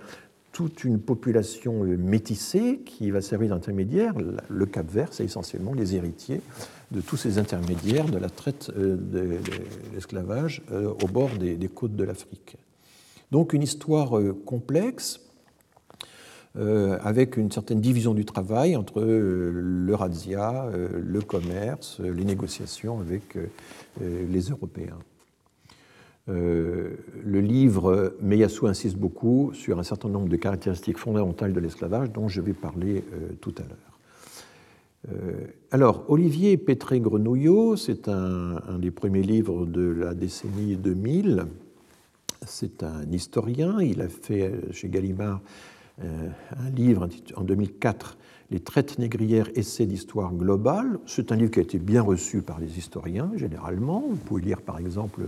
[0.54, 4.14] toute une population euh, métissée qui va servir d'intermédiaire.
[4.48, 6.40] Le Cap Vert, c'est essentiellement les héritiers
[6.92, 9.40] de tous ces intermédiaires de la traite euh, de
[9.94, 12.56] l'esclavage euh, au bord des, côtes de l'Afrique.
[13.32, 14.12] Donc une histoire
[14.46, 15.20] complexe,
[16.56, 19.98] avec une certaine division du travail entre le
[21.02, 23.36] le commerce, les négociations avec
[24.00, 25.00] les Européens.
[26.30, 32.12] Euh, le livre Meyassou insiste beaucoup sur un certain nombre de caractéristiques fondamentales de l'esclavage
[32.12, 34.00] dont je vais parler euh, tout à l'heure.
[35.12, 41.46] Euh, alors, Olivier Pétré-Grenouillot, c'est un, des premiers livres de la décennie 2000.
[42.46, 43.82] C'est un historien.
[43.82, 45.42] Il a fait chez Gallimard
[46.02, 48.18] un livre en 2004,
[48.50, 50.98] Les traites négrières, essais d'histoire globale.
[51.06, 54.04] C'est un livre qui a été bien reçu par les historiens, généralement.
[54.10, 55.28] Vous pouvez lire, par exemple,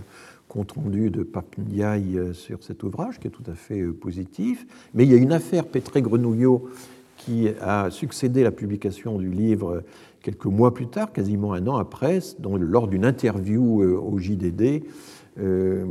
[0.56, 3.92] compte rendu de Pape Ndiaye euh, sur cet ouvrage, qui est tout à fait euh,
[3.92, 4.66] positif.
[4.94, 6.70] Mais il y a une affaire Pétré-Grenouillot
[7.18, 9.80] qui a succédé à la publication du livre euh,
[10.22, 14.82] quelques mois plus tard, quasiment un an après, lors d'une interview au JDD,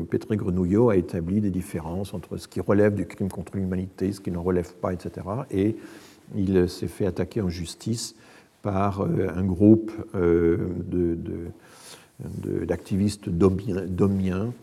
[0.09, 4.19] Pétré Grenouillot a établi des différences entre ce qui relève du crime contre l'humanité, ce
[4.19, 5.25] qui n'en relève pas, etc.
[5.51, 5.77] Et
[6.35, 8.15] il s'est fait attaquer en justice
[8.61, 11.17] par un groupe de
[12.19, 14.53] d'activistes domiens.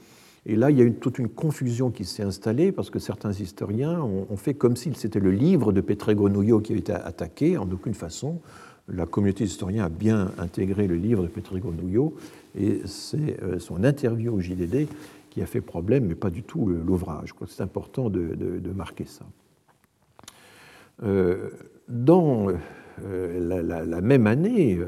[0.44, 3.32] Et là, il y a eu toute une confusion qui s'est installée parce que certains
[3.32, 7.56] historiens ont, fait comme si c'était le livre de Petré Grenouillot qui avait été attaqué.
[7.56, 8.40] En aucune façon,
[8.88, 12.16] la communauté d'historiens a bien intégré le livre de Petré Grenouillot
[12.58, 14.88] et c'est euh, son interview au JDD
[15.30, 17.32] qui a fait problème, mais pas du tout l'ouvrage.
[17.32, 19.24] Crois que c'est important de, marquer ça.
[21.04, 21.50] Euh,
[21.88, 22.48] dans
[23.04, 24.78] euh, la, même année,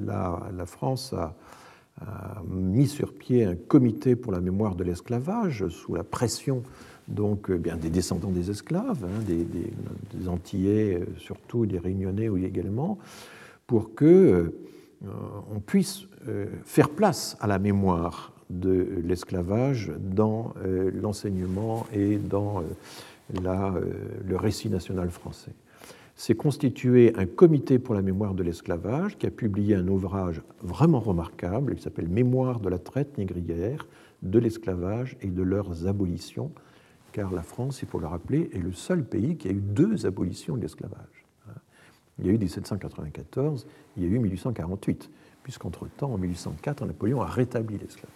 [0.00, 1.34] la, France a,
[2.48, 6.62] mis sur pied un comité pour la mémoire de l'esclavage sous la pression
[7.08, 12.98] donc euh, bien des descendants des esclaves, hein, des, Antillais euh, surtout, des Réunionnais également,
[13.66, 15.08] pour que euh,
[15.52, 16.06] on puisse
[16.64, 20.54] faire place à la mémoire de l'esclavage dans
[20.94, 22.62] l'enseignement et dans
[23.34, 25.50] le récit national français
[26.14, 31.00] s'est constitué un comité pour la mémoire de l'esclavage qui a publié un ouvrage vraiment
[31.00, 33.86] remarquable qui s'appelle Mémoire de la traite négrière,
[34.22, 36.52] de l'esclavage et de leurs abolitions,
[37.12, 40.06] car la France, il faut le rappeler, est le seul pays qui a eu deux
[40.06, 41.26] abolitions de l'esclavage.
[42.18, 43.66] Il y a eu 1794,
[43.96, 45.10] il y a eu 1848,
[45.42, 48.12] puisqu'entre-temps, en 1804, Napoléon a rétabli l'esclavage.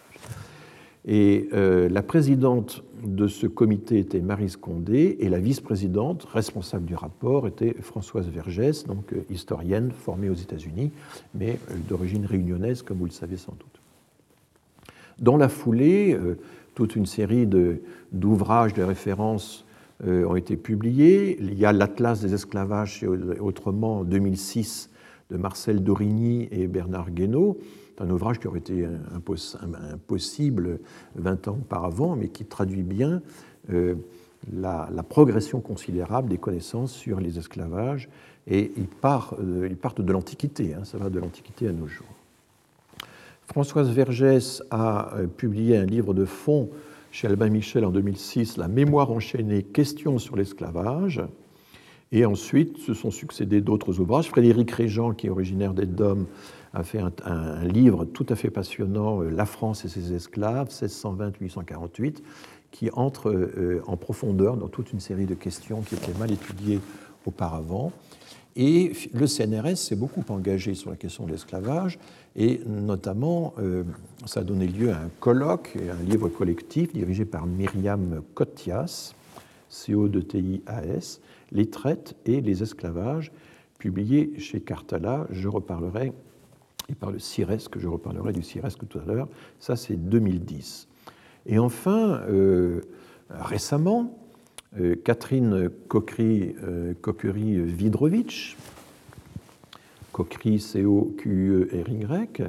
[1.07, 6.95] Et euh, la présidente de ce comité était Marie Condé et la vice-présidente, responsable du
[6.95, 10.91] rapport, était Françoise Vergès, donc euh, historienne formée aux États-Unis,
[11.33, 13.81] mais euh, d'origine réunionnaise, comme vous le savez sans doute.
[15.19, 16.15] Dans la foulée,
[16.75, 17.47] toute une série
[18.11, 19.65] d'ouvrages, de, références
[20.05, 21.39] ont été publiés.
[21.41, 23.03] Il y a l'Atlas des esclavages
[23.39, 24.91] autrement en 2006
[25.31, 27.57] de Marcel Dorigny et Bernard Guénaud
[27.99, 30.79] un ouvrage qui aurait été impossible
[31.15, 33.21] 20 ans auparavant, mais qui traduit bien
[33.73, 33.95] euh,
[34.53, 38.09] la, progression considérable des connaissances sur les esclavages.
[38.47, 42.07] Et ils, euh, partent de l'Antiquité, hein, ça va de l'Antiquité à nos jours.
[43.45, 46.69] Françoise Vergès a euh, publié un livre de fond
[47.11, 51.21] chez Albin Michel en 2006, La mémoire enchaînée, questions sur l'esclavage.
[52.11, 54.29] Et ensuite, se sont succédés d'autres ouvrages.
[54.29, 56.25] Frédéric Régent, qui est originaire d'Edom,
[56.77, 62.17] a fait un, livre tout à fait passionnant, euh, La France et ses esclaves, 1620-1848,
[62.71, 66.79] qui entre euh, en profondeur dans toute une série de questions qui étaient mal étudiées
[67.25, 67.91] auparavant.
[68.55, 71.99] Et le CNRS s'est beaucoup engagé sur la question de l'esclavage,
[72.35, 73.83] et notamment, euh,
[74.25, 79.13] ça a donné lieu à un colloque, un livre collectif dirigé par Myriam Kotias,
[79.71, 81.19] CO2TIAS,
[81.51, 83.31] Les traites et les esclavages,
[83.79, 85.27] publié chez Cartala.
[85.29, 86.13] Je reparlerai
[86.89, 89.29] et par le CIRES, que je reparlerai du CIRES tout à l'heure.
[89.59, 90.87] Ça, c'est 2010.
[91.45, 92.81] Et enfin, euh,
[93.29, 94.17] récemment,
[94.79, 98.57] euh, Catherine Coquery-Vidrovitch,
[100.11, 102.41] Coquery, C-O-Q-E-R-Y,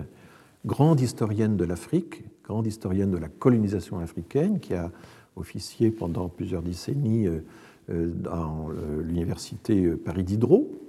[0.67, 4.91] grande historienne de l'Afrique, grande historienne de la colonisation africaine, qui a
[5.37, 7.41] officié pendant plusieurs décennies euh,
[7.89, 8.69] dans
[9.03, 10.88] l'université Paris Diderot, euh,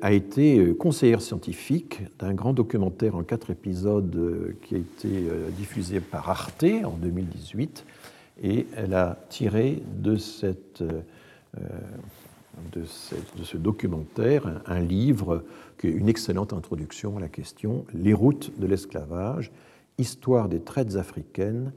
[0.00, 5.28] a été euh, conseillère scientifique d'un grand documentaire en quatre épisodes euh, qui a été
[5.56, 7.84] diffusé par Arte en 2018
[8.42, 10.82] et elle a tiré de, cette,
[12.72, 15.44] de, ce documentaire un, livre
[15.78, 19.50] qui est une excellente introduction à la question Les routes de l'esclavage,
[19.98, 21.72] histoire des traites africaines,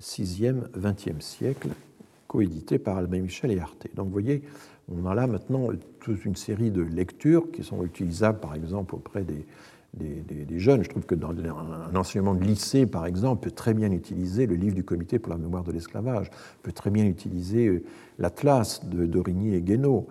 [0.00, 1.68] 6e, 20e siècle,
[2.26, 3.88] coédité par Albin Michel et Arte.
[3.94, 4.42] Donc vous voyez,
[4.90, 5.68] on a là maintenant
[6.00, 9.44] toute une série de lectures qui sont utilisables, par exemple, auprès des,
[9.94, 10.82] des, jeunes.
[10.82, 14.54] Je trouve que dans un enseignement de lycée, par exemple, peut très bien utiliser le
[14.54, 16.30] livre du Comité pour la mémoire de l'esclavage,
[16.62, 17.84] peut très bien utiliser euh,
[18.18, 20.08] l'Atlas de Dorigny et Guénaud,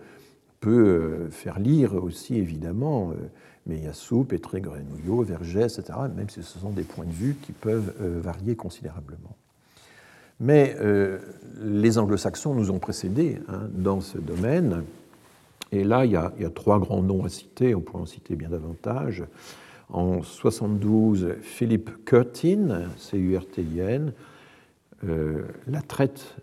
[0.59, 3.15] peut euh, faire lire aussi, évidemment, euh,
[3.65, 7.93] Meyassou, Pétré, Grenouillot, Vergès, etc., même si ce sont des points de vue qui peuvent
[7.99, 9.35] varier considérablement.
[10.39, 11.17] Mais euh,
[11.61, 14.83] les anglo-saxons nous ont précédés hein, dans ce domaine.
[15.71, 18.49] Et là, il y, a, trois grands noms à citer, on pourrait en citer bien
[18.49, 19.23] davantage.
[19.89, 24.13] En 72, Philippe Curtin, C-U-R-T-I-N,
[25.03, 26.37] euh, la traite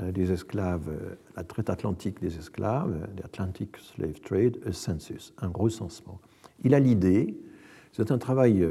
[0.00, 0.90] euh, des esclaves,
[1.36, 6.20] la traite atlantique des esclaves, l'Atlantic Slave Trade, a census, un recensement.
[6.64, 7.34] Il a l'idée,
[7.92, 8.66] c'est un travail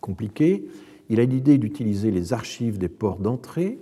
[0.00, 0.66] compliqué,
[1.08, 3.78] il a l'idée d'utiliser les archives des ports d'entrée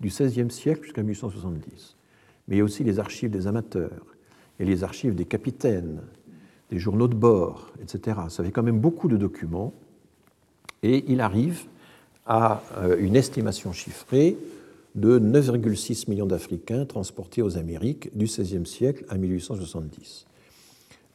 [0.00, 1.96] du XVIe siècle jusqu'à 1870.
[2.46, 4.06] Mais il y a aussi les archives des amateurs
[4.60, 6.00] et les archives des capitaines,
[6.70, 8.18] des journaux de bord, etc.
[8.28, 9.72] Ça fait quand même beaucoup de documents.
[10.82, 11.64] Et il arrive
[12.26, 14.36] à euh, une estimation chiffrée
[14.94, 20.26] de 9,6 millions d'Africains transportés aux Amériques du XVIe siècle à 1870.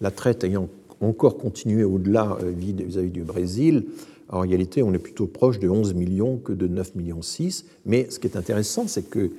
[0.01, 0.69] La traite ayant
[1.01, 3.85] encore continué au-delà euh, vis-à-vis du Brésil,
[4.33, 7.65] en réalité, on est plutôt proche de 11 millions que de 9 millions 6.
[7.85, 9.31] Mais ce qui est intéressant, c'est que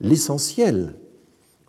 [0.00, 0.94] l'essentiel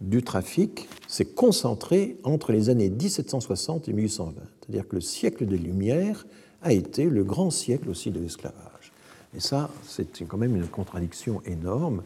[0.01, 4.41] du trafic s'est concentré entre les années 1760 et 1820.
[4.61, 6.25] C'est-à-dire que le siècle des Lumières
[6.63, 8.91] a été le grand siècle aussi de l'esclavage.
[9.35, 12.01] Et ça, c'est quand même une contradiction énorme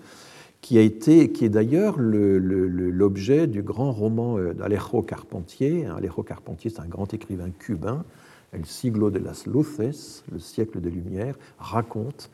[0.60, 5.86] qui, a été, qui est d'ailleurs l'objet du grand roman euh, d'Alejo Carpentier.
[5.86, 8.04] Alejo Carpentier, c'est un grand écrivain cubain
[8.56, 12.30] El siglo de las luces, le siècle des Lumières, raconte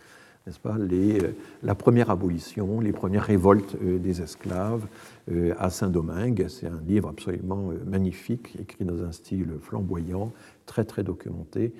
[0.45, 1.31] n'est-ce pas, euh,
[1.61, 4.85] la première abolition, les premières révoltes euh, des esclaves
[5.31, 6.45] euh, à Saint-Domingue.
[6.47, 10.31] C'est un livre absolument magnifique, écrit dans un style flamboyant,
[10.65, 11.73] très très documenté.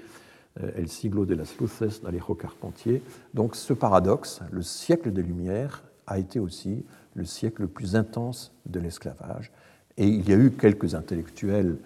[0.76, 3.02] El siglo de las luces d'Alejo Carpentier.
[3.34, 8.52] Donc ce paradoxe, le siècle des Lumières, a été aussi le siècle le plus intense
[8.66, 9.50] de l'esclavage.
[9.96, 11.78] Et il y a eu quelques intellectuels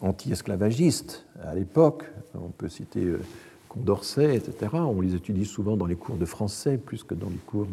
[0.00, 2.04] anti-esclavagistes à l'époque.
[2.34, 3.20] On peut citer euh,
[3.68, 4.72] Condorcet, etc.
[4.74, 7.68] On les étudie souvent dans les cours de français plus que dans les cours,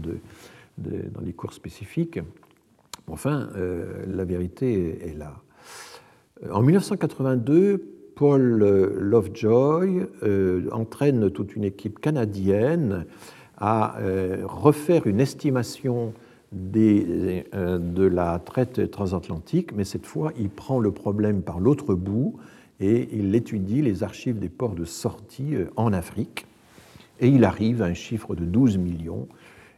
[1.36, 2.20] cours spécifiques.
[3.08, 5.36] Enfin, euh, la vérité est là.
[6.52, 7.84] En 1982,
[8.16, 8.42] Paul
[9.00, 10.08] Lovejoy
[10.72, 13.06] entraîne toute une équipe canadienne
[13.58, 13.98] à
[14.44, 16.14] refaire une estimation
[16.52, 22.36] de la traite transatlantique, mais cette fois, il prend le problème par l'autre bout
[22.80, 26.46] et il étudie les archives des ports de sortie en Afrique.
[27.20, 29.28] Et il arrive à un chiffre de 12 millions.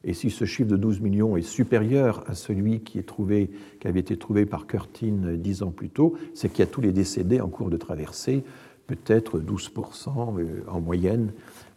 [0.04, 4.46] Et si ce chiffre de 12 millions est supérieur à celui qui, avait été trouvé
[4.46, 7.70] par Curtin dix ans plus tôt, c'est qu'il y a tous les décédés en cours
[7.70, 8.44] de traversée,
[8.88, 11.32] peut-être 12% euh, en moyenne.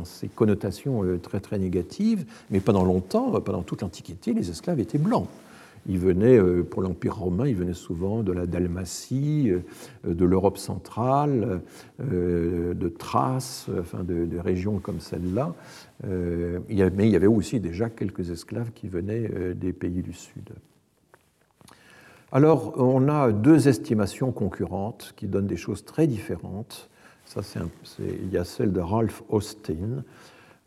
[0.03, 2.25] ces connotations très très négatives.
[2.51, 5.27] Mais pendant longtemps, pendant toute l'Antiquité, les esclaves étaient blancs.
[5.87, 10.57] Ils venaient, euh, pour l'Empire romain, ils venaient souvent de la Dalmatie, euh, de l'Europe
[10.57, 11.61] centrale,
[11.99, 15.53] euh, de Thrace, enfin de, régions comme celle-là.
[16.03, 20.49] Mais il y avait aussi déjà quelques esclaves qui venaient des pays du Sud.
[22.31, 26.89] Alors, on a deux estimations concurrentes qui donnent des choses très différentes.
[27.99, 30.03] Il y a celle de Ralph Austin,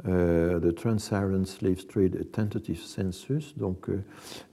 [0.07, 4.03] euh, the Trans-Saharan Slave Trade Tentative Census, donc euh,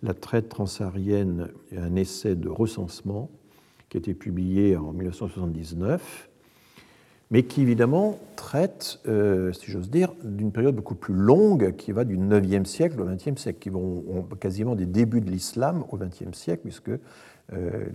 [0.02, 3.30] la traite transsaharienne, un essai de recensement
[3.90, 6.30] qui a été publié en 1979,
[7.30, 12.06] mais qui évidemment traite, euh, si j'ose dire, d'une période beaucoup plus longue qui va
[12.06, 16.34] du 9e siècle au 20e siècle, qui vont quasiment des débuts de l'islam au 20e
[16.34, 16.92] siècle, puisque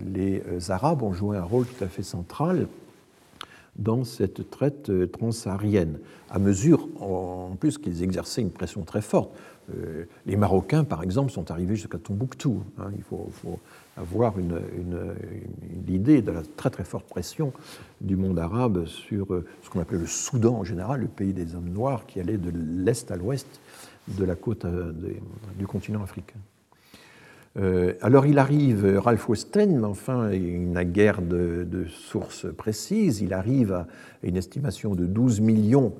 [0.05, 2.67] les Arabes ont joué un rôle tout à fait central
[3.75, 5.99] dans cette traite euh, transsaharienne,
[6.29, 9.31] à mesure en plus qu'ils exerçaient une pression très forte.
[9.75, 12.63] Euh, les Marocains, par exemple, sont arrivés jusqu'à Tombouctou.
[12.77, 12.91] Hein.
[12.95, 13.29] il faut,
[13.97, 14.59] avoir une,
[15.87, 17.53] idée de la très très forte pression
[18.01, 21.55] du monde arabe sur euh, ce qu'on appelait le Soudan en général, le pays des
[21.55, 23.47] hommes noirs qui allait de l'est à l'ouest
[24.07, 24.67] de la côte
[25.57, 26.39] du continent africain.
[27.57, 33.71] Euh, alors il arrive, Ralph Westen, enfin il n'a guère de, sources précises, il arrive
[33.71, 33.87] à
[34.23, 35.93] une estimation de 12 millions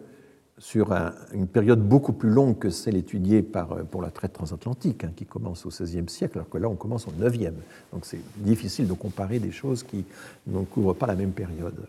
[0.58, 0.94] sur
[1.34, 5.26] une période beaucoup plus longue que celle étudiée par, pour la traite transatlantique, hein, qui
[5.26, 7.52] commence au XVIe siècle, alors que là on commence au IXe.
[7.92, 10.06] Donc c'est difficile de comparer des choses qui
[10.48, 11.88] ne couvrent pas la même période.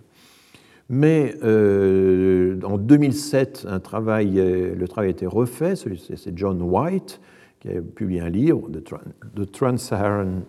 [0.89, 7.21] Mais euh, en 2007, un travail, le travail a été refait, c'est John White,
[7.67, 8.69] qui a publié un livre,
[9.35, 10.43] The Trans-Saharan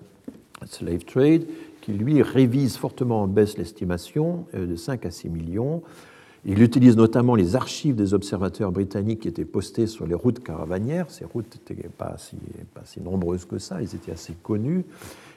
[0.65, 1.45] Slave Trade,
[1.81, 5.81] qui lui révise fortement en baisse l'estimation euh, de 5 à 6 millions.
[6.45, 11.09] Il utilise notamment les archives des observateurs britanniques qui étaient postés sur les routes caravanières.
[11.09, 14.85] Ces routes n'étaient pas si, nombreuses que ça, elles étaient assez connues.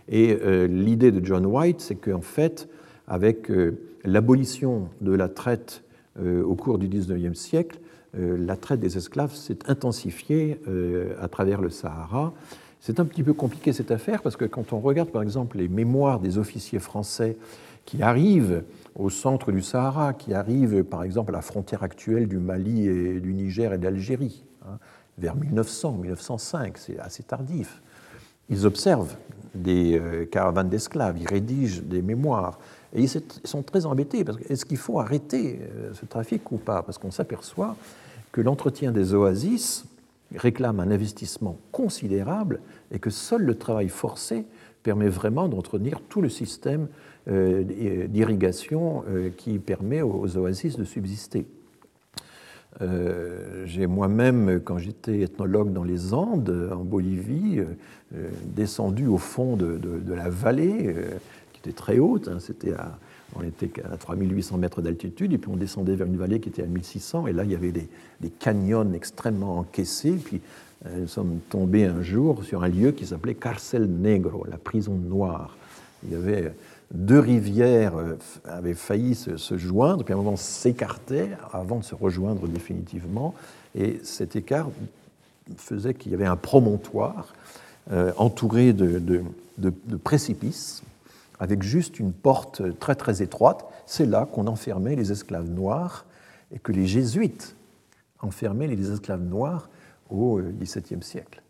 [0.09, 2.69] Et euh, l'idée de John White, c'est qu'en fait,
[3.07, 5.83] avec euh, l'abolition de la traite
[6.21, 7.79] au cours du XIXe siècle,
[8.15, 12.33] la traite des esclaves s'est intensifiée euh, à travers le Sahara.
[12.81, 15.69] C'est un petit peu compliqué cette affaire parce que quand on regarde par exemple les
[15.69, 17.37] mémoires des officiers français
[17.85, 18.65] qui arrivent
[18.97, 23.21] au centre du Sahara, qui arrivent par exemple à la frontière actuelle du Mali et
[23.21, 24.79] du Niger et d'Algérie, hein,
[25.19, 27.81] vers 1900, 1905, c'est assez tardif.
[28.49, 29.15] Ils observent
[29.55, 32.59] des caravanes d'esclaves, ils rédigent des mémoires.
[32.93, 33.09] Et ils
[33.45, 35.61] sont très embêtés parce est-ce qu'il faut arrêter
[35.93, 36.83] ce trafic ou pas?
[36.83, 37.77] Parce qu'on s'aperçoit
[38.33, 39.85] que l'entretien des oasis
[40.37, 42.61] réclame un investissement considérable
[42.93, 44.47] et que seul le travail forcé
[44.83, 46.89] permet vraiment d'entretenir tout le système
[47.29, 47.65] euh,
[48.07, 51.47] d'irrigation euh, qui permet aux oasis de subsister.
[52.81, 57.61] Euh, j'ai moi-même, quand j'étais ethnologue dans les Andes, en Bolivie,
[58.45, 59.79] descendu au fond de,
[60.15, 60.95] la vallée,
[61.53, 62.99] qui était très haute, hein, c'était à
[63.37, 66.63] on était à 3800 mètres d'altitude, et puis on descendait vers une vallée qui était
[66.63, 67.89] à 1600, et là il y avait des,
[68.39, 70.41] canyons extrêmement encaissés, puis
[70.87, 74.95] euh, nous sommes tombés un jour sur un lieu qui s'appelait Carcel Negro, la prison
[74.95, 75.57] noire.
[76.05, 76.55] Il y avait
[76.93, 81.95] deux rivières euh, avaient failli se, joindre, puis à un moment s'écartaient avant de se
[81.95, 83.35] rejoindre définitivement,
[83.75, 84.71] et cet écart
[85.57, 87.35] faisait qu'il y avait un promontoire
[87.93, 89.23] euh, entouré de
[90.03, 90.83] précipices
[91.41, 93.67] avec juste une porte très très étroite.
[93.87, 96.05] C'est là qu'on enfermait les esclaves noirs
[96.53, 97.57] et que les jésuites
[98.21, 99.71] enfermaient les esclaves noirs
[100.11, 101.43] au XVIIe siècle.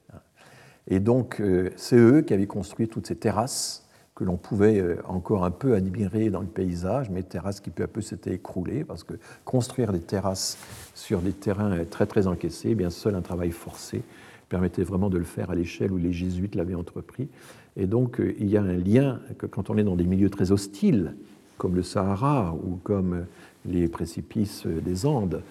[0.86, 4.96] Et donc, euh, c'est eux qui avaient construit toutes ces terrasses que l'on pouvait euh,
[5.06, 8.84] encore un peu admirer dans le paysage, mais terrasses qui peu à peu s'étaient écroulées,
[8.84, 9.14] parce que
[9.44, 10.58] construire des terrasses
[10.94, 14.02] sur des terrains très très encaissés, eh bien seul un travail forcé
[14.48, 17.28] permettait vraiment de le faire à l'échelle où les jésuites l'avaient entrepris.
[17.76, 20.30] Et donc, euh, il y a un lien que quand on est dans des milieux
[20.30, 21.14] très hostiles,
[21.58, 23.26] comme le Sahara ou comme
[23.66, 25.42] les précipices des Andes,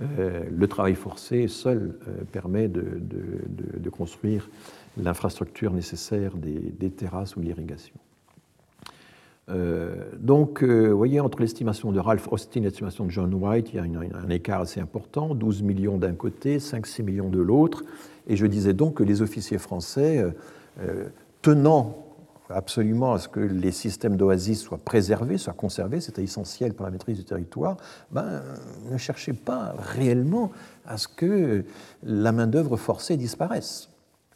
[0.00, 4.50] euh, le travail forcé seul euh, permet de, construire
[4.98, 7.94] l'infrastructure nécessaire des, terrasses ou l'irrigation.
[10.18, 13.78] donc, vous voyez, entre l'estimation de Ralph Austin et l'estimation de John White, il y
[13.78, 17.84] a un écart assez important, 12 millions d'un côté, 5-6 millions de l'autre.
[18.26, 20.24] Et je disais donc que les officiers français
[21.46, 22.02] tenant
[22.50, 26.90] absolument à ce que les systèmes d'oasis soient préservés, soient conservés, c'était essentiel pour la
[26.90, 27.76] maîtrise du territoire,
[28.10, 28.42] ben,
[28.90, 30.50] ne cherchez pas réellement
[30.86, 31.64] à ce que
[32.02, 33.90] la main-d'œuvre forcée disparaisse,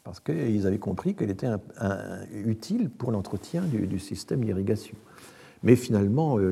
[0.05, 1.49] parce qu'ils avaient compris qu'elle était
[2.45, 4.95] utile pour l'entretien du, système d'irrigation.
[5.63, 6.49] Mais finalement, euh,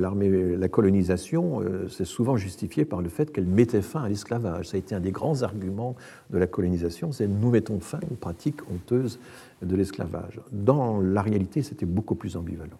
[0.56, 4.68] la colonisation euh, s'est souvent justifiée par le fait qu'elle mettait fin à l'esclavage.
[4.68, 5.96] Ça a été un des grands arguments
[6.30, 9.20] de la colonisation, c'est nous mettons fin aux pratiques honteuses
[9.62, 10.40] de l'esclavage.
[10.52, 12.80] Dans la réalité, c'était beaucoup plus ambivalent.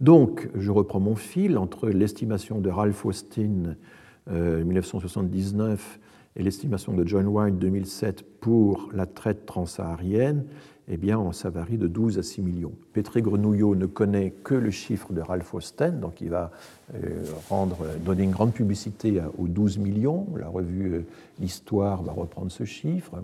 [0.00, 3.76] Donc, je reprends mon fil entre l'estimation de Ralph Austin
[4.30, 5.98] euh, 1979
[6.36, 10.44] et l'estimation de John White 2007 pour la traite transsaharienne
[10.88, 12.72] eh bien, ça varie de 12 à 6 millions.
[12.92, 16.52] Pétré Grenouillot ne connaît que le chiffre de Ralph Austen, donc il va
[16.94, 17.24] euh,
[18.04, 20.26] donner une grande publicité aux 12 millions.
[20.36, 21.00] La revue euh,
[21.40, 23.16] L'Histoire va reprendre ce chiffre.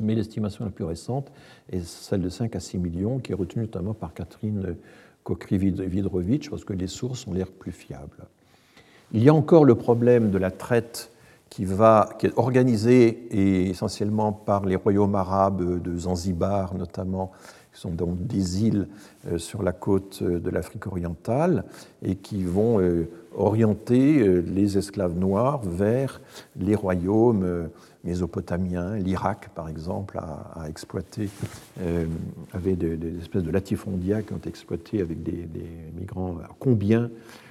[0.00, 1.30] Mais l'estimation la plus récente
[1.70, 4.76] est celle de 5 à 6 millions, qui est retenue notamment par Catherine
[5.24, 8.26] Kokri-Vidrovitch, parce que les sources ont l'air plus fiables.
[9.12, 11.10] Il y a encore le problème de la traite
[11.48, 17.30] qui, va, qui est organisé essentiellement par les royaumes arabes de Zanzibar notamment,
[17.72, 18.88] qui sont donc des îles
[19.28, 21.64] euh, sur la côte euh, de l'Afrique orientale
[22.02, 26.20] et qui vont euh, orienter les esclaves noirs vers
[26.58, 27.68] les royaumes
[28.04, 31.28] mésopotamiens, l'Irak par exemple a, exploité,
[32.52, 35.46] avait des, espèces de latifondia qui ont exploité avec des,
[35.98, 37.10] migrants, combien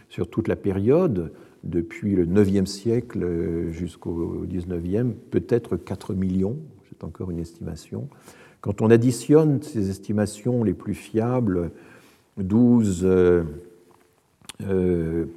[0.10, 1.32] sur toute la période
[1.64, 3.26] depuis le 9e siècle
[3.72, 6.58] jusqu'au 19e, peut-être 4 millions,
[6.90, 8.08] c'est encore une estimation.
[8.62, 11.72] Quand on additionne ces estimations les plus fiables,
[12.38, 13.44] 12 euh, euh,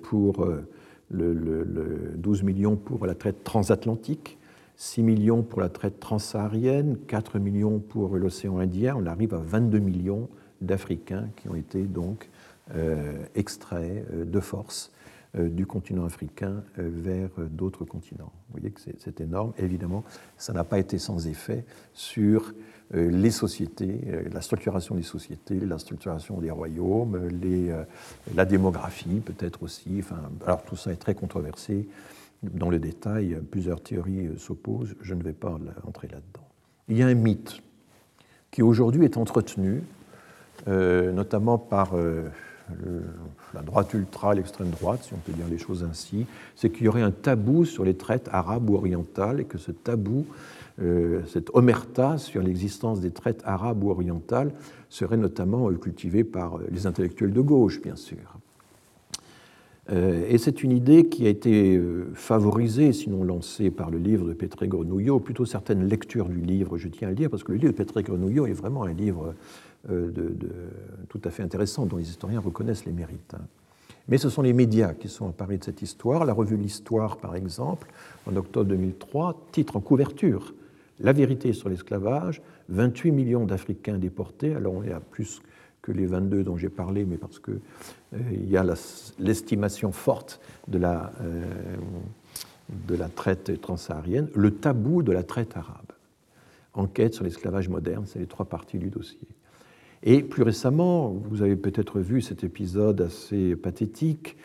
[0.03, 0.67] pour euh,
[1.11, 4.39] le, 12 millions pour la traite transatlantique,
[4.77, 9.79] 6 millions pour la traite transsaharienne, 4 millions pour l'océan Indien, on arrive à 22
[9.79, 10.29] millions
[10.61, 12.29] d'Africains qui ont été donc
[13.35, 14.96] extraits de force euh,
[15.37, 18.33] du continent africain euh, vers euh, d'autres continents.
[18.49, 19.53] Vous voyez que c'est énorme.
[19.59, 20.05] Évidemment,
[20.37, 22.55] ça n'a pas été sans effet sur
[22.93, 24.01] les sociétés,
[24.33, 27.29] la structuration des sociétés, la structuration des royaumes,
[28.33, 29.97] la démographie peut-être aussi.
[29.99, 31.89] Enfin, alors tout ça est très controversé.
[32.45, 34.95] Dans le détail, plusieurs théories s'opposent.
[35.01, 36.47] Je ne vais pas entrer là-dedans.
[36.87, 37.61] Il y a un mythe
[38.53, 39.83] qui aujourd'hui est entretenu,
[40.69, 41.93] notamment par
[43.55, 46.89] la droite ultra, l'extrême droite, si on peut dire les choses ainsi, c'est qu'il y
[46.89, 50.27] aurait un tabou sur les traites arabes ou orientales et que ce tabou,
[50.83, 54.53] euh, cette omerta sur l'existence des traites arabes ou orientales
[54.89, 58.39] serait notamment cultivée par les intellectuels de gauche, bien sûr.
[59.91, 61.81] et c'est une idée qui a été
[62.15, 66.89] favorisée, sinon lancée par le livre de Petré Grenouillot, plutôt certaines lectures du livre, je
[66.89, 69.35] tiens à le dire, parce que le livre de Petré Grenouillot est vraiment un livre
[69.89, 70.35] de,
[71.09, 73.35] tout à fait intéressant, dont les historiens reconnaissent les mérites.
[73.35, 73.45] Hein.
[74.09, 76.25] Mais ce sont les médias qui sont emparés de cette histoire.
[76.25, 77.89] La revue L'Histoire, par exemple,
[78.27, 80.55] en octobre 2003, titre en couverture
[81.01, 84.55] La vérité sur l'esclavage, 28 millions d'Africains déportés.
[84.55, 85.43] Alors on est à plus
[85.83, 87.61] que les 22 dont j'ai parlé, mais parce qu'il
[88.15, 88.19] euh,
[88.49, 88.65] y a
[89.19, 91.45] l'estimation forte de la, euh,
[92.89, 95.93] de la traite transsaharienne, le tabou de la traite arabe.
[96.75, 99.27] Enquête sur l'esclavage moderne, c'est les trois parties du dossier.
[100.09, 104.37] Et plus récemment, vous avez peut-être vu cet épisode assez pathétique,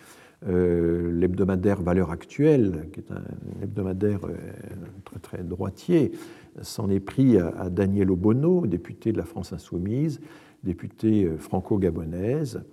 [0.50, 3.22] euh, l'hebdomadaire Valeur Actuelle, qui est un
[3.62, 4.34] hebdomadaire euh,
[5.06, 6.14] très, très droitier,
[6.64, 10.20] s'en est pris à, Daniel Obono, député de la France Insoumise,
[10.64, 12.64] député euh, franco-gabonaise,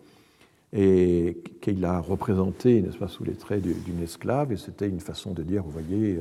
[0.72, 5.32] et qu'il a représenté, n'est-ce pas, sous les traits d'une esclave, et c'était une façon
[5.32, 6.20] de dire, vous voyez,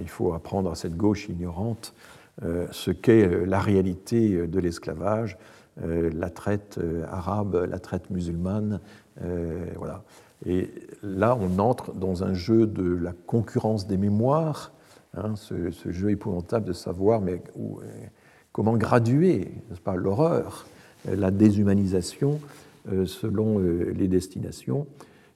[0.00, 1.94] il faut apprendre à cette gauche ignorante
[2.42, 5.38] ce qu'est la réalité de l'esclavage,
[5.82, 8.80] la traite euh, arabe, la traite musulmane.
[9.22, 10.04] Euh, voilà.
[10.46, 10.70] Et
[11.02, 14.72] là, on entre dans un jeu de la concurrence des mémoires,
[15.14, 17.42] hein, ce, jeu épouvantable de savoir mais
[18.52, 19.52] comment graduer,
[19.84, 20.66] pas, l'horreur,
[21.04, 22.40] la déshumanisation
[23.04, 24.86] selon les destinations.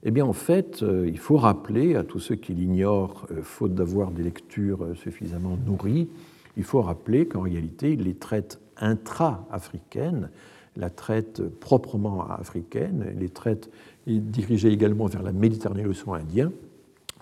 [0.05, 4.23] Eh bien, en fait, il faut rappeler à tous ceux qui l'ignorent, faute d'avoir des
[4.23, 6.09] lectures suffisamment nourries,
[6.57, 10.31] il faut rappeler qu'en réalité, les traites intra-africaines,
[10.77, 13.71] la traite proprement africaine, les traites
[14.07, 16.53] dirigées également vers la Méditerranée et l'océan Indien,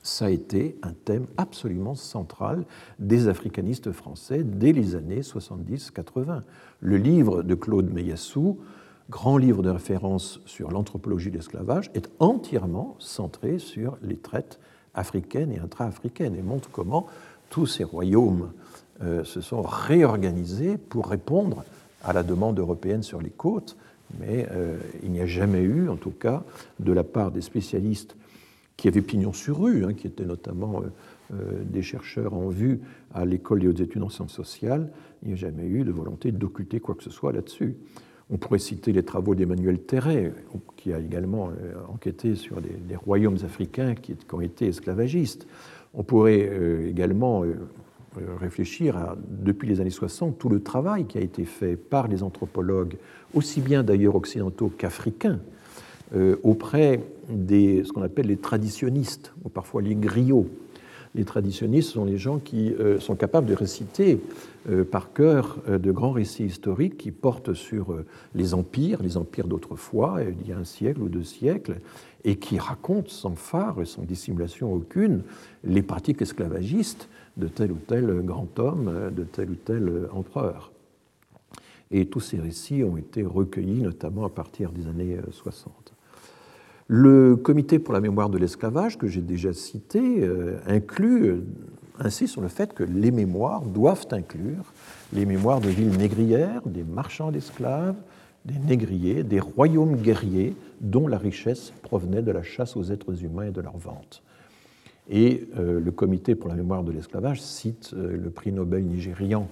[0.02, 2.64] ça a été un thème absolument central
[2.98, 6.42] des africanistes français dès les années 70-80.
[6.80, 8.58] Le livre de Claude Meyassou,
[9.10, 14.58] grand livre de référence sur l'anthropologie de l'esclavage, est entièrement centré sur les traites
[14.94, 17.06] africaines et intra-africaines et montre comment
[17.48, 18.50] tous ces royaumes
[19.24, 21.64] se sont réorganisés pour répondre
[22.04, 23.76] à la demande européenne sur les côtes,
[24.20, 26.42] mais euh, il n'y a jamais eu, en tout cas,
[26.80, 28.16] de la part des spécialistes
[28.76, 30.82] qui avaient pignon sur rue, hein, qui étaient notamment
[31.32, 32.80] euh, des chercheurs en vue
[33.14, 34.90] à l'école des hautes études en sciences sociales,
[35.22, 37.76] il n'y a jamais eu de volonté d'occulter quoi que ce soit là-dessus.
[38.30, 40.32] On pourrait citer les travaux d'Emmanuel Terret,
[40.76, 41.50] qui a également
[41.92, 45.46] enquêté sur les, royaumes africains qui, ont été esclavagistes.
[45.92, 46.50] On pourrait
[46.88, 47.54] également euh,
[48.40, 52.22] réfléchir à, depuis les années 60, tout le travail qui a été fait par les
[52.22, 52.96] anthropologues,
[53.34, 55.40] aussi bien d'ailleurs occidentaux qu'africains,
[56.14, 60.48] euh, auprès des ce qu'on appelle les traditionnistes, ou parfois les griots.
[61.14, 64.20] Les traditionnistes sont les gens qui euh, sont capables de réciter
[64.92, 67.96] par cœur de grands récits historiques qui portent sur
[68.36, 71.80] les empires, les empires d'autrefois, il y a un siècle ou deux siècles,
[72.22, 75.22] et qui racontent sans phare et sans dissimulation aucune
[75.64, 80.72] les pratiques esclavagistes de tel ou tel grand homme, de tel ou tel empereur.
[81.90, 85.92] Et tous ces récits ont été recueillis notamment à partir des années 60.
[86.88, 91.42] Le comité pour la mémoire de l'esclavage, que j'ai déjà cité, euh, inclut
[91.98, 94.72] ainsi sur le fait que les mémoires doivent inclure
[95.12, 97.96] les mémoires de villes négrières, des marchands d'esclaves,
[98.44, 103.44] des négriers, des royaumes guerriers dont la richesse provenait de la chasse aux êtres humains
[103.44, 104.22] et de leur vente.
[105.10, 109.48] Et euh, le Comité pour la mémoire de l'esclavage cite euh, le prix Nobel nigérian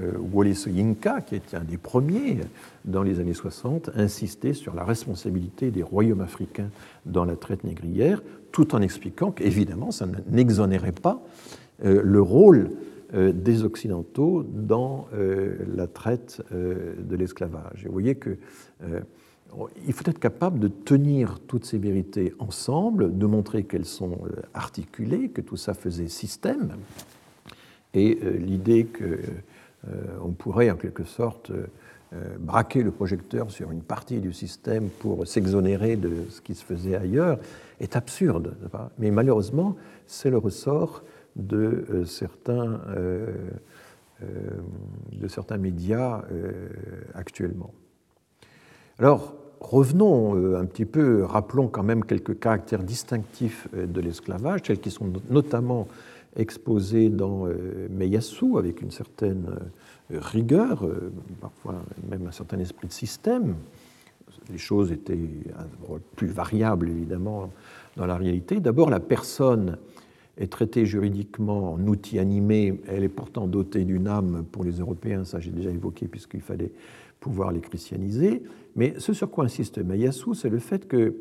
[0.00, 2.38] euh, Wole Soyinka, qui était un des premiers
[2.84, 6.70] dans les années 60, insistait sur la responsabilité des royaumes africains
[7.06, 8.22] dans la traite négrière,
[8.52, 11.20] tout en expliquant qu'évidemment, ça n'exonérait pas
[11.82, 12.70] le rôle
[13.12, 17.84] des Occidentaux dans la traite de l'esclavage.
[17.86, 18.36] Vous voyez que
[19.86, 24.42] il faut être capable de tenir toutes ces vérités ensemble, de montrer qu'elles sont euh,
[24.54, 26.76] articulées, que tout ça faisait système.
[27.94, 31.52] Et euh, l'idée qu'on euh, pourrait en quelque sorte
[32.40, 36.96] braquer le projecteur sur une partie du système pour s'exonérer de ce qui se faisait
[36.96, 37.38] ailleurs
[37.78, 38.56] est absurde.
[38.98, 39.76] Mais malheureusement,
[40.08, 41.04] c'est le ressort
[41.36, 42.80] de certains,
[44.20, 46.24] de certains médias
[47.14, 47.72] actuellement.
[48.98, 54.62] Alors, revenons euh, un petit peu, rappelons quand même quelques caractères distinctifs euh, de l'esclavage,
[54.62, 55.86] tels qui sont notamment
[56.36, 59.46] exposés dans euh, Meyassou avec une certaine
[60.10, 60.84] rigueur,
[61.40, 63.54] parfois même un certain esprit de système.
[64.50, 65.18] Les choses étaient
[66.16, 67.52] plus variables évidemment
[67.96, 68.58] dans la réalité.
[68.58, 69.76] D'abord, la personne
[70.36, 75.24] est traitée juridiquement en outil animé, elle est pourtant dotée d'une âme pour les Européens,
[75.24, 76.72] ça j'ai déjà évoqué puisqu'il fallait
[77.20, 78.42] pouvoir les christianiser.
[78.74, 81.14] Mais ce sur quoi insiste Mayassou, c'est le fait que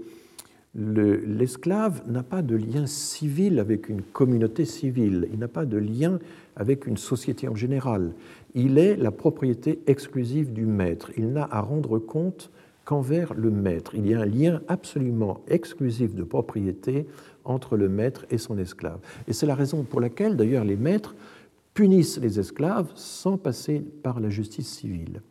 [0.76, 6.20] l'esclave n'a pas de lien civil avec une communauté civile, il n'a pas de lien
[6.56, 8.14] avec une société en général.
[8.54, 11.12] Il est la propriété exclusive du maître.
[11.18, 12.52] Il n'a à rendre compte
[12.86, 13.96] qu'envers le maître.
[13.96, 17.06] Il y a un lien absolument exclusif de propriété
[17.46, 19.00] entre le maître et son esclave.
[19.28, 21.16] Et c'est la raison pour laquelle, d'ailleurs, les maîtres
[21.74, 25.22] punissent les esclaves sans passer par la justice civile.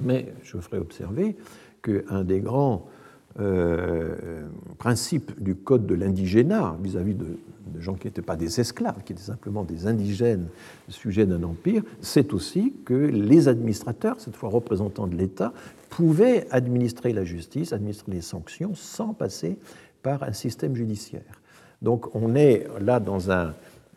[0.00, 1.36] Mais je ferai observer
[1.82, 2.86] qu'un des grands
[3.38, 4.48] euh,
[4.78, 7.38] principes du code de l'indigénat vis-à-vis de,
[7.78, 10.48] gens qui n'étaient pas des esclaves, qui étaient simplement des indigènes
[10.88, 15.52] sujets d'un empire, c'est aussi que les administrateurs, cette fois représentants de l'État,
[15.88, 19.56] pouvaient administrer la justice, administrer les sanctions sans passer
[20.02, 21.40] par un système judiciaire.
[21.80, 23.54] Donc on est là dans un...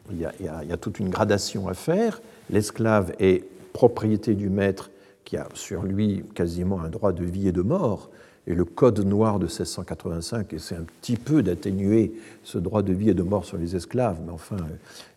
[0.09, 2.21] A, il y a toute une gradation à faire.
[2.49, 3.43] L'esclave est
[3.73, 4.91] propriété du maître
[5.23, 8.09] qui a sur lui quasiment un droit de vie et de mort,
[8.45, 12.13] et le Code noir de 1685 essaie un petit peu d'atténuer
[12.43, 14.57] ce droit de vie et de mort sur les esclaves, mais enfin,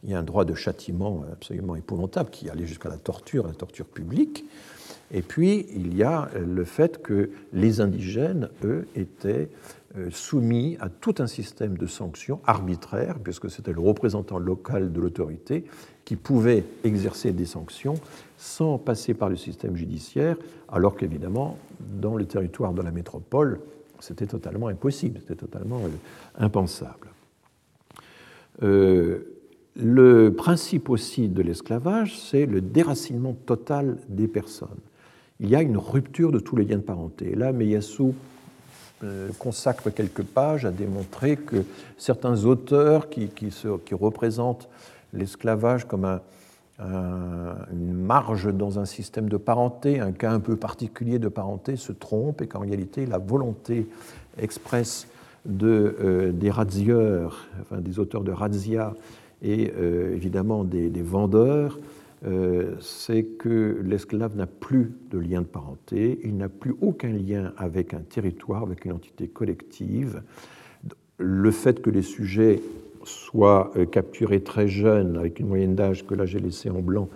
[0.04, 3.54] il y a un droit de châtiment absolument épouvantable qui allait jusqu'à la torture, la
[3.54, 4.44] torture publique.
[5.12, 9.48] Et puis, il y a le fait que les indigènes, eux, étaient
[9.96, 15.00] euh, soumis à tout un système de sanctions arbitraires, puisque c'était le représentant local de
[15.00, 15.64] l'autorité
[16.04, 17.94] qui pouvait exercer des sanctions
[18.36, 20.36] sans passer par le système judiciaire,
[20.68, 23.60] alors qu'évidemment, dans le territoire de la métropole,
[24.00, 25.88] c'était totalement impossible, c'était totalement euh,
[26.38, 27.08] impensable.
[28.62, 29.18] Euh,
[29.76, 34.68] le principe aussi de l'esclavage, c'est le déracinement total des personnes.
[35.40, 37.34] Il y a une rupture de tous les liens de parenté.
[37.34, 38.14] Là, Meyassou
[39.04, 41.64] euh, consacre quelques pages à démontrer que
[41.98, 43.28] certains auteurs qui
[43.92, 44.68] représentent
[45.12, 46.22] l'esclavage comme un,
[46.78, 51.92] une marge dans un système de parenté, un cas un peu particulier de parenté, se
[51.92, 53.88] trompe et qu'en réalité la volonté
[54.38, 55.08] expresse
[55.62, 58.94] euh, des razzieurs, enfin des auteurs de razzia
[59.42, 61.78] et euh, évidemment des, vendeurs,
[62.26, 67.52] euh, c'est que l'esclave n'a plus de lien de parenté, il n'a plus aucun lien
[67.56, 70.22] avec un territoire, avec une entité collective.
[71.18, 72.60] Le fait que les sujets
[73.08, 77.08] soit euh, capturé très jeune, avec une moyenne d'âge que là j'ai laissé en blanc,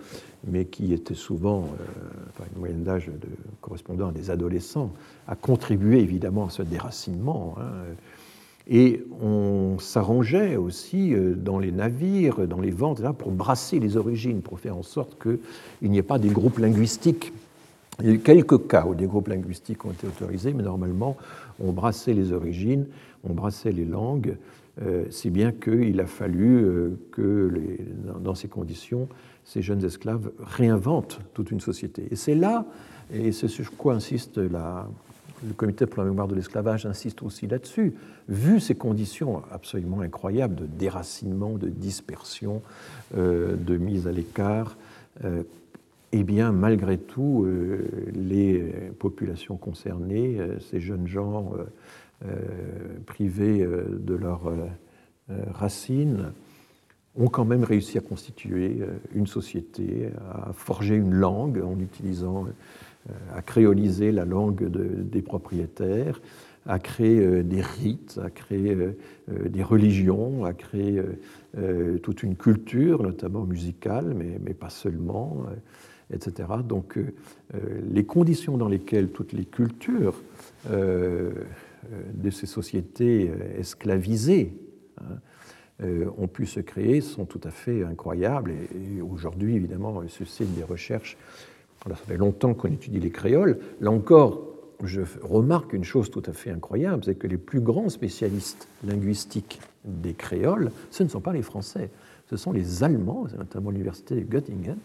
[0.47, 3.09] mais qui était souvent euh, une moyenne d'âge
[3.61, 4.91] correspondant à des adolescents,
[5.27, 7.55] a contribué évidemment à ce déracinement.
[7.59, 7.93] Hein.
[8.67, 13.97] Et on s'arrangeait aussi euh, dans les navires, dans les ventes, là, pour brasser les
[13.97, 17.33] origines, pour faire en sorte qu'il n'y ait pas des groupes linguistiques.
[17.99, 21.17] Il y a eu quelques cas où des groupes linguistiques ont été autorisés, mais normalement,
[21.59, 22.85] on brassait les origines,
[23.23, 24.37] on brassait les langues,
[25.09, 27.51] si bien qu'il a fallu euh, que,
[28.19, 29.07] dans ces conditions,
[29.43, 32.07] ces jeunes esclaves réinventent toute une société.
[32.11, 32.65] Et c'est là,
[33.13, 37.95] et c'est sur quoi insiste le Comité pour la mémoire de l'esclavage insiste aussi là-dessus,
[38.29, 42.61] vu ces conditions absolument incroyables de déracinement, de dispersion,
[43.17, 44.77] euh, de mise à l'écart,
[46.13, 47.47] eh bien, malgré tout,
[48.13, 48.59] les
[48.99, 50.39] populations concernées,
[50.69, 51.63] ces jeunes gens euh,
[53.05, 54.67] privés euh, de leurs euh,
[55.53, 56.33] racines,
[57.15, 58.79] ont quand même réussi à constituer
[59.13, 62.47] une société, à forger une langue en utilisant,
[63.35, 66.21] à créoliser la langue des propriétaires,
[66.65, 68.77] à créer des rites, à créer
[69.27, 71.01] des religions, à créer
[72.01, 75.43] toute une culture, notamment musicale, mais, mais pas seulement,
[76.13, 76.47] etc.
[76.65, 76.97] Donc
[77.91, 80.15] les conditions dans lesquelles toutes les cultures
[82.13, 84.53] de ces sociétés euh, esclavisées
[84.99, 85.03] hein,
[85.83, 88.51] euh, ont pu se créer sont tout à fait incroyables.
[88.51, 91.17] Et, aujourd'hui, évidemment, suscitent des recherches.
[91.87, 93.59] ça fait longtemps qu'on étudie les créoles.
[93.79, 94.47] Là encore,
[94.83, 99.59] je remarque une chose tout à fait incroyable, c'est que les plus grands spécialistes linguistiques
[99.85, 101.89] des créoles, ce ne sont pas les Français,
[102.29, 104.77] ce sont les Allemands, notamment l'université de Göttingen,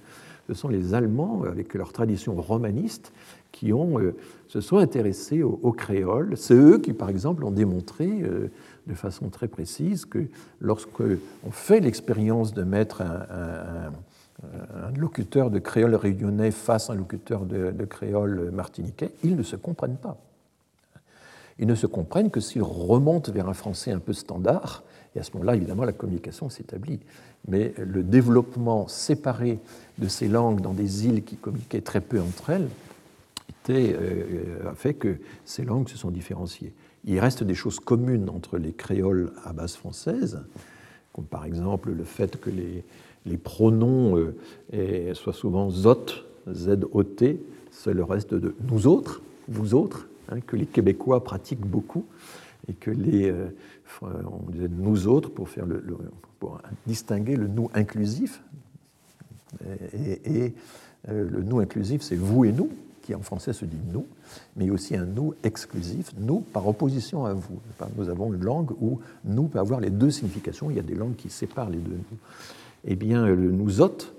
[0.48, 3.12] ce sont les Allemands, avec leur tradition romaniste,
[3.52, 4.14] qui ont, euh,
[4.48, 6.36] se sont intéressés aux, créoles.
[6.36, 8.50] C'est eux qui, par exemple, ont démontré euh,
[8.86, 10.26] de façon très précise que
[10.60, 13.92] lorsqu'on fait l'expérience de mettre un,
[14.96, 19.56] locuteur de créole réunionnais face à un locuteur de, de créole martiniquais, ils ne se
[19.56, 20.18] comprennent pas.
[21.58, 25.22] Ils ne se comprennent que s'ils remontent vers un français un peu standard, et à
[25.22, 27.00] ce moment-là, évidemment, la communication s'établit.
[27.48, 29.58] Mais le développement séparé
[29.98, 32.68] de ces langues dans des îles qui communiquaient très peu entre elles
[33.70, 36.72] euh, a fait que ces langues se sont différenciées.
[37.04, 40.42] Il reste des choses communes entre les créoles à base française,
[41.12, 42.84] comme par exemple le fait que les,
[43.26, 44.16] les pronoms
[44.74, 46.06] euh, soient souvent zot,
[46.52, 47.40] Z-O-T,
[47.70, 52.06] c'est le reste de nous autres, vous autres, hein, que les Québécois pratiquent beaucoup
[52.68, 53.32] et que les,
[54.02, 55.84] on disait nous autres pour, faire le,
[56.40, 58.42] pour distinguer le nous inclusif,
[59.92, 60.52] et,
[61.08, 62.70] le nous inclusif c'est vous et nous,
[63.06, 64.04] qui en français se dit nous,
[64.56, 67.60] mais aussi un nous exclusif, nous par opposition à vous.
[67.96, 70.96] Nous avons une langue où nous peut avoir les deux significations, il y a des
[70.96, 72.18] langues qui séparent les deux nous.
[72.84, 74.12] Eh bien, le nous autres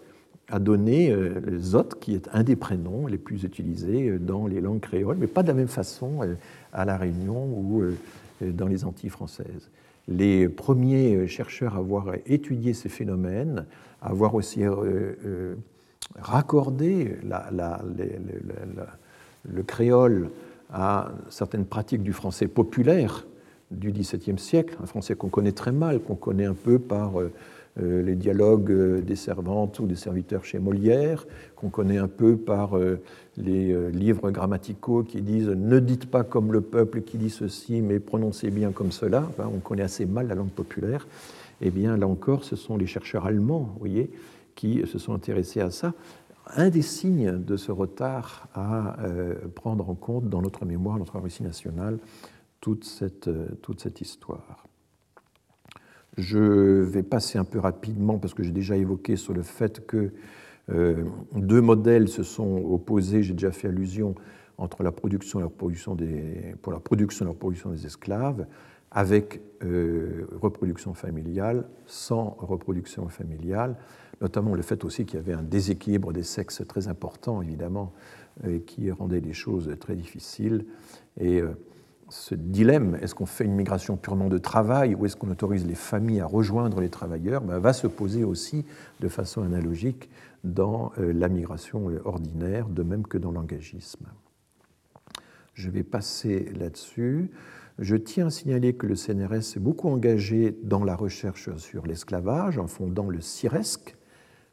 [0.49, 4.47] a donné euh, le Zot, qui est un des prénoms les plus utilisés euh, dans
[4.47, 6.35] les langues créoles, mais pas de la même façon euh,
[6.72, 7.84] à La Réunion ou
[8.41, 9.69] dans les Antilles françaises.
[10.07, 13.65] Les premiers chercheurs à avoir étudié ces phénomènes,
[14.01, 14.61] à avoir aussi
[16.20, 17.18] raccordé
[19.50, 20.30] le créole
[20.72, 23.26] à certaines pratiques du français populaire
[23.72, 27.20] du XVIIe siècle, un français qu'on connaît très mal, qu'on connaît un peu par
[27.80, 32.36] euh, les dialogues euh, des servantes ou des serviteurs chez Molière, qu'on connaît un peu
[32.36, 33.00] par euh,
[33.38, 38.00] les livres grammaticaux qui disent ne dites pas comme le peuple qui dit ceci, mais
[38.00, 39.30] prononcez bien comme cela.
[39.38, 41.08] on connaît assez mal la langue populaire.
[41.62, 44.10] Eh bien, là encore, ce sont les chercheurs allemands, voyez,
[44.58, 45.94] qui se sont intéressés à ça.
[46.58, 48.98] Un des signes de ce retard à
[49.56, 52.00] prendre en compte dans notre mémoire, notre récit national,
[52.62, 53.30] toute cette,
[53.62, 54.68] toute cette histoire.
[56.18, 60.12] Je vais passer un peu rapidement parce que j'ai déjà évoqué sur le fait que
[60.70, 64.16] euh, deux modèles se sont opposés, j'ai déjà fait allusion,
[64.58, 68.48] entre la production et la reproduction des, pour la production et la reproduction des esclaves,
[68.90, 73.78] avec euh, reproduction familiale, sans reproduction familiale,
[74.22, 77.94] notamment le fait aussi qu'il y avait un déséquilibre des sexes très important, évidemment,
[78.48, 80.65] et qui rendait les choses très difficiles.
[81.19, 81.52] Et euh,
[82.10, 85.76] ce dilemme, est-ce qu'on fait une migration purement de travail ou est-ce qu'on autorise les
[85.76, 88.65] familles à rejoindre les travailleurs, ben, va se poser aussi
[88.99, 90.10] de façon analogique
[90.44, 94.06] dans euh, la migration euh, ordinaire, de même que dans l'engagisme.
[95.53, 97.31] Je vais passer là-dessus.
[97.80, 102.57] Je tiens à signaler que le CNRS s'est beaucoup engagé dans la recherche sur l'esclavage
[102.57, 103.97] en fondant le CIRESC,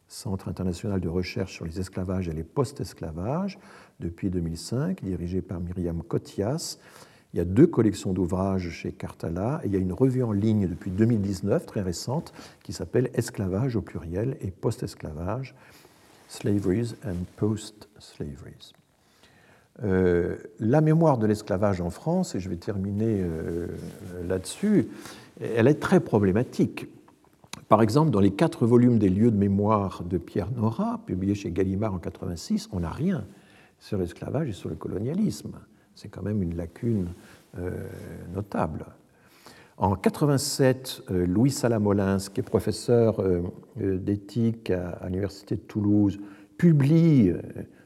[0.09, 3.59] Centre international de recherche sur les esclavages et les post-esclavages,
[4.01, 6.79] depuis 2005, dirigé par Myriam Kotias,
[7.35, 10.31] il y a deux collections d'ouvrages chez Cartala et il y a une revue en
[10.31, 12.33] ligne depuis 2019, très récente,
[12.63, 15.57] qui s'appelle Esclavage au pluriel et Post-esclavage,
[16.29, 18.73] Slaveries and Post-Slaveries.
[19.83, 23.67] Euh, la mémoire de l'esclavage en France, et je vais terminer euh,
[24.23, 24.87] là-dessus,
[25.41, 26.87] elle est très problématique.
[27.75, 31.51] Par exemple, dans les quatre volumes des lieux de mémoire de Pierre Nora, publiés chez
[31.51, 33.25] Gallimard en 86, on n'a rien
[33.81, 35.55] sur l'esclavage et sur le colonialisme.
[35.97, 37.09] C'est quand même une lacune
[37.59, 37.73] euh,
[38.33, 38.87] notable.
[39.77, 43.43] En 87, euh, Louis Salamolins, qui est professeur euh,
[43.77, 46.21] d'éthique à l'Université de Toulouse,
[46.57, 47.33] publie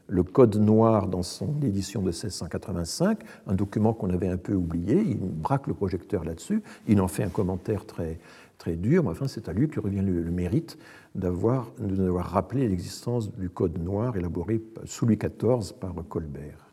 [0.05, 5.01] le Code noir dans son édition de 1685, un document qu'on avait un peu oublié.
[5.01, 6.61] Il braque le projecteur là-dessus.
[6.87, 8.19] Il en fait un commentaire très,
[8.59, 10.77] très dur, mais enfin, c'est à lui que revient le, mérite
[11.15, 11.71] d'avoir
[12.19, 16.67] rappelé l'existence du Code noir élaboré sous Louis XIV par Colbert.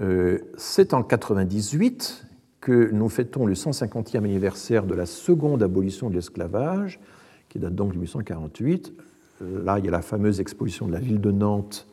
[0.00, 2.24] Euh, c'est en 98
[2.60, 6.98] que nous fêtons le 150e anniversaire de la seconde abolition de l'esclavage,
[7.48, 8.92] qui date donc de 1848.
[9.40, 11.86] Là, il y a la fameuse exposition de la ville de Nantes.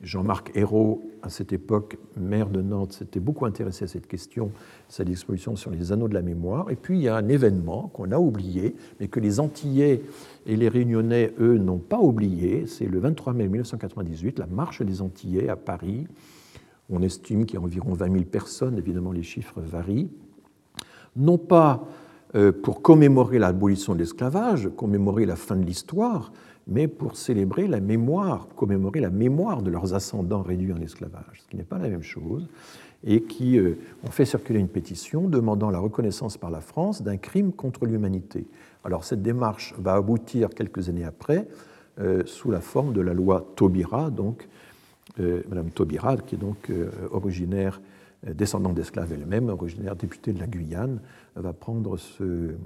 [0.00, 4.52] Jean-Marc Ayrault, à cette époque maire de Nantes, s'était beaucoup intéressé à cette question,
[4.88, 6.70] sa exposition sur les anneaux de la mémoire.
[6.70, 10.02] Et puis il y a un événement qu'on a oublié, mais que les Antillais
[10.46, 12.66] et les Réunionnais, eux, n'ont pas oublié.
[12.66, 16.06] C'est le 23 mai 1998, la marche des Antillais à Paris,
[16.90, 20.10] on estime qu'il y a environ 20 000 personnes, évidemment les chiffres varient,
[21.16, 21.86] non pas
[22.34, 26.32] euh, pour commémorer l'abolition de l'esclavage, commémorer la fin de l'histoire,
[26.68, 31.48] mais pour célébrer la mémoire, commémorer la mémoire de leurs ascendants réduits en esclavage, ce
[31.48, 32.48] qui n'est pas la même chose,
[33.04, 37.16] et qui euh, ont fait circuler une pétition demandant la reconnaissance par la France d'un
[37.16, 38.46] crime contre l'humanité.
[38.84, 41.48] Alors cette démarche va aboutir quelques années après
[42.00, 44.48] euh, sous la forme de la loi Taubira, donc
[45.48, 47.80] Madame Taubira, qui est donc euh, originaire,
[48.26, 51.00] euh, descendante d'esclaves elle-même, originaire députée de la Guyane,
[51.34, 52.56] va prendre euh,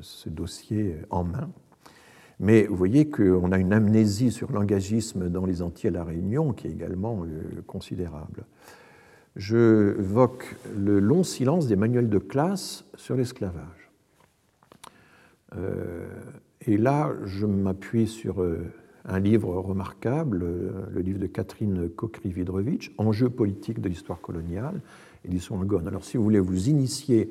[0.00, 1.50] ce dossier en main.
[2.40, 6.54] Mais vous voyez qu'on a une amnésie sur l'engagisme dans les Antilles à La Réunion
[6.54, 7.22] qui est également
[7.66, 8.44] considérable.
[9.36, 13.90] Je évoque le long silence des manuels de classe sur l'esclavage.
[16.66, 18.42] et là, je m'appuie sur
[19.04, 20.44] un livre remarquable,
[20.90, 24.80] le livre de Catherine Kokri-Vidrovitch, Enjeux politiques de l'histoire coloniale,
[25.26, 25.88] édition Angone.
[25.88, 27.30] Alors, si vous voulez vous initier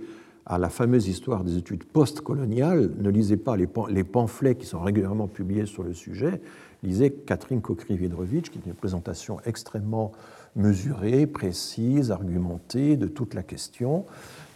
[0.50, 5.28] à la fameuse histoire des études postcoloniales, ne lisez pas les pamphlets qui sont régulièrement
[5.28, 6.42] publiés sur le sujet,
[6.82, 10.12] lisez Catherine Kokri-Vidrovitch, qui est une présentation extrêmement
[10.56, 14.06] mesurée, précise, argumentée de toute la question.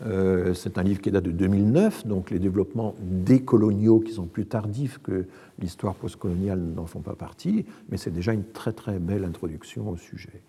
[0.03, 4.47] Euh, c'est un livre qui date de 2009, donc les développements décoloniaux qui sont plus
[4.47, 5.27] tardifs que
[5.59, 9.97] l'histoire postcoloniale n'en font pas partie, mais c'est déjà une très très belle introduction au
[9.97, 10.41] sujet.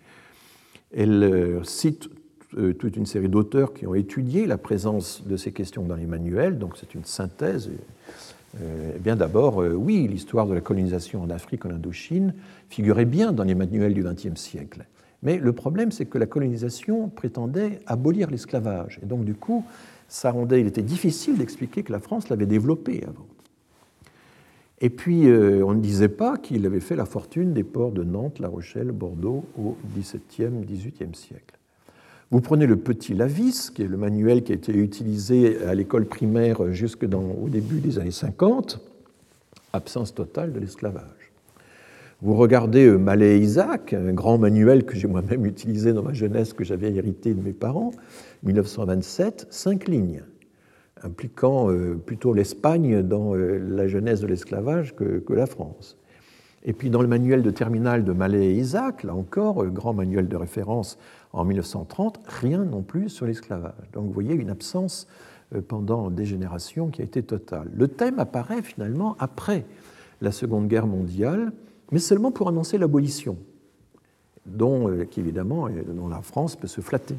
[0.91, 2.09] Elle euh, cite
[2.79, 6.57] toute une série d'auteurs qui ont étudié la présence de ces questions dans les manuels,
[6.57, 7.69] donc c'est une synthèse.
[8.57, 12.33] Eh bien d'abord, oui, l'histoire de la colonisation en Afrique, en Indochine,
[12.69, 14.85] figurait bien dans les manuels du XXe siècle.
[15.25, 18.99] Mais le problème, c'est que la colonisation prétendait abolir l'esclavage.
[19.01, 19.65] Et donc, du coup,
[20.07, 23.25] ça rendait, il était difficile d'expliquer que la France l'avait développé avant.
[24.81, 28.03] Et puis, euh, on ne disait pas qu'il avait fait la fortune des ports de
[28.03, 31.54] Nantes, La Rochelle, Bordeaux au XVIIe, XVIIIe siècle.
[32.31, 36.05] Vous prenez le petit Lavis, qui est le manuel qui a été utilisé à l'école
[36.05, 38.81] primaire jusque au début des années 50,
[39.73, 41.25] absence totale de l'esclavage.
[42.21, 46.13] Vous regardez euh, Malais et Isaac, un grand manuel que j'ai moi-même utilisé dans ma
[46.13, 47.91] jeunesse, que j'avais hérité de mes parents,
[48.43, 50.23] 1927, cinq lignes,
[51.03, 55.97] impliquant euh, plutôt l'Espagne dans euh, la jeunesse de l'esclavage que, la France.
[56.63, 60.27] Et puis dans le manuel de terminal de Malais et Isaac, là encore, grand manuel
[60.27, 60.97] de référence
[61.35, 63.73] en 1930, rien non plus sur l'esclavage.
[63.93, 65.07] Donc vous voyez une absence
[65.67, 67.69] pendant des générations qui a été totale.
[67.73, 69.65] Le thème apparaît finalement après
[70.21, 71.51] la Seconde Guerre mondiale,
[71.91, 73.37] mais seulement pour annoncer l'abolition,
[74.45, 77.15] dont, euh, évidemment, euh, dont la France peut se flatter.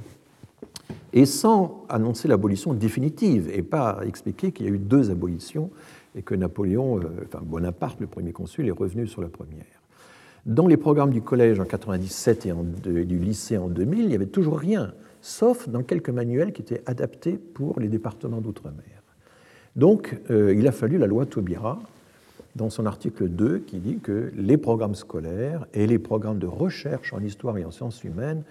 [1.13, 5.71] Et sans annoncer l'abolition définitive, et pas expliquer qu'il y a eu deux abolitions
[6.15, 9.76] et que Napoléon, euh, enfin Bonaparte, le premier consul, est revenu sur la première.
[10.47, 14.27] Dans les programmes du collège en 97 et du lycée en 2000, il n'y avait
[14.27, 19.03] toujours rien, sauf dans quelques manuels qui étaient adaptés pour les départements d'outre-mer.
[19.75, 21.81] Donc, il a fallu la loi Taubira,
[22.57, 27.13] dans son article 2 qui dit que les programmes scolaires et les programmes de recherche
[27.13, 28.43] en histoire et en sciences humaines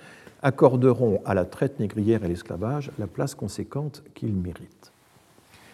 [0.41, 4.91] accorderont à la traite négrière et l'esclavage la place conséquente qu'ils méritent.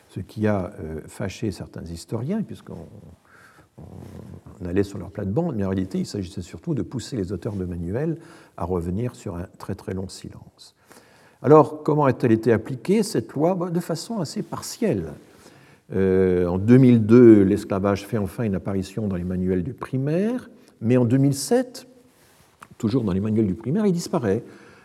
[0.08, 2.88] Ce qui a euh, fâché certains historiens, puisqu'on
[4.66, 7.66] allait sur leur plate-bande, mais en réalité, il s'agissait surtout de pousser les auteurs de
[7.66, 8.18] manuels
[8.58, 10.76] à revenir sur un très très long silence.
[11.42, 13.56] Alors, comment a-t-elle été appliquée, cette loi?
[13.56, 15.14] Bah, De façon assez partielle.
[15.94, 20.50] Euh, en 2002, l'esclavage fait enfin une apparition dans les manuels du primaire,
[20.80, 21.88] mais en 2007,
[22.78, 24.44] toujours dans les manuels du primaire, il disparaît,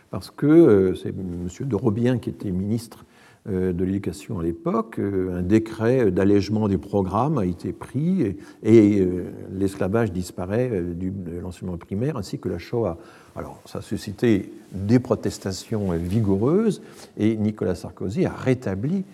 [0.09, 1.47] parce que euh, c'est M.
[1.59, 3.05] de Robien qui était ministre
[3.47, 9.07] de l'Éducation à l'époque, un décret d'allègement des programmes a été pris et,
[9.51, 12.97] l'esclavage disparaît de l'enseignement primaire ainsi que la Shoah.
[13.35, 16.81] Alors ça a suscité des protestations vigoureuses
[17.17, 19.05] et Nicolas Sarkozy a rétabli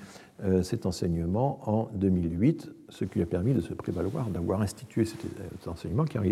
[0.45, 5.05] euh, cet enseignement en 2008, ce qui lui a permis de se prévaloir d'avoir institué
[5.05, 6.31] cet enseignement qui avait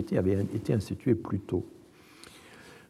[0.53, 1.65] été institué plus tôt.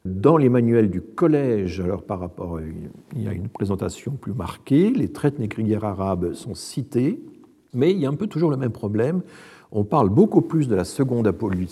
[0.03, 4.89] Dans les manuels du collège, alors par rapport, il y a une présentation plus marquée,
[4.89, 7.21] les traites négrières arabes sont citées,
[7.73, 9.21] mais il y a un peu toujours le même problème.
[9.71, 11.27] On parle beaucoup plus de la seconde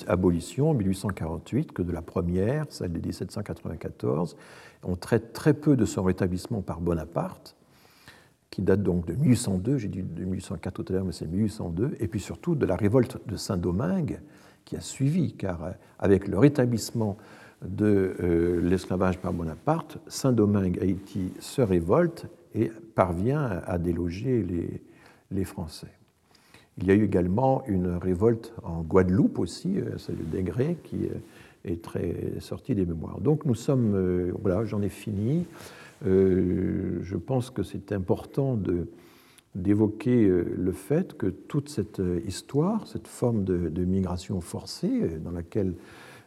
[0.08, 4.38] abolition en 1848 que de la première, celle de 1794.
[4.84, 7.56] On traite très peu de son rétablissement par Bonaparte
[8.50, 11.98] qui date donc de 1802, j'ai dit de 1804 tout à l'heure, mais c'est 1802,
[12.00, 14.22] et puis surtout de la révolte de Saint-Domingue
[14.66, 17.18] qui a suivi, car euh, avec le rétablissement
[17.62, 24.46] de euh, l'esclavage par Bonaparte, Saint-Domingue Haïti se révolte et parvient à déloger
[25.32, 25.92] les, Français.
[26.78, 31.08] Il y a eu également une révolte en Guadeloupe aussi, euh, celle de Degré, qui
[31.66, 33.20] est très sortie des mémoires.
[33.22, 35.46] Donc nous sommes, voilà, j'en ai fini.
[36.06, 38.58] Euh, je pense que c'est important
[39.56, 45.32] d'évoquer euh, le fait que toute cette euh, histoire, cette forme de, migration forcée dans
[45.32, 45.74] laquelle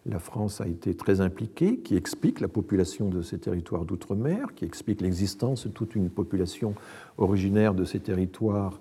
[0.06, 4.64] la France a été très impliquée, qui explique la population de ces territoires d'outre-mer, qui
[4.64, 6.74] explique l'existence de toute une population
[7.18, 8.80] originaire de ces territoires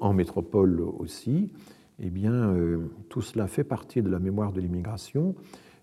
[0.00, 1.50] en métropole aussi,
[2.00, 2.52] eh bien,
[3.08, 5.36] tout cela fait partie de la mémoire de l'immigration.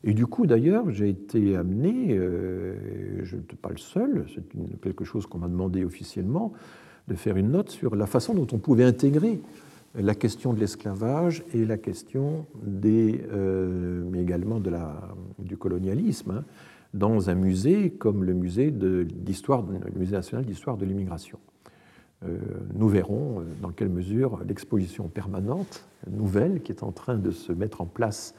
[0.04, 4.44] Et du coup, d'ailleurs, j'ai été amené, euh, je ne suis pas le seul, c'est
[4.82, 6.54] quelque chose qu'on m'a demandé officiellement,
[7.08, 9.42] de faire une note sur la façon dont on pouvait intégrer
[9.96, 14.62] la question de l'esclavage et la question des, euh, mais également
[15.40, 16.44] du colonialisme hein,
[16.94, 21.40] dans un musée comme le musée, d'histoire, le musée national d'histoire de l'immigration.
[22.26, 22.38] Euh,
[22.74, 27.82] nous verrons dans quelle mesure l'exposition permanente nouvelle qui est en train de se mettre
[27.82, 28.36] en place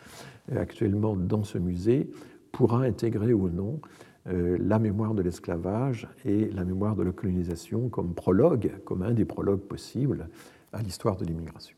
[0.55, 2.11] actuellement dans ce musée
[2.53, 3.81] pourra intégrer ou non
[4.29, 9.13] euh, la mémoire de l'esclavage et la mémoire de la colonisation comme prologue, comme un
[9.13, 10.29] des prologues possibles
[10.73, 11.77] à l'histoire de l'immigration.